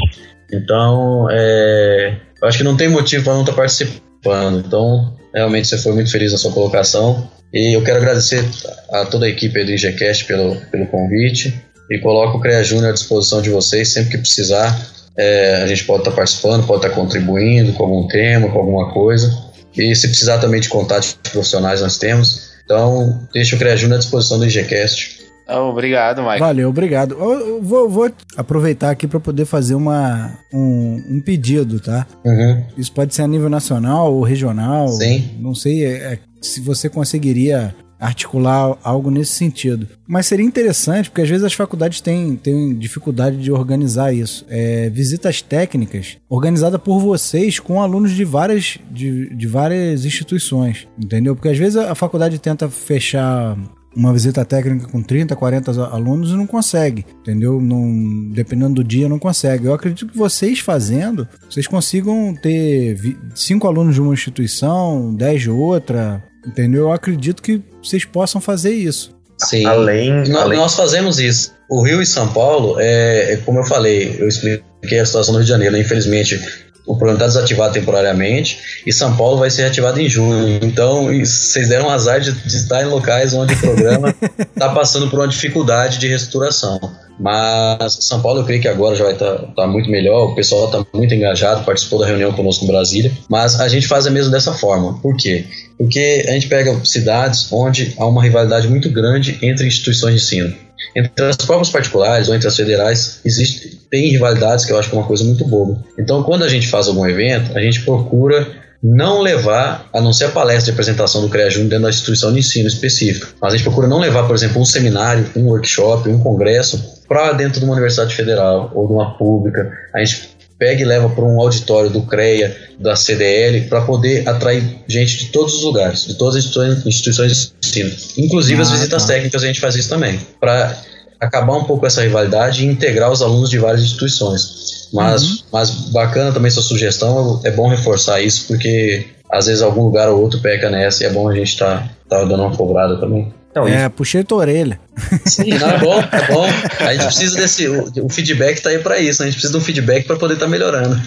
Então, 0.54 1.28
é, 1.32 2.16
acho 2.44 2.60
que 2.60 2.64
não 2.64 2.78
tem 2.78 2.90
motivo 2.90 3.24
para 3.24 3.34
não 3.34 3.42
estar 3.42 3.54
tá 3.54 3.58
participando. 3.58 4.64
Então, 4.66 5.18
realmente 5.34 5.68
você 5.68 5.80
foi 5.80 5.94
muito 5.94 6.12
feliz 6.12 6.32
na 6.32 6.38
sua 6.38 6.52
colocação. 6.52 7.28
E 7.52 7.76
eu 7.76 7.84
quero 7.84 7.98
agradecer 7.98 8.46
a 8.92 9.06
toda 9.06 9.26
a 9.26 9.30
equipe 9.30 9.64
do 9.64 9.72
IGCast 9.72 10.26
pelo, 10.26 10.56
pelo 10.70 10.86
convite. 10.88 11.60
E 11.90 11.98
coloco 11.98 12.38
o 12.38 12.42
CREA 12.42 12.64
Júnior 12.64 12.90
à 12.90 12.94
disposição 12.94 13.42
de 13.42 13.50
vocês 13.50 13.90
sempre 13.90 14.12
que 14.12 14.18
precisar. 14.20 14.80
É, 15.18 15.62
a 15.64 15.68
gente 15.68 15.84
pode 15.86 16.02
estar 16.02 16.12
tá 16.12 16.18
participando, 16.18 16.66
pode 16.66 16.86
estar 16.86 16.90
tá 16.90 16.96
contribuindo 16.96 17.74
com 17.74 17.84
algum 17.84 18.08
tema, 18.08 18.50
com 18.50 18.60
alguma 18.60 18.92
coisa. 18.94 19.52
E 19.76 19.96
se 19.96 20.08
precisar 20.08 20.40
também 20.40 20.60
de 20.60 20.70
contatos 20.70 21.18
profissionais, 21.32 21.82
nós 21.82 21.98
temos. 21.98 22.52
Então, 22.66 23.28
deixa 23.34 23.56
o 23.56 23.60
CREA 23.60 23.78
Júnior 23.78 23.98
à 23.98 24.00
disposição 24.00 24.38
do 24.38 24.46
IGCast. 24.46 25.22
Oh, 25.48 25.70
obrigado, 25.70 26.24
Mike. 26.24 26.40
Valeu, 26.40 26.70
obrigado. 26.70 27.16
Eu 27.16 27.62
vou, 27.62 27.90
vou 27.90 28.12
aproveitar 28.38 28.90
aqui 28.90 29.06
para 29.06 29.20
poder 29.20 29.46
fazer 29.46 29.76
uma, 29.76 30.38
um, 30.54 31.04
um 31.10 31.22
pedido, 31.22 31.80
tá? 31.80 32.08
Uhum. 32.24 32.64
Isso 32.78 32.92
pode 32.94 33.14
ser 33.14 33.24
a 33.24 33.28
nível 33.28 33.50
nacional 33.50 34.14
ou 34.14 34.24
regional. 34.24 34.88
Sim. 34.88 35.32
Não 35.40 35.54
sei 35.54 35.84
é, 35.84 36.14
é 36.14 36.20
se 36.42 36.62
você 36.62 36.88
conseguiria 36.88 37.76
articular 38.02 38.76
algo 38.84 39.12
nesse 39.12 39.34
sentido. 39.34 39.88
Mas 40.08 40.26
seria 40.26 40.46
interessante, 40.46 41.10
porque 41.10 41.22
às 41.22 41.30
vezes 41.30 41.44
as 41.44 41.54
faculdades 41.54 42.02
têm, 42.02 42.36
têm 42.36 42.76
dificuldade 42.76 43.38
de 43.38 43.52
organizar 43.52 44.12
isso. 44.12 44.44
É, 44.50 44.90
visitas 44.90 45.42
técnicas 45.42 46.18
organizadas 46.28 46.82
por 46.82 47.00
vocês 47.00 47.60
com 47.60 47.80
alunos 47.80 48.12
de 48.12 48.26
várias, 48.26 48.80
de, 48.90 49.30
de 49.36 49.48
várias 49.48 50.04
instituições, 50.04 50.88
entendeu? 50.98 51.36
Porque 51.36 51.50
às 51.50 51.58
vezes 51.58 51.78
a 51.78 51.94
faculdade 51.94 52.40
tenta 52.40 52.68
fechar 52.68 53.56
uma 53.96 54.14
visita 54.14 54.44
técnica 54.46 54.88
com 54.88 55.04
30, 55.04 55.36
40 55.36 55.86
alunos 55.88 56.32
e 56.32 56.36
não 56.36 56.48
consegue, 56.48 57.06
entendeu? 57.22 57.62
Não, 57.62 58.30
dependendo 58.32 58.76
do 58.76 58.84
dia, 58.84 59.10
não 59.10 59.20
consegue. 59.20 59.66
Eu 59.66 59.74
acredito 59.74 60.12
que 60.12 60.18
vocês 60.18 60.60
fazendo, 60.60 61.28
vocês 61.50 61.68
consigam 61.68 62.34
ter 62.42 62.98
cinco 63.36 63.68
alunos 63.68 63.96
de 63.96 64.02
uma 64.02 64.14
instituição, 64.14 65.14
10 65.14 65.42
de 65.42 65.50
outra, 65.50 66.24
entendeu? 66.46 66.84
Eu 66.84 66.92
acredito 66.92 67.42
que 67.42 67.62
vocês 67.84 68.06
possam 68.06 68.40
fazer 68.42 68.74
isso. 68.74 69.16
Sim, 69.38 69.66
além, 69.66 70.12
nós, 70.12 70.36
além... 70.36 70.60
nós 70.60 70.76
fazemos 70.76 71.20
isso. 71.20 71.54
O 71.70 71.84
Rio 71.84 72.02
e 72.02 72.06
São 72.06 72.32
Paulo, 72.32 72.80
é, 72.80 73.34
é, 73.34 73.38
como 73.38 73.60
eu 73.60 73.66
falei, 73.66 74.16
eu 74.20 74.28
expliquei 74.28 75.00
a 75.00 75.06
situação 75.06 75.34
do 75.34 75.38
Rio 75.38 75.46
de 75.46 75.50
Janeiro, 75.50 75.74
né? 75.74 75.82
infelizmente 75.82 76.40
o 76.86 76.96
programa 76.98 77.26
está 77.26 77.28
desativado 77.28 77.74
temporariamente 77.74 78.60
e 78.86 78.92
São 78.92 79.16
Paulo 79.16 79.38
vai 79.38 79.50
ser 79.50 79.64
ativado 79.64 80.00
em 80.00 80.10
junho. 80.10 80.60
Então, 80.64 81.08
vocês 81.20 81.70
deram 81.70 81.90
azar 81.90 82.20
de, 82.20 82.32
de 82.32 82.56
estar 82.56 82.82
em 82.82 82.86
locais 82.86 83.34
onde 83.34 83.54
o 83.54 83.60
programa 83.60 84.16
está 84.40 84.70
passando 84.74 85.10
por 85.10 85.20
uma 85.20 85.28
dificuldade 85.28 86.00
de 86.00 86.08
reestruturação. 86.08 86.80
Mas 87.20 87.98
São 88.02 88.20
Paulo, 88.20 88.40
eu 88.40 88.46
creio 88.46 88.62
que 88.62 88.68
agora 88.68 88.96
já 88.96 89.04
vai 89.04 89.14
estar 89.14 89.38
tá, 89.38 89.48
tá 89.56 89.68
muito 89.68 89.90
melhor. 89.92 90.32
O 90.32 90.36
pessoal 90.36 90.66
está 90.66 90.84
muito 90.92 91.14
engajado, 91.14 91.64
participou 91.64 92.00
da 92.00 92.08
reunião 92.08 92.34
conosco 92.34 92.66
em 92.66 92.68
Brasília. 92.68 93.12
Mas 93.30 93.60
a 93.60 93.68
gente 93.68 93.88
faz 93.88 94.08
a 94.08 94.10
mesmo 94.10 94.32
dessa 94.32 94.54
forma. 94.54 95.00
Por 95.02 95.16
quê? 95.16 95.46
Porque 95.78 96.26
a 96.28 96.32
gente 96.32 96.48
pega 96.48 96.84
cidades 96.84 97.48
onde 97.52 97.94
há 97.98 98.08
uma 98.08 98.24
rivalidade 98.24 98.68
muito 98.68 98.90
grande 98.90 99.38
entre 99.42 99.68
instituições 99.68 100.16
de 100.16 100.22
ensino. 100.22 100.56
Entre 100.96 101.26
as 101.26 101.36
próprias 101.38 101.70
particulares 101.70 102.28
ou 102.28 102.36
entre 102.36 102.48
as 102.48 102.56
federais, 102.56 103.20
existe, 103.24 103.80
tem 103.90 104.10
rivalidades 104.10 104.66
que 104.66 104.72
eu 104.72 104.80
acho 104.80 104.90
que 104.90 104.96
é 104.96 105.00
uma 105.00 105.08
coisa 105.08 105.24
muito 105.24 105.46
boba. 105.46 105.84
Então, 105.98 106.24
quando 106.24 106.44
a 106.44 106.50
gente 106.50 106.68
faz 106.68 106.88
algum 106.88 107.08
evento, 107.08 107.58
a 107.58 107.62
gente 107.62 107.82
procura 107.82 108.48
não 108.84 109.22
levar, 109.22 109.88
a 109.94 110.02
não 110.02 110.12
ser 110.12 110.26
a 110.26 110.30
palestra 110.30 110.66
de 110.66 110.72
apresentação 110.72 111.22
do 111.22 111.30
CREA 111.30 111.52
Júnior 111.52 111.70
dentro 111.70 111.84
da 111.84 111.90
instituição 111.90 112.34
de 112.34 112.40
ensino 112.40 112.68
específica, 112.68 113.28
mas 113.40 113.54
a 113.54 113.58
gente 113.58 113.66
procura 113.66 113.88
não 113.88 114.00
levar, 114.00 114.26
por 114.26 114.36
exemplo, 114.36 114.60
um 114.60 114.66
seminário, 114.66 115.30
um 115.36 115.46
workshop, 115.46 116.10
um 116.10 116.20
congresso 116.20 117.00
para 117.08 117.34
dentro 117.34 117.60
de 117.60 117.66
uma 117.66 117.74
universidade 117.74 118.16
federal 118.16 118.72
ou 118.74 118.88
de 118.88 118.94
uma 118.94 119.18
pública. 119.18 119.72
A 119.94 120.00
gente 120.00 120.31
pega 120.62 120.80
e 120.80 120.86
leva 120.86 121.10
para 121.10 121.26
um 121.26 121.42
auditório 121.42 121.90
do 121.90 122.04
CREA, 122.04 122.56
da 122.78 122.96
CDL, 122.96 123.62
para 123.62 123.82
poder 123.82 124.30
atrair 124.30 124.64
gente 124.88 125.18
de 125.18 125.26
todos 125.32 125.56
os 125.56 125.64
lugares, 125.64 126.06
de 126.06 126.14
todas 126.14 126.36
as 126.36 126.86
instituições 126.86 127.52
de 127.60 127.68
ensino. 127.68 127.92
Inclusive 128.16 128.60
ah, 128.60 128.62
as 128.62 128.70
visitas 128.70 129.02
tá. 129.02 129.14
técnicas 129.14 129.44
a 129.44 129.48
gente 129.48 129.60
faz 129.60 129.76
isso 129.76 129.90
também, 129.90 130.20
para 130.40 130.78
acabar 131.20 131.58
um 131.58 131.64
pouco 131.64 131.88
essa 131.88 132.04
rivalidade 132.04 132.64
e 132.64 132.68
integrar 132.68 133.12
os 133.12 133.24
alunos 133.24 133.50
de 133.50 133.58
várias 133.58 133.82
instituições. 133.82 134.88
Mas, 134.94 135.24
uhum. 135.24 135.38
mas 135.52 135.72
bacana 135.90 136.32
também 136.32 136.52
sua 136.52 136.62
sugestão, 136.62 137.42
é 137.44 137.50
bom 137.50 137.68
reforçar 137.68 138.22
isso, 138.22 138.46
porque 138.46 139.08
às 139.32 139.48
vezes 139.48 139.64
algum 139.64 139.86
lugar 139.86 140.10
ou 140.10 140.22
outro 140.22 140.40
peca 140.42 140.70
nessa 140.70 141.04
e 141.04 141.08
é 141.08 141.10
bom 141.10 141.28
a 141.28 141.34
gente 141.34 141.54
estar 141.54 141.92
tá, 142.08 142.20
tá 142.20 142.26
dando 142.26 142.44
uma 142.44 142.56
cobrada 142.56 142.98
também. 142.98 143.34
Então, 143.52 143.68
é, 143.68 143.82
isso... 143.82 143.90
puxei 143.92 144.24
tua 144.24 144.40
orelha. 144.40 144.80
Sim, 145.26 145.52
não, 145.60 145.70
é 145.70 145.78
bom, 145.78 146.00
é 146.00 146.28
bom. 146.32 146.46
A 146.80 146.94
gente 146.94 147.06
precisa 147.06 147.38
desse. 147.38 147.68
O, 147.68 148.06
o 148.06 148.10
feedback 148.10 148.62
tá 148.62 148.70
aí 148.70 148.80
para 148.80 148.98
isso, 148.98 149.22
né? 149.22 149.28
a 149.28 149.32
gente 149.32 149.40
precisa 149.40 149.52
de 149.52 149.60
um 149.62 149.66
feedback 149.66 150.08
para 150.08 150.16
poder 150.16 150.36
estar 150.36 150.46
tá 150.46 150.52
melhorando. 150.52 151.00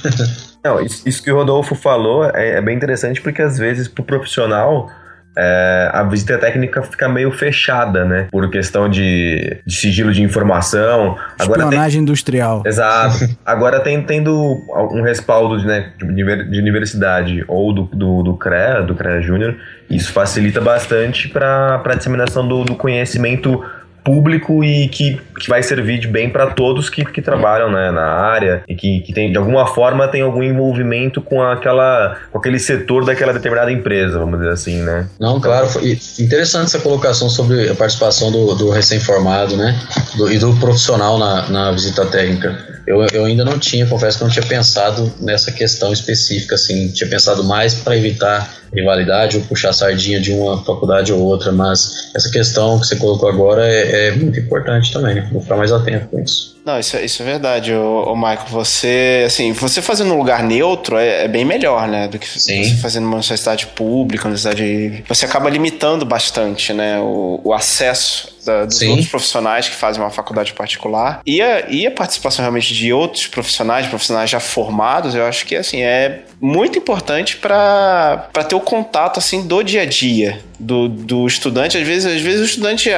Não, 0.63 0.81
isso, 0.81 1.03
isso, 1.07 1.23
que 1.23 1.31
o 1.31 1.37
Rodolfo 1.37 1.75
falou 1.75 2.25
é, 2.25 2.57
é 2.57 2.61
bem 2.61 2.77
interessante 2.77 3.21
porque 3.21 3.43
às 3.43 3.59
vezes 3.59 3.89
pro 3.89 4.03
profissional 4.03 4.91
é, 5.37 5.91
a 5.93 6.03
visita 6.05 6.39
técnica 6.39 6.83
fica 6.83 7.09
meio 7.09 7.31
fechada, 7.33 8.05
né? 8.05 8.29
Por 8.31 8.49
questão 8.51 8.89
de, 8.89 9.59
de 9.67 9.75
sigilo 9.75 10.13
de 10.13 10.23
informação. 10.23 11.17
Espionagem 11.41 11.99
tem... 11.99 12.03
industrial. 12.03 12.63
Exato. 12.65 13.29
Agora 13.45 13.81
tem 13.81 14.01
tendo 14.03 14.63
um 14.93 15.03
respaldo 15.03 15.59
de, 15.59 15.67
né, 15.67 15.93
de 15.99 16.59
universidade 16.59 17.45
ou 17.49 17.73
do, 17.73 17.83
do, 17.85 18.23
do 18.23 18.37
CREA, 18.37 18.83
do 18.83 18.95
CREA 18.95 19.21
Júnior, 19.21 19.57
isso 19.91 20.13
facilita 20.13 20.61
bastante 20.61 21.29
para 21.29 21.83
a 21.85 21.95
disseminação 21.95 22.47
do, 22.47 22.65
do 22.65 22.75
conhecimento 22.75 23.63
público 24.05 24.63
e 24.63 24.89
que, 24.89 25.19
que 25.41 25.49
vai 25.49 25.63
servir 25.63 25.99
de 25.99 26.07
bem 26.07 26.29
para 26.29 26.49
todos 26.49 26.91
que, 26.91 27.05
que 27.05 27.23
trabalham 27.23 27.71
né, 27.71 27.91
na 27.91 28.07
área 28.07 28.63
e 28.69 28.75
que, 28.75 29.01
que 29.01 29.13
tem, 29.13 29.33
de 29.33 29.39
alguma 29.39 29.67
forma 29.67 30.07
tem 30.07 30.21
algum 30.21 30.43
envolvimento 30.43 31.23
com 31.23 31.43
aquela 31.43 32.17
com 32.31 32.39
aquele 32.39 32.59
setor 32.59 33.05
daquela 33.05 33.33
determinada 33.33 33.73
empresa, 33.73 34.19
vamos 34.19 34.39
dizer 34.39 34.53
assim, 34.53 34.83
né? 34.83 35.09
Não, 35.19 35.41
claro, 35.41 35.67
foi 35.67 35.99
interessante 36.19 36.67
essa 36.67 36.79
colocação 36.79 37.31
sobre 37.31 37.71
a 37.71 37.75
participação 37.75 38.31
do, 38.31 38.55
do 38.55 38.71
recém-formado, 38.71 39.57
né? 39.57 39.79
Do, 40.17 40.31
e 40.31 40.39
do 40.39 40.55
profissional 40.57 41.19
na, 41.19 41.49
na 41.49 41.73
visita 41.73 42.05
técnica. 42.05 42.75
Eu, 42.87 43.05
eu 43.13 43.25
ainda 43.25 43.45
não 43.45 43.59
tinha, 43.59 43.87
confesso 43.87 44.19
que 44.19 44.25
não 44.25 44.31
tinha 44.31 44.45
pensado 44.45 45.11
nessa 45.21 45.51
questão 45.51 45.93
específica, 45.93 46.55
assim, 46.55 46.89
tinha 46.89 47.09
pensado 47.09 47.43
mais 47.43 47.75
para 47.75 47.97
evitar 47.97 48.64
rivalidade 48.75 49.37
ou 49.37 49.43
puxar 49.45 49.73
sardinha 49.73 50.21
de 50.21 50.33
uma 50.33 50.63
faculdade 50.65 51.13
ou 51.13 51.21
outra, 51.21 51.53
mas 51.53 52.11
essa 52.15 52.31
questão 52.31 52.79
que 52.79 52.87
você 52.87 52.97
colocou 52.97 53.29
agora 53.29 53.67
é, 53.67 54.09
é 54.09 54.11
muito 54.13 54.39
importante 54.39 54.93
também, 54.93 55.15
né? 55.15 55.29
Vou 55.33 55.41
ficar 55.41 55.57
mais 55.57 55.73
atento 55.73 56.09
com 56.09 56.21
isso. 56.21 56.55
Não, 56.65 56.81
isso, 56.81 56.97
é, 56.97 57.05
isso 57.05 57.23
é 57.23 57.27
verdade, 57.27 57.75
ô, 57.75 58.05
ô 58.05 58.17
Michael. 58.17 58.47
Você, 58.49 59.25
assim, 59.27 59.53
você 59.53 59.83
fazendo 59.83 60.09
num 60.09 60.19
lugar 60.19 60.43
neutro 60.43 60.97
é, 60.97 61.25
é 61.25 61.29
bem 61.29 61.45
melhor, 61.45 61.87
né? 61.87 62.09
Do 62.09 62.19
que 62.19 62.27
Sim. 62.27 62.65
você 62.65 62.77
fazendo 62.77 63.05
uma 63.05 63.17
universidade 63.17 63.67
pública, 63.67 64.25
uma 64.25 64.35
universidade. 64.35 65.05
Você 65.07 65.27
acaba 65.27 65.51
limitando 65.51 66.07
bastante, 66.07 66.73
né? 66.73 66.99
O, 67.01 67.41
o 67.45 67.53
acesso 67.53 68.35
da, 68.47 68.65
dos 68.65 68.79
Sim. 68.79 68.91
outros 68.91 69.09
profissionais 69.09 69.69
que 69.69 69.75
fazem 69.75 70.03
uma 70.03 70.11
faculdade 70.11 70.53
particular 70.55 71.21
e 71.27 71.41
a, 71.41 71.69
e 71.69 71.87
a 71.87 71.91
participação 71.91 72.43
realmente 72.43 72.75
de 72.75 72.93
outros 72.93 73.27
profissionais, 73.27 73.87
profissionais 73.87 74.31
já 74.31 74.41
formados, 74.41 75.15
eu 75.15 75.27
acho 75.27 75.45
que, 75.45 75.57
assim, 75.57 75.83
é 75.83 76.23
muito 76.45 76.79
importante 76.79 77.39
para 77.39 78.29
ter 78.47 78.55
o 78.55 78.61
contato, 78.61 79.19
assim, 79.19 79.47
do 79.47 79.63
dia 79.63 79.81
a 79.81 79.87
dia 79.87 80.41
do, 80.61 80.91
do 80.91 81.27
estudante. 81.27 81.79
Às 81.79 81.87
vezes, 81.87 82.05
às 82.05 82.21
vezes 82.21 82.41
o 82.43 82.45
estudante 82.45 82.91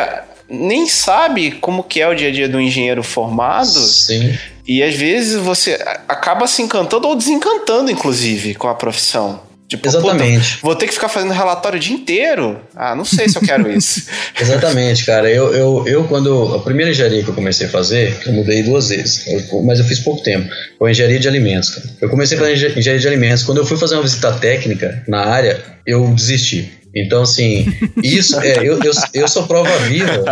nem 0.48 0.88
sabe 0.88 1.52
como 1.52 1.84
que 1.84 2.00
é 2.00 2.08
o 2.08 2.14
dia 2.14 2.28
a 2.28 2.32
dia 2.32 2.48
do 2.48 2.60
engenheiro 2.60 3.04
formado. 3.04 3.68
Sim. 3.68 4.36
E 4.66 4.82
às 4.82 4.96
vezes 4.96 5.36
você 5.40 5.74
acaba 6.08 6.48
se 6.48 6.60
encantando 6.60 7.06
ou 7.06 7.14
desencantando, 7.14 7.88
inclusive, 7.88 8.56
com 8.56 8.66
a 8.66 8.74
profissão. 8.74 9.40
Tipo, 9.68 9.88
Exatamente. 9.88 10.58
vou 10.62 10.76
ter 10.76 10.86
que 10.86 10.94
ficar 10.94 11.08
fazendo 11.08 11.32
relatório 11.32 11.76
o 11.76 11.80
dia 11.80 11.94
inteiro? 11.94 12.60
Ah, 12.74 12.94
não 12.94 13.04
sei 13.04 13.28
se 13.28 13.36
eu 13.36 13.42
quero 13.42 13.70
isso. 13.70 14.06
Exatamente, 14.40 15.04
cara. 15.04 15.28
Eu, 15.28 15.52
eu, 15.52 15.84
eu, 15.86 16.04
quando. 16.04 16.54
A 16.54 16.60
primeira 16.60 16.92
engenharia 16.92 17.22
que 17.24 17.28
eu 17.28 17.34
comecei 17.34 17.66
a 17.66 17.70
fazer, 17.70 18.16
eu 18.24 18.32
mudei 18.32 18.62
duas 18.62 18.90
vezes, 18.90 19.26
eu, 19.26 19.62
mas 19.62 19.80
eu 19.80 19.84
fiz 19.84 19.98
pouco 19.98 20.22
tempo. 20.22 20.48
Foi 20.78 20.92
engenharia 20.92 21.18
de 21.18 21.26
alimentos, 21.26 21.70
cara. 21.70 21.88
Eu 22.00 22.08
comecei 22.08 22.36
a 22.36 22.40
fazer 22.40 22.78
engenharia 22.78 23.00
de 23.00 23.08
alimentos. 23.08 23.42
Quando 23.42 23.58
eu 23.58 23.66
fui 23.66 23.76
fazer 23.76 23.96
uma 23.96 24.02
visita 24.02 24.32
técnica 24.32 25.02
na 25.08 25.24
área, 25.24 25.60
eu 25.84 26.06
desisti. 26.14 26.70
Então, 26.96 27.22
assim, 27.22 27.66
isso 28.02 28.40
é. 28.40 28.58
Eu, 28.58 28.82
eu, 28.82 28.92
eu 29.12 29.28
sou 29.28 29.46
prova 29.46 29.76
viva. 29.80 30.24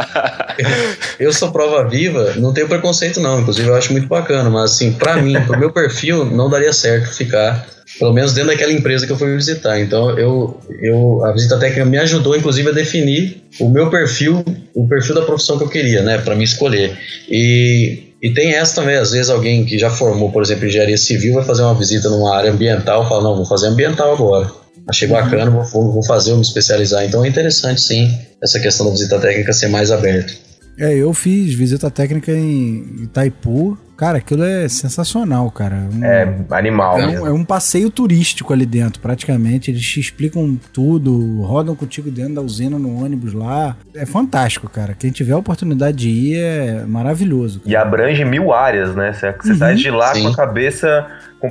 Eu 1.19 1.33
sou 1.33 1.53
prova 1.53 1.87
viva, 1.89 2.35
não 2.37 2.55
tenho 2.55 2.69
preconceito, 2.69 3.21
não. 3.21 3.41
Inclusive, 3.41 3.69
eu 3.69 3.75
acho 3.75 3.93
muito 3.93 4.09
bacana, 4.09 4.49
mas, 4.49 4.73
assim, 4.73 4.93
pra 4.93 5.17
mim, 5.17 5.35
pro 5.43 5.59
meu 5.59 5.71
perfil, 5.71 6.25
não 6.25 6.49
daria 6.49 6.73
certo 6.73 7.13
ficar 7.13 7.67
pelo 7.99 8.13
menos 8.13 8.33
dentro 8.33 8.51
daquela 8.51 8.73
empresa 8.73 9.07
que 9.07 9.13
eu 9.13 9.19
fui 9.19 9.35
visitar. 9.37 9.79
Então, 9.79 10.19
eu, 10.19 10.59
eu, 10.81 11.25
a 11.25 11.33
visita 11.33 11.59
técnica 11.59 11.85
me 11.85 11.99
ajudou, 11.99 12.37
inclusive, 12.37 12.69
a 12.69 12.73
definir 12.73 13.43
o 13.61 13.69
meu 13.69 13.91
perfil, 13.91 14.45
o 14.75 14.89
perfil 14.89 15.15
da 15.15 15.23
profissão 15.23 15.59
que 15.59 15.65
eu 15.65 15.69
queria, 15.69 16.03
né, 16.03 16.19
para 16.19 16.35
me 16.35 16.45
escolher. 16.45 16.97
E, 17.29 18.15
e 18.21 18.31
tem 18.31 18.55
essa 18.55 18.81
também, 18.81 18.97
às 18.97 19.13
vezes 19.13 19.31
alguém 19.31 19.65
que 19.65 19.79
já 19.79 19.91
formou, 19.91 20.33
por 20.33 20.43
exemplo, 20.43 20.67
engenharia 20.67 20.99
civil, 20.99 21.35
vai 21.35 21.45
fazer 21.45 21.63
uma 21.63 21.75
visita 21.75 22.09
numa 22.09 22.35
área 22.35 22.51
ambiental, 22.51 23.09
fala, 23.09 23.23
não, 23.23 23.37
vou 23.37 23.47
fazer 23.47 23.69
ambiental 23.69 24.13
agora. 24.13 24.64
Achei 24.89 25.09
bacana, 25.09 25.51
vou, 25.51 25.93
vou 25.93 26.05
fazer, 26.05 26.31
vou 26.31 26.39
me 26.39 26.45
especializar. 26.45 27.05
Então 27.05 27.25
é 27.25 27.29
interessante, 27.29 27.81
sim, 27.81 28.19
essa 28.43 28.61
questão 28.61 28.87
da 28.87 28.93
visita 28.93 29.19
técnica 29.19 29.53
ser 29.53 29.69
mais 29.69 29.91
aberta. 29.91 30.33
É, 30.79 30.93
eu 30.95 31.13
fiz 31.15 31.55
visita 31.55 31.91
técnica 31.91 32.33
em 32.33 33.05
Itaipu. 33.05 33.79
Cara, 33.97 34.19
aquilo 34.19 34.43
é 34.43 34.69
sensacional, 34.69 35.49
cara. 35.53 35.77
Um, 35.93 36.05
é 36.05 36.37
animal. 36.51 36.99
É 36.99 37.07
um, 37.07 37.27
é 37.29 37.33
um, 37.33 37.45
passeio 37.45 37.89
turístico 37.91 38.53
ali 38.53 38.67
dentro, 38.67 39.01
praticamente. 39.01 39.71
Eles 39.71 39.87
te 39.87 40.01
explicam 40.01 40.59
tudo, 40.73 41.43
rodam 41.43 41.77
contigo 41.77 42.11
dentro 42.11 42.35
da 42.35 42.43
usina 42.43 42.77
no 42.77 43.05
ônibus 43.05 43.33
lá. 43.33 43.77
É 43.95 44.05
fantástico, 44.05 44.69
cara. 44.69 44.95
Quem 44.99 45.13
tiver 45.13 45.33
a 45.33 45.39
oportunidade 45.39 45.97
de 45.97 46.09
ir 46.09 46.39
é 46.39 46.85
maravilhoso. 46.85 47.61
Cara. 47.61 47.71
E 47.71 47.77
abrange 47.77 48.25
mil 48.25 48.53
áreas, 48.53 48.97
né? 48.97 49.13
Você, 49.13 49.33
você 49.33 49.53
uhum, 49.53 49.59
sai 49.59 49.75
de 49.77 49.91
lá 49.93 50.13
sim. 50.13 50.23
com 50.23 50.29
a 50.29 50.35
cabeça 50.35 51.07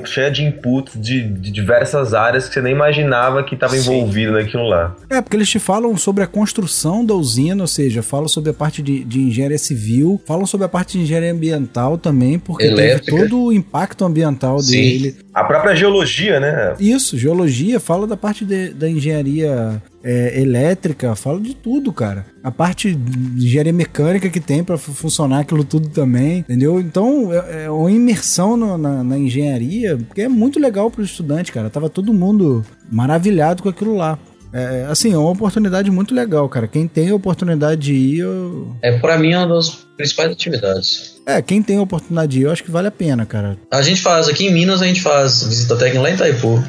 cheia 0.06 0.32
de 0.32 0.43
inputs 0.43 0.99
de, 0.99 1.27
de, 1.27 1.51
diversas 1.51 2.13
áreas 2.13 2.47
que 2.47 2.53
você 2.53 2.62
nem 2.62 2.73
imaginava 2.73 3.43
que 3.43 3.56
estava 3.56 3.75
envolvido 3.77 4.34
naquilo 4.34 4.67
lá. 4.67 4.95
É, 5.10 5.21
porque 5.21 5.38
eles 5.38 5.49
te 5.49 5.60
falam 5.60 5.95
sobre 5.97 6.23
a 6.23 6.27
construção 6.27 7.06
da 7.06 7.13
usina, 7.13 7.63
ou 7.63 7.67
seja, 7.67 8.01
falam 8.01 8.27
sobre 8.27 8.49
a 8.49 8.53
parte 8.53 8.82
de, 8.82 9.03
de 9.03 9.19
engenharia 9.19 9.58
civil, 9.58 10.21
falam 10.25 10.45
sobre 10.45 10.65
a 10.65 10.69
parte 10.69 10.97
de 10.97 11.03
engenharia 11.03 11.32
ambiental 11.32 11.97
também, 11.97 12.39
porque 12.39 12.65
Elétrica. 12.65 13.12
tem 13.12 13.23
todo 13.23 13.45
o 13.45 13.53
impacto 13.53 14.06
ambiental 14.06 14.60
Sim. 14.60 14.71
dele. 14.71 15.15
A 15.34 15.43
própria 15.43 15.75
geologia, 15.75 16.39
né? 16.39 16.75
Isso, 16.79 17.17
geologia, 17.17 17.79
fala 17.79 18.08
da 18.08 18.17
parte 18.17 18.45
de, 18.45 18.69
da 18.69 18.89
engenharia 18.89 19.82
é, 20.03 20.39
elétrica, 20.39 21.15
fala 21.15 21.39
de 21.39 21.55
tudo, 21.55 21.93
cara. 21.93 22.25
A 22.43 22.51
parte 22.51 22.93
de 22.93 23.45
engenharia 23.45 23.71
mecânica 23.71 24.29
que 24.29 24.39
tem 24.39 24.63
para 24.63 24.77
funcionar 24.77 25.39
aquilo 25.39 25.63
tudo 25.63 25.87
também, 25.89 26.39
entendeu? 26.39 26.79
Então 26.79 27.31
é, 27.31 27.65
é 27.65 27.69
uma 27.69 27.91
imersão 27.91 28.57
no, 28.57 28.77
na, 28.77 29.03
na, 29.03 29.17
engenharia 29.17 29.97
que 30.13 30.21
é 30.21 30.27
muito 30.27 30.59
legal 30.59 30.91
para 30.91 31.01
o 31.01 31.05
estudante, 31.05 31.51
cara. 31.51 31.69
Tava 31.69 31.89
todo 31.89 32.13
mundo 32.13 32.65
maravilhado 32.91 33.63
com 33.63 33.69
aquilo 33.69 33.95
lá. 33.95 34.19
É, 34.51 34.85
assim, 34.87 35.11
é 35.11 35.17
uma 35.17 35.31
oportunidade 35.31 35.89
muito 35.89 36.13
legal, 36.13 36.47
cara. 36.47 36.67
Quem 36.67 36.87
tem 36.87 37.09
a 37.09 37.15
oportunidade 37.15 37.81
de 37.81 37.93
ir. 37.93 38.19
Eu... 38.19 38.75
É, 38.83 38.91
para 38.99 39.17
mim, 39.17 39.31
é 39.31 39.37
uma 39.39 39.47
das 39.47 39.69
principais 39.97 40.31
atividades. 40.31 41.15
É, 41.25 41.41
quem 41.41 41.63
tem 41.63 41.77
a 41.77 41.81
oportunidade 41.81 42.33
de 42.33 42.41
ir, 42.41 42.43
eu 42.43 42.51
acho 42.51 42.63
que 42.63 42.69
vale 42.69 42.87
a 42.87 42.91
pena, 42.91 43.25
cara. 43.25 43.57
A 43.71 43.81
gente 43.81 44.01
faz, 44.01 44.27
aqui 44.27 44.45
em 44.45 44.53
Minas, 44.53 44.81
a 44.81 44.85
gente 44.85 45.01
faz 45.01 45.43
visita 45.43 45.75
técnica 45.75 46.01
lá 46.01 46.11
em 46.11 46.13
Itaipu. 46.13 46.63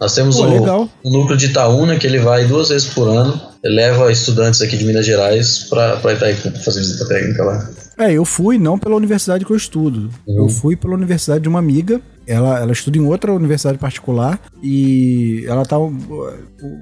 Nós 0.00 0.14
temos 0.14 0.36
Pô, 0.36 0.46
o, 0.46 0.90
o, 1.04 1.10
núcleo 1.10 1.36
de 1.36 1.46
Itaúna, 1.46 1.98
que 1.98 2.06
ele 2.06 2.18
vai 2.18 2.46
duas 2.46 2.70
vezes 2.70 2.88
por 2.88 3.06
ano, 3.06 3.38
leva 3.62 4.10
estudantes 4.10 4.62
aqui 4.62 4.76
de 4.76 4.84
Minas 4.86 5.04
Gerais 5.04 5.66
para 5.68 6.14
Itaipu 6.14 6.50
pra 6.50 6.60
fazer 6.62 6.80
visita 6.80 7.06
técnica 7.06 7.44
lá. 7.44 7.68
É, 7.98 8.10
eu 8.10 8.24
fui 8.24 8.56
não 8.56 8.78
pela 8.78 8.96
universidade 8.96 9.44
que 9.44 9.52
eu 9.52 9.56
estudo. 9.56 10.08
Uhum. 10.26 10.44
Eu 10.44 10.48
fui 10.48 10.74
pela 10.74 10.94
universidade 10.94 11.42
de 11.42 11.48
uma 11.50 11.58
amiga 11.58 12.00
ela, 12.30 12.60
ela 12.60 12.72
estuda 12.72 12.96
em 12.96 13.00
outra 13.00 13.32
universidade 13.32 13.76
particular 13.76 14.40
e 14.62 15.44
ela 15.46 15.64
tá 15.64 15.78
um, 15.78 15.98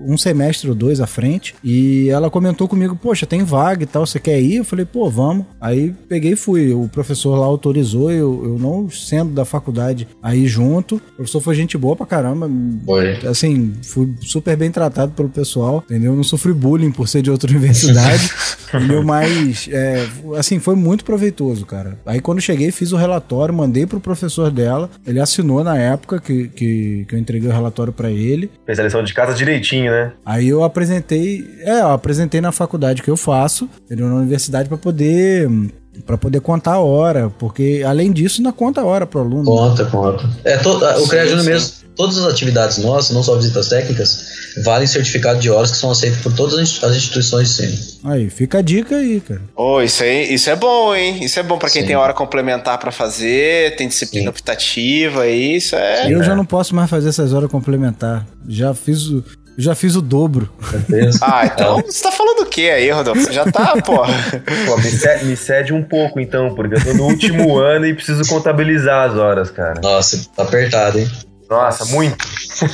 um, 0.06 0.16
semestre 0.18 0.68
ou 0.68 0.74
dois 0.74 1.00
à 1.00 1.06
frente. 1.06 1.54
E 1.64 2.10
ela 2.10 2.30
comentou 2.30 2.68
comigo: 2.68 2.94
Poxa, 2.94 3.26
tem 3.26 3.42
vaga 3.42 3.82
e 3.82 3.86
tal, 3.86 4.06
você 4.06 4.20
quer 4.20 4.40
ir? 4.40 4.56
Eu 4.56 4.64
falei: 4.64 4.84
Pô, 4.84 5.08
vamos. 5.08 5.46
Aí 5.60 5.94
peguei 6.08 6.32
e 6.32 6.36
fui. 6.36 6.72
O 6.72 6.88
professor 6.88 7.34
lá 7.36 7.46
autorizou, 7.46 8.12
eu, 8.12 8.42
eu 8.44 8.58
não 8.58 8.90
sendo 8.90 9.32
da 9.32 9.44
faculdade 9.44 10.06
aí 10.22 10.46
junto. 10.46 10.96
O 10.96 11.16
professor 11.16 11.40
foi 11.40 11.54
gente 11.54 11.78
boa 11.78 11.96
pra 11.96 12.04
caramba. 12.04 12.50
Foi. 12.84 13.26
Assim, 13.26 13.72
fui 13.82 14.14
super 14.20 14.56
bem 14.56 14.70
tratado 14.70 15.12
pelo 15.12 15.30
pessoal, 15.30 15.82
entendeu? 15.86 16.14
Não 16.14 16.24
sofri 16.24 16.52
bullying 16.52 16.92
por 16.92 17.08
ser 17.08 17.22
de 17.22 17.30
outra 17.30 17.48
universidade. 17.50 18.30
entendeu? 18.68 19.02
Mas, 19.02 19.66
é, 19.72 20.06
assim, 20.36 20.58
foi 20.58 20.74
muito 20.76 21.04
proveitoso, 21.04 21.64
cara. 21.64 21.98
Aí 22.04 22.20
quando 22.20 22.40
cheguei, 22.40 22.70
fiz 22.70 22.92
o 22.92 22.96
relatório, 22.96 23.54
mandei 23.54 23.86
pro 23.86 23.98
professor 23.98 24.50
dela. 24.50 24.90
Ele 25.06 25.20
assinou 25.20 25.37
assinou 25.38 25.62
na 25.62 25.76
época 25.76 26.20
que, 26.20 26.48
que, 26.48 27.06
que 27.08 27.14
eu 27.14 27.18
entreguei 27.18 27.48
o 27.48 27.52
relatório 27.52 27.92
para 27.92 28.10
ele. 28.10 28.50
Fez 28.66 28.78
a 28.78 28.82
lição 28.82 29.02
de 29.02 29.14
casa 29.14 29.34
direitinho, 29.34 29.90
né? 29.90 30.12
Aí 30.24 30.48
eu 30.48 30.62
apresentei, 30.64 31.44
é, 31.60 31.80
eu 31.80 31.90
apresentei 31.90 32.40
na 32.40 32.52
faculdade 32.52 33.02
que 33.02 33.10
eu 33.10 33.16
faço, 33.16 33.68
entendeu? 33.84 34.08
na 34.08 34.16
universidade 34.16 34.68
para 34.68 34.78
poder 34.78 35.48
para 36.06 36.16
poder 36.16 36.40
contar 36.40 36.74
a 36.74 36.80
hora, 36.80 37.28
porque 37.40 37.82
além 37.84 38.12
disso, 38.12 38.40
ainda 38.40 38.52
conta 38.52 38.80
a 38.80 38.84
hora 38.84 39.04
pro 39.04 39.20
aluno. 39.20 39.44
Conta, 39.44 39.84
conta. 39.86 40.30
É, 40.44 40.56
to, 40.56 40.70
o 40.70 41.08
CREA 41.08 41.26
Júnior 41.26 41.44
mesmo, 41.44 41.87
todas 41.98 42.16
as 42.16 42.32
atividades 42.32 42.78
nossas, 42.78 43.10
não 43.10 43.24
só 43.24 43.34
visitas 43.34 43.68
técnicas, 43.68 44.24
valem 44.62 44.86
certificado 44.86 45.40
de 45.40 45.50
horas 45.50 45.72
que 45.72 45.76
são 45.76 45.90
aceitos 45.90 46.20
por 46.20 46.32
todas 46.32 46.54
as 46.54 46.96
instituições 46.96 47.56
de 47.56 47.64
ensino. 47.64 47.98
Aí, 48.04 48.30
fica 48.30 48.58
a 48.58 48.62
dica 48.62 48.96
aí, 48.96 49.20
cara. 49.20 49.42
Oh, 49.56 49.82
isso 49.82 50.04
aí, 50.04 50.32
isso 50.32 50.48
é 50.48 50.54
bom, 50.54 50.94
hein? 50.94 51.18
Isso 51.22 51.38
é 51.40 51.42
bom 51.42 51.58
para 51.58 51.68
quem 51.68 51.82
Sim. 51.82 51.88
tem 51.88 51.96
hora 51.96 52.14
complementar 52.14 52.78
para 52.78 52.92
fazer, 52.92 53.74
tem 53.74 53.88
disciplina 53.88 54.26
Sim. 54.26 54.28
optativa, 54.28 55.26
isso 55.26 55.74
é. 55.74 56.10
Eu 56.10 56.22
já 56.22 56.36
não 56.36 56.46
posso 56.46 56.74
mais 56.74 56.88
fazer 56.88 57.08
essas 57.08 57.32
horas 57.32 57.50
complementar. 57.50 58.24
Já 58.48 58.72
fiz 58.72 59.08
o, 59.08 59.24
já 59.58 59.74
fiz 59.74 59.96
o 59.96 60.00
dobro. 60.00 60.48
Ah, 61.20 61.46
então 61.46 61.82
você 61.84 62.00
tá 62.00 62.12
falando 62.12 62.42
o 62.42 62.46
que 62.46 62.70
aí, 62.70 62.88
Rodolfo? 62.90 63.22
Você 63.22 63.32
já 63.32 63.44
tá, 63.50 63.74
porra. 63.82 64.14
Pô, 64.64 64.76
me 64.76 64.84
cede, 64.84 65.24
me 65.24 65.36
cede, 65.36 65.72
um 65.72 65.82
pouco 65.82 66.20
então, 66.20 66.54
porque 66.54 66.76
eu 66.76 66.84
tô 66.84 66.94
no 66.94 67.06
último 67.08 67.58
ano 67.58 67.84
e 67.84 67.92
preciso 67.92 68.22
contabilizar 68.28 69.10
as 69.10 69.16
horas, 69.16 69.50
cara. 69.50 69.80
Nossa, 69.82 70.28
tá 70.36 70.44
apertado, 70.44 71.00
hein? 71.00 71.10
Nossa, 71.48 71.84
muito. 71.86 72.16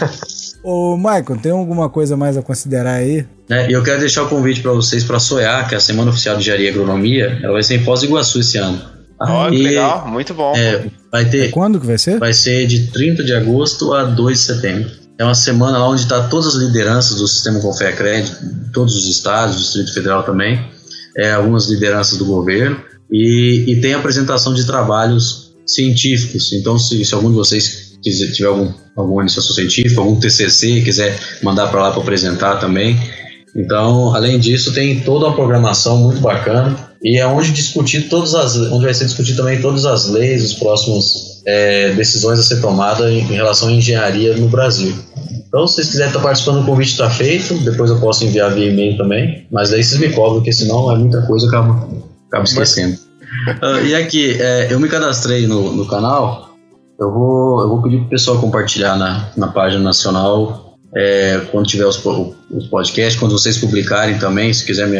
Ô, 0.62 0.96
Maicon, 0.96 1.36
tem 1.36 1.52
alguma 1.52 1.90
coisa 1.90 2.16
mais 2.16 2.36
a 2.36 2.42
considerar 2.42 2.94
aí? 2.94 3.26
É, 3.50 3.70
eu 3.70 3.82
quero 3.82 4.00
deixar 4.00 4.22
o 4.22 4.28
convite 4.28 4.62
para 4.62 4.72
vocês 4.72 5.04
para 5.04 5.18
a 5.18 5.20
SOEA, 5.20 5.64
que 5.68 5.74
é 5.74 5.76
a 5.76 5.80
Semana 5.80 6.10
Oficial 6.10 6.36
de 6.36 6.42
Engenharia 6.42 6.70
e 6.70 6.72
Agronomia. 6.72 7.38
Ela 7.42 7.52
vai 7.52 7.62
ser 7.62 7.76
em 7.76 7.84
Foz 7.84 8.00
do 8.00 8.06
Iguaçu 8.06 8.40
esse 8.40 8.56
ano. 8.56 8.80
Ó, 9.20 9.46
oh, 9.46 9.48
legal, 9.48 10.08
muito 10.08 10.32
bom. 10.34 10.54
É, 10.56 10.86
vai 11.12 11.24
ter, 11.26 11.48
é 11.48 11.48
quando 11.48 11.78
que 11.78 11.86
vai 11.86 11.98
ser? 11.98 12.18
Vai 12.18 12.32
ser 12.32 12.66
de 12.66 12.88
30 12.88 13.22
de 13.22 13.34
agosto 13.34 13.92
a 13.92 14.04
2 14.04 14.38
de 14.38 14.44
setembro. 14.44 14.90
É 15.18 15.24
uma 15.24 15.34
semana 15.34 15.78
lá 15.78 15.88
onde 15.88 16.02
está 16.02 16.26
todas 16.28 16.48
as 16.48 16.54
lideranças 16.54 17.18
do 17.18 17.28
sistema 17.28 17.60
Confea 17.60 17.92
Cred, 17.92 18.32
todos 18.72 18.96
os 18.96 19.08
estados, 19.08 19.58
Distrito 19.58 19.94
Federal 19.94 20.24
também. 20.24 20.66
é, 21.16 21.32
algumas 21.32 21.68
lideranças 21.68 22.18
do 22.18 22.24
governo 22.24 22.80
e, 23.10 23.64
e 23.68 23.80
tem 23.80 23.94
apresentação 23.94 24.52
de 24.52 24.66
trabalhos 24.66 25.54
científicos. 25.66 26.52
Então, 26.52 26.78
se, 26.78 27.04
se 27.04 27.14
algum 27.14 27.30
de 27.30 27.36
vocês 27.36 27.93
quiser, 28.04 28.30
tiver 28.32 28.48
algum, 28.48 28.72
alguma 28.94 29.22
iniciação 29.22 29.54
científica, 29.54 30.00
algum 30.00 30.14
TCC, 30.20 30.82
quiser 30.82 31.18
mandar 31.42 31.68
para 31.68 31.82
lá 31.82 31.90
para 31.90 32.00
apresentar 32.00 32.56
também. 32.56 32.96
Então, 33.56 34.14
além 34.14 34.38
disso, 34.38 34.72
tem 34.72 35.00
toda 35.00 35.26
uma 35.26 35.34
programação 35.34 35.96
muito 35.98 36.20
bacana 36.20 36.92
e 37.02 37.18
é 37.18 37.26
onde 37.26 37.52
discutir 37.52 38.08
todas 38.08 38.34
as, 38.34 38.56
onde 38.56 38.84
vai 38.84 38.94
ser 38.94 39.04
discutido 39.04 39.38
também 39.38 39.60
todas 39.60 39.84
as 39.84 40.08
leis, 40.08 40.44
os 40.44 40.54
próximos 40.54 41.42
é, 41.46 41.92
decisões 41.92 42.38
a 42.38 42.42
ser 42.42 42.60
tomadas 42.60 43.10
em, 43.10 43.18
em 43.18 43.34
relação 43.34 43.68
à 43.68 43.72
engenharia 43.72 44.36
no 44.36 44.48
Brasil. 44.48 44.94
Então, 45.46 45.68
se 45.68 45.76
vocês 45.76 45.90
quiserem 45.90 46.08
estar 46.08 46.20
participando, 46.20 46.62
o 46.62 46.66
convite 46.66 46.90
está 46.90 47.08
feito. 47.08 47.54
Depois 47.58 47.88
eu 47.88 48.00
posso 48.00 48.24
enviar 48.24 48.52
via 48.52 48.70
e-mail 48.70 48.96
também. 48.96 49.46
Mas 49.52 49.72
aí 49.72 49.84
vocês 49.84 50.00
me 50.00 50.08
cobram, 50.08 50.36
porque 50.36 50.52
senão 50.52 50.90
é 50.90 50.96
muita 50.96 51.22
coisa, 51.22 51.46
eu 51.46 51.48
acabo, 51.50 52.12
acabo 52.26 52.44
esquecendo. 52.44 52.98
Uh, 53.62 53.86
e 53.86 53.94
aqui, 53.94 54.36
é, 54.40 54.72
eu 54.72 54.80
me 54.80 54.88
cadastrei 54.88 55.46
no, 55.46 55.72
no 55.72 55.86
canal. 55.86 56.53
Eu 56.98 57.10
vou, 57.12 57.60
eu 57.62 57.68
vou 57.68 57.82
pedir 57.82 57.98
pro 57.98 58.08
pessoal 58.10 58.40
compartilhar 58.40 58.96
na, 58.96 59.28
na 59.36 59.48
página 59.48 59.82
nacional 59.82 60.78
é, 60.94 61.40
quando 61.50 61.66
tiver 61.66 61.86
os, 61.86 62.00
os 62.50 62.66
podcasts, 62.68 63.18
quando 63.18 63.32
vocês 63.32 63.58
publicarem 63.58 64.18
também, 64.18 64.52
se 64.52 64.64
quiser 64.64 64.86
me, 64.86 64.98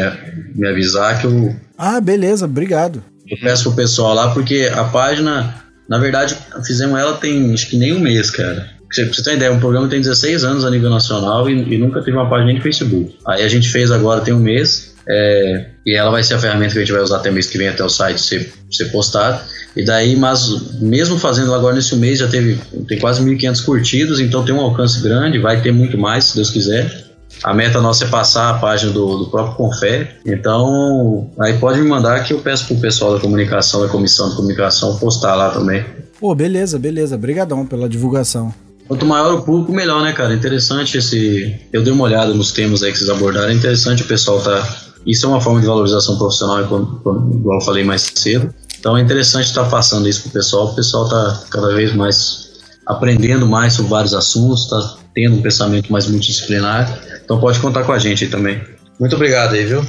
me 0.53 0.67
avisar 0.67 1.19
que 1.19 1.27
eu. 1.27 1.55
Ah, 1.77 2.01
beleza, 2.01 2.45
obrigado. 2.45 3.01
Eu 3.27 3.37
peço 3.39 3.63
pro 3.63 3.73
pessoal 3.73 4.13
lá, 4.13 4.33
porque 4.33 4.69
a 4.73 4.83
página, 4.83 5.55
na 5.87 5.97
verdade, 5.97 6.37
fizemos 6.65 6.99
ela 6.99 7.13
tem 7.13 7.53
acho 7.53 7.69
que 7.69 7.77
nem 7.77 7.93
um 7.93 7.99
mês, 7.99 8.29
cara. 8.29 8.69
Pra 8.87 9.03
você 9.05 9.23
ter 9.23 9.29
uma 9.31 9.35
ideia, 9.35 9.51
um 9.51 9.59
programa 9.59 9.87
tem 9.87 9.99
16 9.99 10.43
anos 10.43 10.63
a 10.63 10.69
nível 10.69 10.89
nacional 10.89 11.49
e, 11.49 11.73
e 11.73 11.77
nunca 11.77 12.01
teve 12.01 12.15
uma 12.15 12.29
página 12.29 12.47
nem 12.47 12.55
de 12.57 12.61
Facebook. 12.61 13.17
Aí 13.25 13.43
a 13.43 13.47
gente 13.47 13.69
fez 13.69 13.89
agora, 13.89 14.21
tem 14.21 14.33
um 14.33 14.39
mês, 14.39 14.94
é, 15.07 15.65
e 15.85 15.95
ela 15.95 16.09
vai 16.09 16.23
ser 16.23 16.33
a 16.35 16.39
ferramenta 16.39 16.73
que 16.73 16.79
a 16.79 16.81
gente 16.81 16.91
vai 16.91 17.01
usar 17.01 17.17
até 17.17 17.29
mês 17.29 17.47
que 17.47 17.57
vem, 17.57 17.67
até 17.67 17.83
o 17.83 17.89
site 17.89 18.19
ser, 18.21 18.53
ser 18.71 18.85
postado. 18.85 19.41
E 19.75 19.83
daí, 19.83 20.15
mas 20.15 20.79
mesmo 20.79 21.19
fazendo 21.19 21.53
agora 21.53 21.75
nesse 21.75 21.95
mês, 21.95 22.19
já 22.19 22.27
teve 22.27 22.59
tem 22.87 22.99
quase 22.99 23.21
1.500 23.23 23.65
curtidos, 23.65 24.19
então 24.19 24.43
tem 24.43 24.55
um 24.55 24.61
alcance 24.61 25.01
grande, 25.01 25.37
vai 25.37 25.61
ter 25.61 25.71
muito 25.71 25.97
mais, 25.97 26.25
se 26.25 26.35
Deus 26.35 26.49
quiser. 26.49 27.05
A 27.43 27.53
meta 27.53 27.81
nossa 27.81 28.05
é 28.05 28.07
passar 28.07 28.49
a 28.49 28.53
página 28.55 28.91
do, 28.91 29.17
do 29.17 29.25
próprio 29.27 29.55
Confere. 29.55 30.07
Então, 30.25 31.29
aí 31.39 31.57
pode 31.57 31.79
me 31.79 31.87
mandar 31.87 32.23
que 32.23 32.33
eu 32.33 32.39
peço 32.39 32.65
pro 32.65 32.77
pessoal 32.77 33.13
da 33.13 33.19
comunicação, 33.19 33.81
da 33.81 33.87
comissão 33.87 34.29
de 34.29 34.35
comunicação, 34.35 34.97
postar 34.97 35.35
lá 35.35 35.49
também. 35.49 35.85
Pô, 36.19 36.33
beleza, 36.33 36.79
beleza. 36.79 37.15
Obrigadão 37.15 37.65
pela 37.65 37.89
divulgação. 37.89 38.53
Quanto 38.87 39.05
maior 39.05 39.33
o 39.33 39.41
público, 39.41 39.73
melhor, 39.73 40.01
né, 40.03 40.13
cara? 40.13 40.33
Interessante 40.33 40.97
esse. 40.97 41.59
Eu 41.73 41.83
dei 41.83 41.91
uma 41.91 42.03
olhada 42.03 42.33
nos 42.33 42.51
temas 42.51 42.83
aí 42.83 42.91
que 42.91 42.99
vocês 42.99 43.09
abordaram. 43.09 43.49
É 43.49 43.53
interessante 43.53 44.03
o 44.03 44.05
pessoal 44.05 44.39
tá. 44.39 44.63
Isso 45.05 45.25
é 45.25 45.29
uma 45.29 45.39
forma 45.39 45.61
de 45.61 45.67
valorização 45.67 46.17
profissional, 46.17 46.61
igual 46.63 47.59
eu 47.59 47.61
falei 47.61 47.83
mais 47.83 48.11
cedo. 48.15 48.53
Então 48.79 48.97
é 48.97 49.01
interessante 49.01 49.45
estar 49.45 49.65
passando 49.69 50.07
isso 50.07 50.23
pro 50.23 50.31
pessoal. 50.31 50.67
O 50.67 50.75
pessoal 50.75 51.07
tá 51.09 51.43
cada 51.49 51.73
vez 51.73 51.93
mais 51.93 52.45
aprendendo 52.85 53.47
mais 53.47 53.73
sobre 53.73 53.91
vários 53.91 54.13
assuntos, 54.13 54.67
tá 54.67 54.97
tendo 55.13 55.37
um 55.37 55.41
pensamento 55.41 55.91
mais 55.91 56.07
multidisciplinar. 56.07 56.99
Então 57.23 57.39
pode 57.39 57.59
contar 57.59 57.83
com 57.83 57.91
a 57.91 57.99
gente 57.99 58.25
aí 58.25 58.29
também. 58.29 58.61
Muito 58.99 59.15
obrigado 59.15 59.53
aí, 59.53 59.65
viu? 59.65 59.85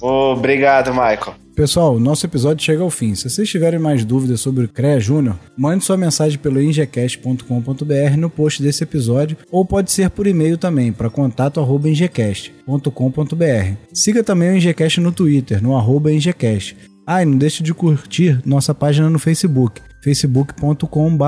Obrigado, 0.00 0.90
Michael. 0.90 1.45
Pessoal, 1.56 1.98
nosso 1.98 2.24
episódio 2.26 2.62
chega 2.62 2.82
ao 2.82 2.90
fim. 2.90 3.14
Se 3.14 3.30
vocês 3.30 3.48
tiverem 3.48 3.80
mais 3.80 4.04
dúvidas 4.04 4.42
sobre 4.42 4.66
o 4.66 4.68
CREA 4.68 5.00
Júnior, 5.00 5.38
mande 5.56 5.86
sua 5.86 5.96
mensagem 5.96 6.38
pelo 6.38 6.60
ingecast.com.br 6.60 8.16
no 8.18 8.28
post 8.28 8.62
desse 8.62 8.84
episódio 8.84 9.38
ou 9.50 9.64
pode 9.64 9.90
ser 9.90 10.10
por 10.10 10.26
e-mail 10.26 10.58
também 10.58 10.92
para 10.92 11.08
contato@ingecast.com.br. 11.08 13.76
Siga 13.90 14.22
também 14.22 14.50
o 14.50 14.56
Ingecast 14.56 15.00
no 15.00 15.10
Twitter, 15.10 15.62
no 15.62 15.74
arroba 15.74 16.12
Ingecast. 16.12 16.76
Ah, 17.06 17.22
e 17.22 17.24
não 17.24 17.38
deixe 17.38 17.62
de 17.62 17.72
curtir 17.72 18.40
nossa 18.44 18.74
página 18.74 19.08
no 19.08 19.18
Facebook 19.18 19.80
facebook.com.br. 20.06 21.24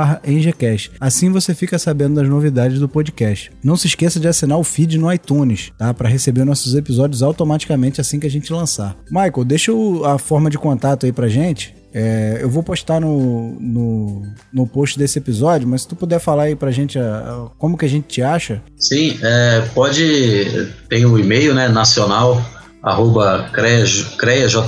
Assim 1.01 1.33
você 1.33 1.53
fica 1.53 1.79
sabendo 1.81 2.15
das 2.15 2.29
novidades 2.29 2.79
do 2.79 2.89
podcast. 2.89 3.51
Não 3.63 3.77
se 3.77 3.89
esqueça 3.89 4.21
de 4.21 4.29
assinar 4.29 4.57
o 4.57 4.63
feed 4.63 4.99
no 4.99 5.13
iTunes, 5.13 5.73
tá? 5.77 5.93
Para 5.93 6.09
receber 6.09 6.45
nossos 6.45 6.77
episódios 6.77 7.21
automaticamente 7.21 8.01
assim 8.01 8.21
que 8.21 8.27
a 8.27 8.31
gente 8.31 8.53
lançar. 8.53 8.97
Michael, 9.11 9.45
deixa 9.45 9.73
a 10.05 10.17
forma 10.17 10.49
de 10.49 10.57
contato 10.57 11.07
aí 11.07 11.13
pra 11.13 11.27
gente. 11.27 11.75
É, 11.93 12.39
eu 12.41 12.49
vou 12.51 12.63
postar 12.63 13.01
no, 13.01 13.57
no, 13.59 14.23
no, 14.53 14.67
post 14.67 14.99
desse 14.99 15.19
episódio, 15.19 15.67
mas 15.67 15.83
se 15.83 15.89
tu 15.89 15.97
puder 15.97 16.21
falar 16.21 16.45
aí 16.45 16.55
pra 16.55 16.71
gente 16.71 16.99
a, 16.99 17.19
a, 17.19 17.51
como 17.59 17.79
que 17.79 17.87
a 17.87 17.89
gente 17.89 18.07
te 18.07 18.23
acha. 18.23 18.63
Sim, 18.77 19.19
é, 19.23 19.63
pode. 19.75 20.71
Tem 20.89 21.05
o 21.07 21.19
e-mail, 21.19 21.55
né? 21.55 21.67
Nacional 21.67 22.41
arroba 22.83 23.51
creajr.org.br 23.53 24.59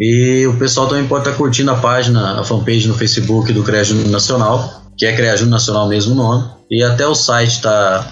e 0.00 0.46
o 0.46 0.58
pessoal 0.58 0.88
também 0.88 1.06
pode 1.06 1.28
estar 1.28 1.36
curtindo 1.36 1.70
a 1.70 1.76
página, 1.76 2.40
a 2.40 2.42
fanpage 2.44 2.88
no 2.88 2.94
Facebook 2.94 3.52
do 3.52 3.62
CREA 3.62 3.84
Nacional, 4.08 4.82
que 4.96 5.04
é 5.04 5.14
CREA 5.14 5.44
Nacional 5.44 5.86
mesmo 5.88 6.14
nome. 6.14 6.48
E 6.70 6.82
até 6.82 7.06
o 7.06 7.14
site 7.14 7.56
está 7.56 8.10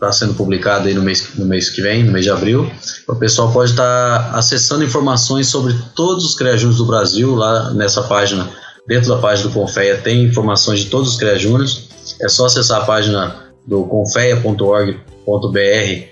tá 0.00 0.10
sendo 0.10 0.34
publicado 0.34 0.88
aí 0.88 0.94
no 0.94 1.02
mês, 1.02 1.28
no 1.36 1.46
mês 1.46 1.70
que 1.70 1.80
vem, 1.80 2.02
no 2.02 2.10
mês 2.10 2.24
de 2.24 2.30
abril. 2.32 2.68
O 3.08 3.14
pessoal 3.14 3.52
pode 3.52 3.70
estar 3.70 4.34
acessando 4.34 4.82
informações 4.82 5.46
sobre 5.46 5.72
todos 5.94 6.24
os 6.24 6.34
CREA 6.34 6.56
do 6.56 6.86
Brasil 6.86 7.36
lá 7.36 7.70
nessa 7.70 8.02
página. 8.02 8.50
Dentro 8.88 9.10
da 9.10 9.18
página 9.18 9.48
do 9.48 9.54
Confeia 9.54 9.98
tem 9.98 10.24
informações 10.24 10.80
de 10.80 10.86
todos 10.86 11.12
os 11.12 11.16
CREA. 11.16 11.38
É 12.20 12.28
só 12.28 12.46
acessar 12.46 12.82
a 12.82 12.84
página 12.84 13.36
do 13.64 13.84
confeia.org 13.84 14.98
br 15.50 15.58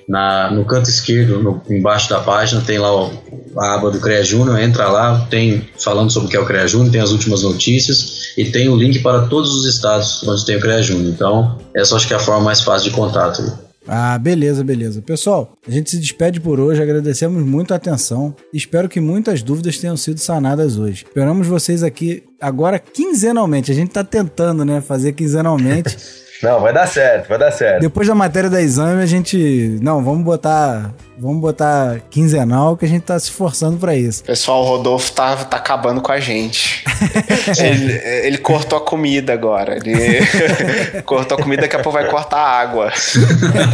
na, 0.08 0.50
no 0.50 0.64
canto 0.64 0.88
esquerdo, 0.88 1.42
no, 1.42 1.62
embaixo 1.68 2.08
da 2.08 2.20
página, 2.20 2.60
tem 2.60 2.78
lá 2.78 2.94
o, 2.94 3.10
a 3.58 3.74
aba 3.74 3.90
do 3.90 4.00
CREA 4.00 4.24
Júnior, 4.24 4.58
entra 4.60 4.88
lá, 4.88 5.26
tem 5.30 5.68
falando 5.78 6.10
sobre 6.10 6.28
o 6.28 6.30
que 6.30 6.36
é 6.36 6.40
o 6.40 6.46
CREA 6.46 6.68
Júnior, 6.68 6.92
tem 6.92 7.00
as 7.00 7.10
últimas 7.10 7.42
notícias 7.42 8.32
e 8.36 8.44
tem 8.44 8.68
o 8.68 8.76
link 8.76 9.00
para 9.00 9.22
todos 9.22 9.54
os 9.54 9.66
estados 9.66 10.22
onde 10.26 10.44
tem 10.44 10.56
o 10.56 10.60
CREA 10.60 10.82
Júnior. 10.82 11.12
Então, 11.12 11.58
essa 11.74 11.96
acho 11.96 12.06
que 12.06 12.14
é 12.14 12.16
a 12.16 12.20
forma 12.20 12.42
mais 12.42 12.60
fácil 12.60 12.90
de 12.90 12.96
contato. 12.96 13.70
Ah, 13.86 14.16
beleza, 14.18 14.62
beleza. 14.62 15.02
Pessoal, 15.02 15.52
a 15.66 15.70
gente 15.70 15.90
se 15.90 15.98
despede 15.98 16.38
por 16.38 16.60
hoje, 16.60 16.80
agradecemos 16.82 17.42
muito 17.44 17.72
a 17.72 17.76
atenção. 17.76 18.34
Espero 18.52 18.88
que 18.88 19.00
muitas 19.00 19.42
dúvidas 19.42 19.78
tenham 19.78 19.96
sido 19.96 20.18
sanadas 20.18 20.76
hoje. 20.76 21.04
Esperamos 21.04 21.46
vocês 21.46 21.82
aqui 21.82 22.22
agora 22.40 22.78
quinzenalmente. 22.78 23.72
A 23.72 23.74
gente 23.74 23.90
tá 23.90 24.04
tentando, 24.04 24.64
né, 24.64 24.80
fazer 24.80 25.12
quinzenalmente. 25.12 25.96
Não, 26.42 26.58
vai 26.60 26.72
dar 26.72 26.86
certo, 26.86 27.28
vai 27.28 27.38
dar 27.38 27.50
certo. 27.50 27.80
Depois 27.80 28.08
da 28.08 28.14
matéria 28.14 28.48
da 28.48 28.62
exame, 28.62 29.02
a 29.02 29.06
gente. 29.06 29.78
Não, 29.82 30.02
vamos 30.02 30.24
botar. 30.24 30.92
Vamos 31.18 31.42
botar 31.42 32.00
quinzenal 32.08 32.78
que 32.78 32.86
a 32.86 32.88
gente 32.88 33.02
tá 33.02 33.18
se 33.18 33.26
esforçando 33.26 33.76
para 33.76 33.94
isso. 33.94 34.24
Pessoal, 34.24 34.62
o 34.62 34.66
Rodolfo 34.66 35.12
tá, 35.12 35.36
tá 35.36 35.58
acabando 35.58 36.00
com 36.00 36.10
a 36.10 36.18
gente. 36.18 36.82
ele, 37.62 37.92
ele, 38.26 38.38
cortou 38.38 38.78
a 38.78 38.80
comida 38.80 39.34
agora. 39.34 39.76
Ele 39.76 40.20
cortou 41.04 41.36
a 41.36 41.42
comida, 41.42 41.62
daqui 41.62 41.76
a 41.76 41.80
pouco 41.80 41.98
vai 41.98 42.08
cortar 42.08 42.38
a 42.38 42.60
água. 42.60 42.90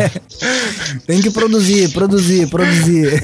Tem 1.06 1.22
que 1.22 1.30
produzir, 1.30 1.92
produzir, 1.92 2.48
produzir. 2.48 3.22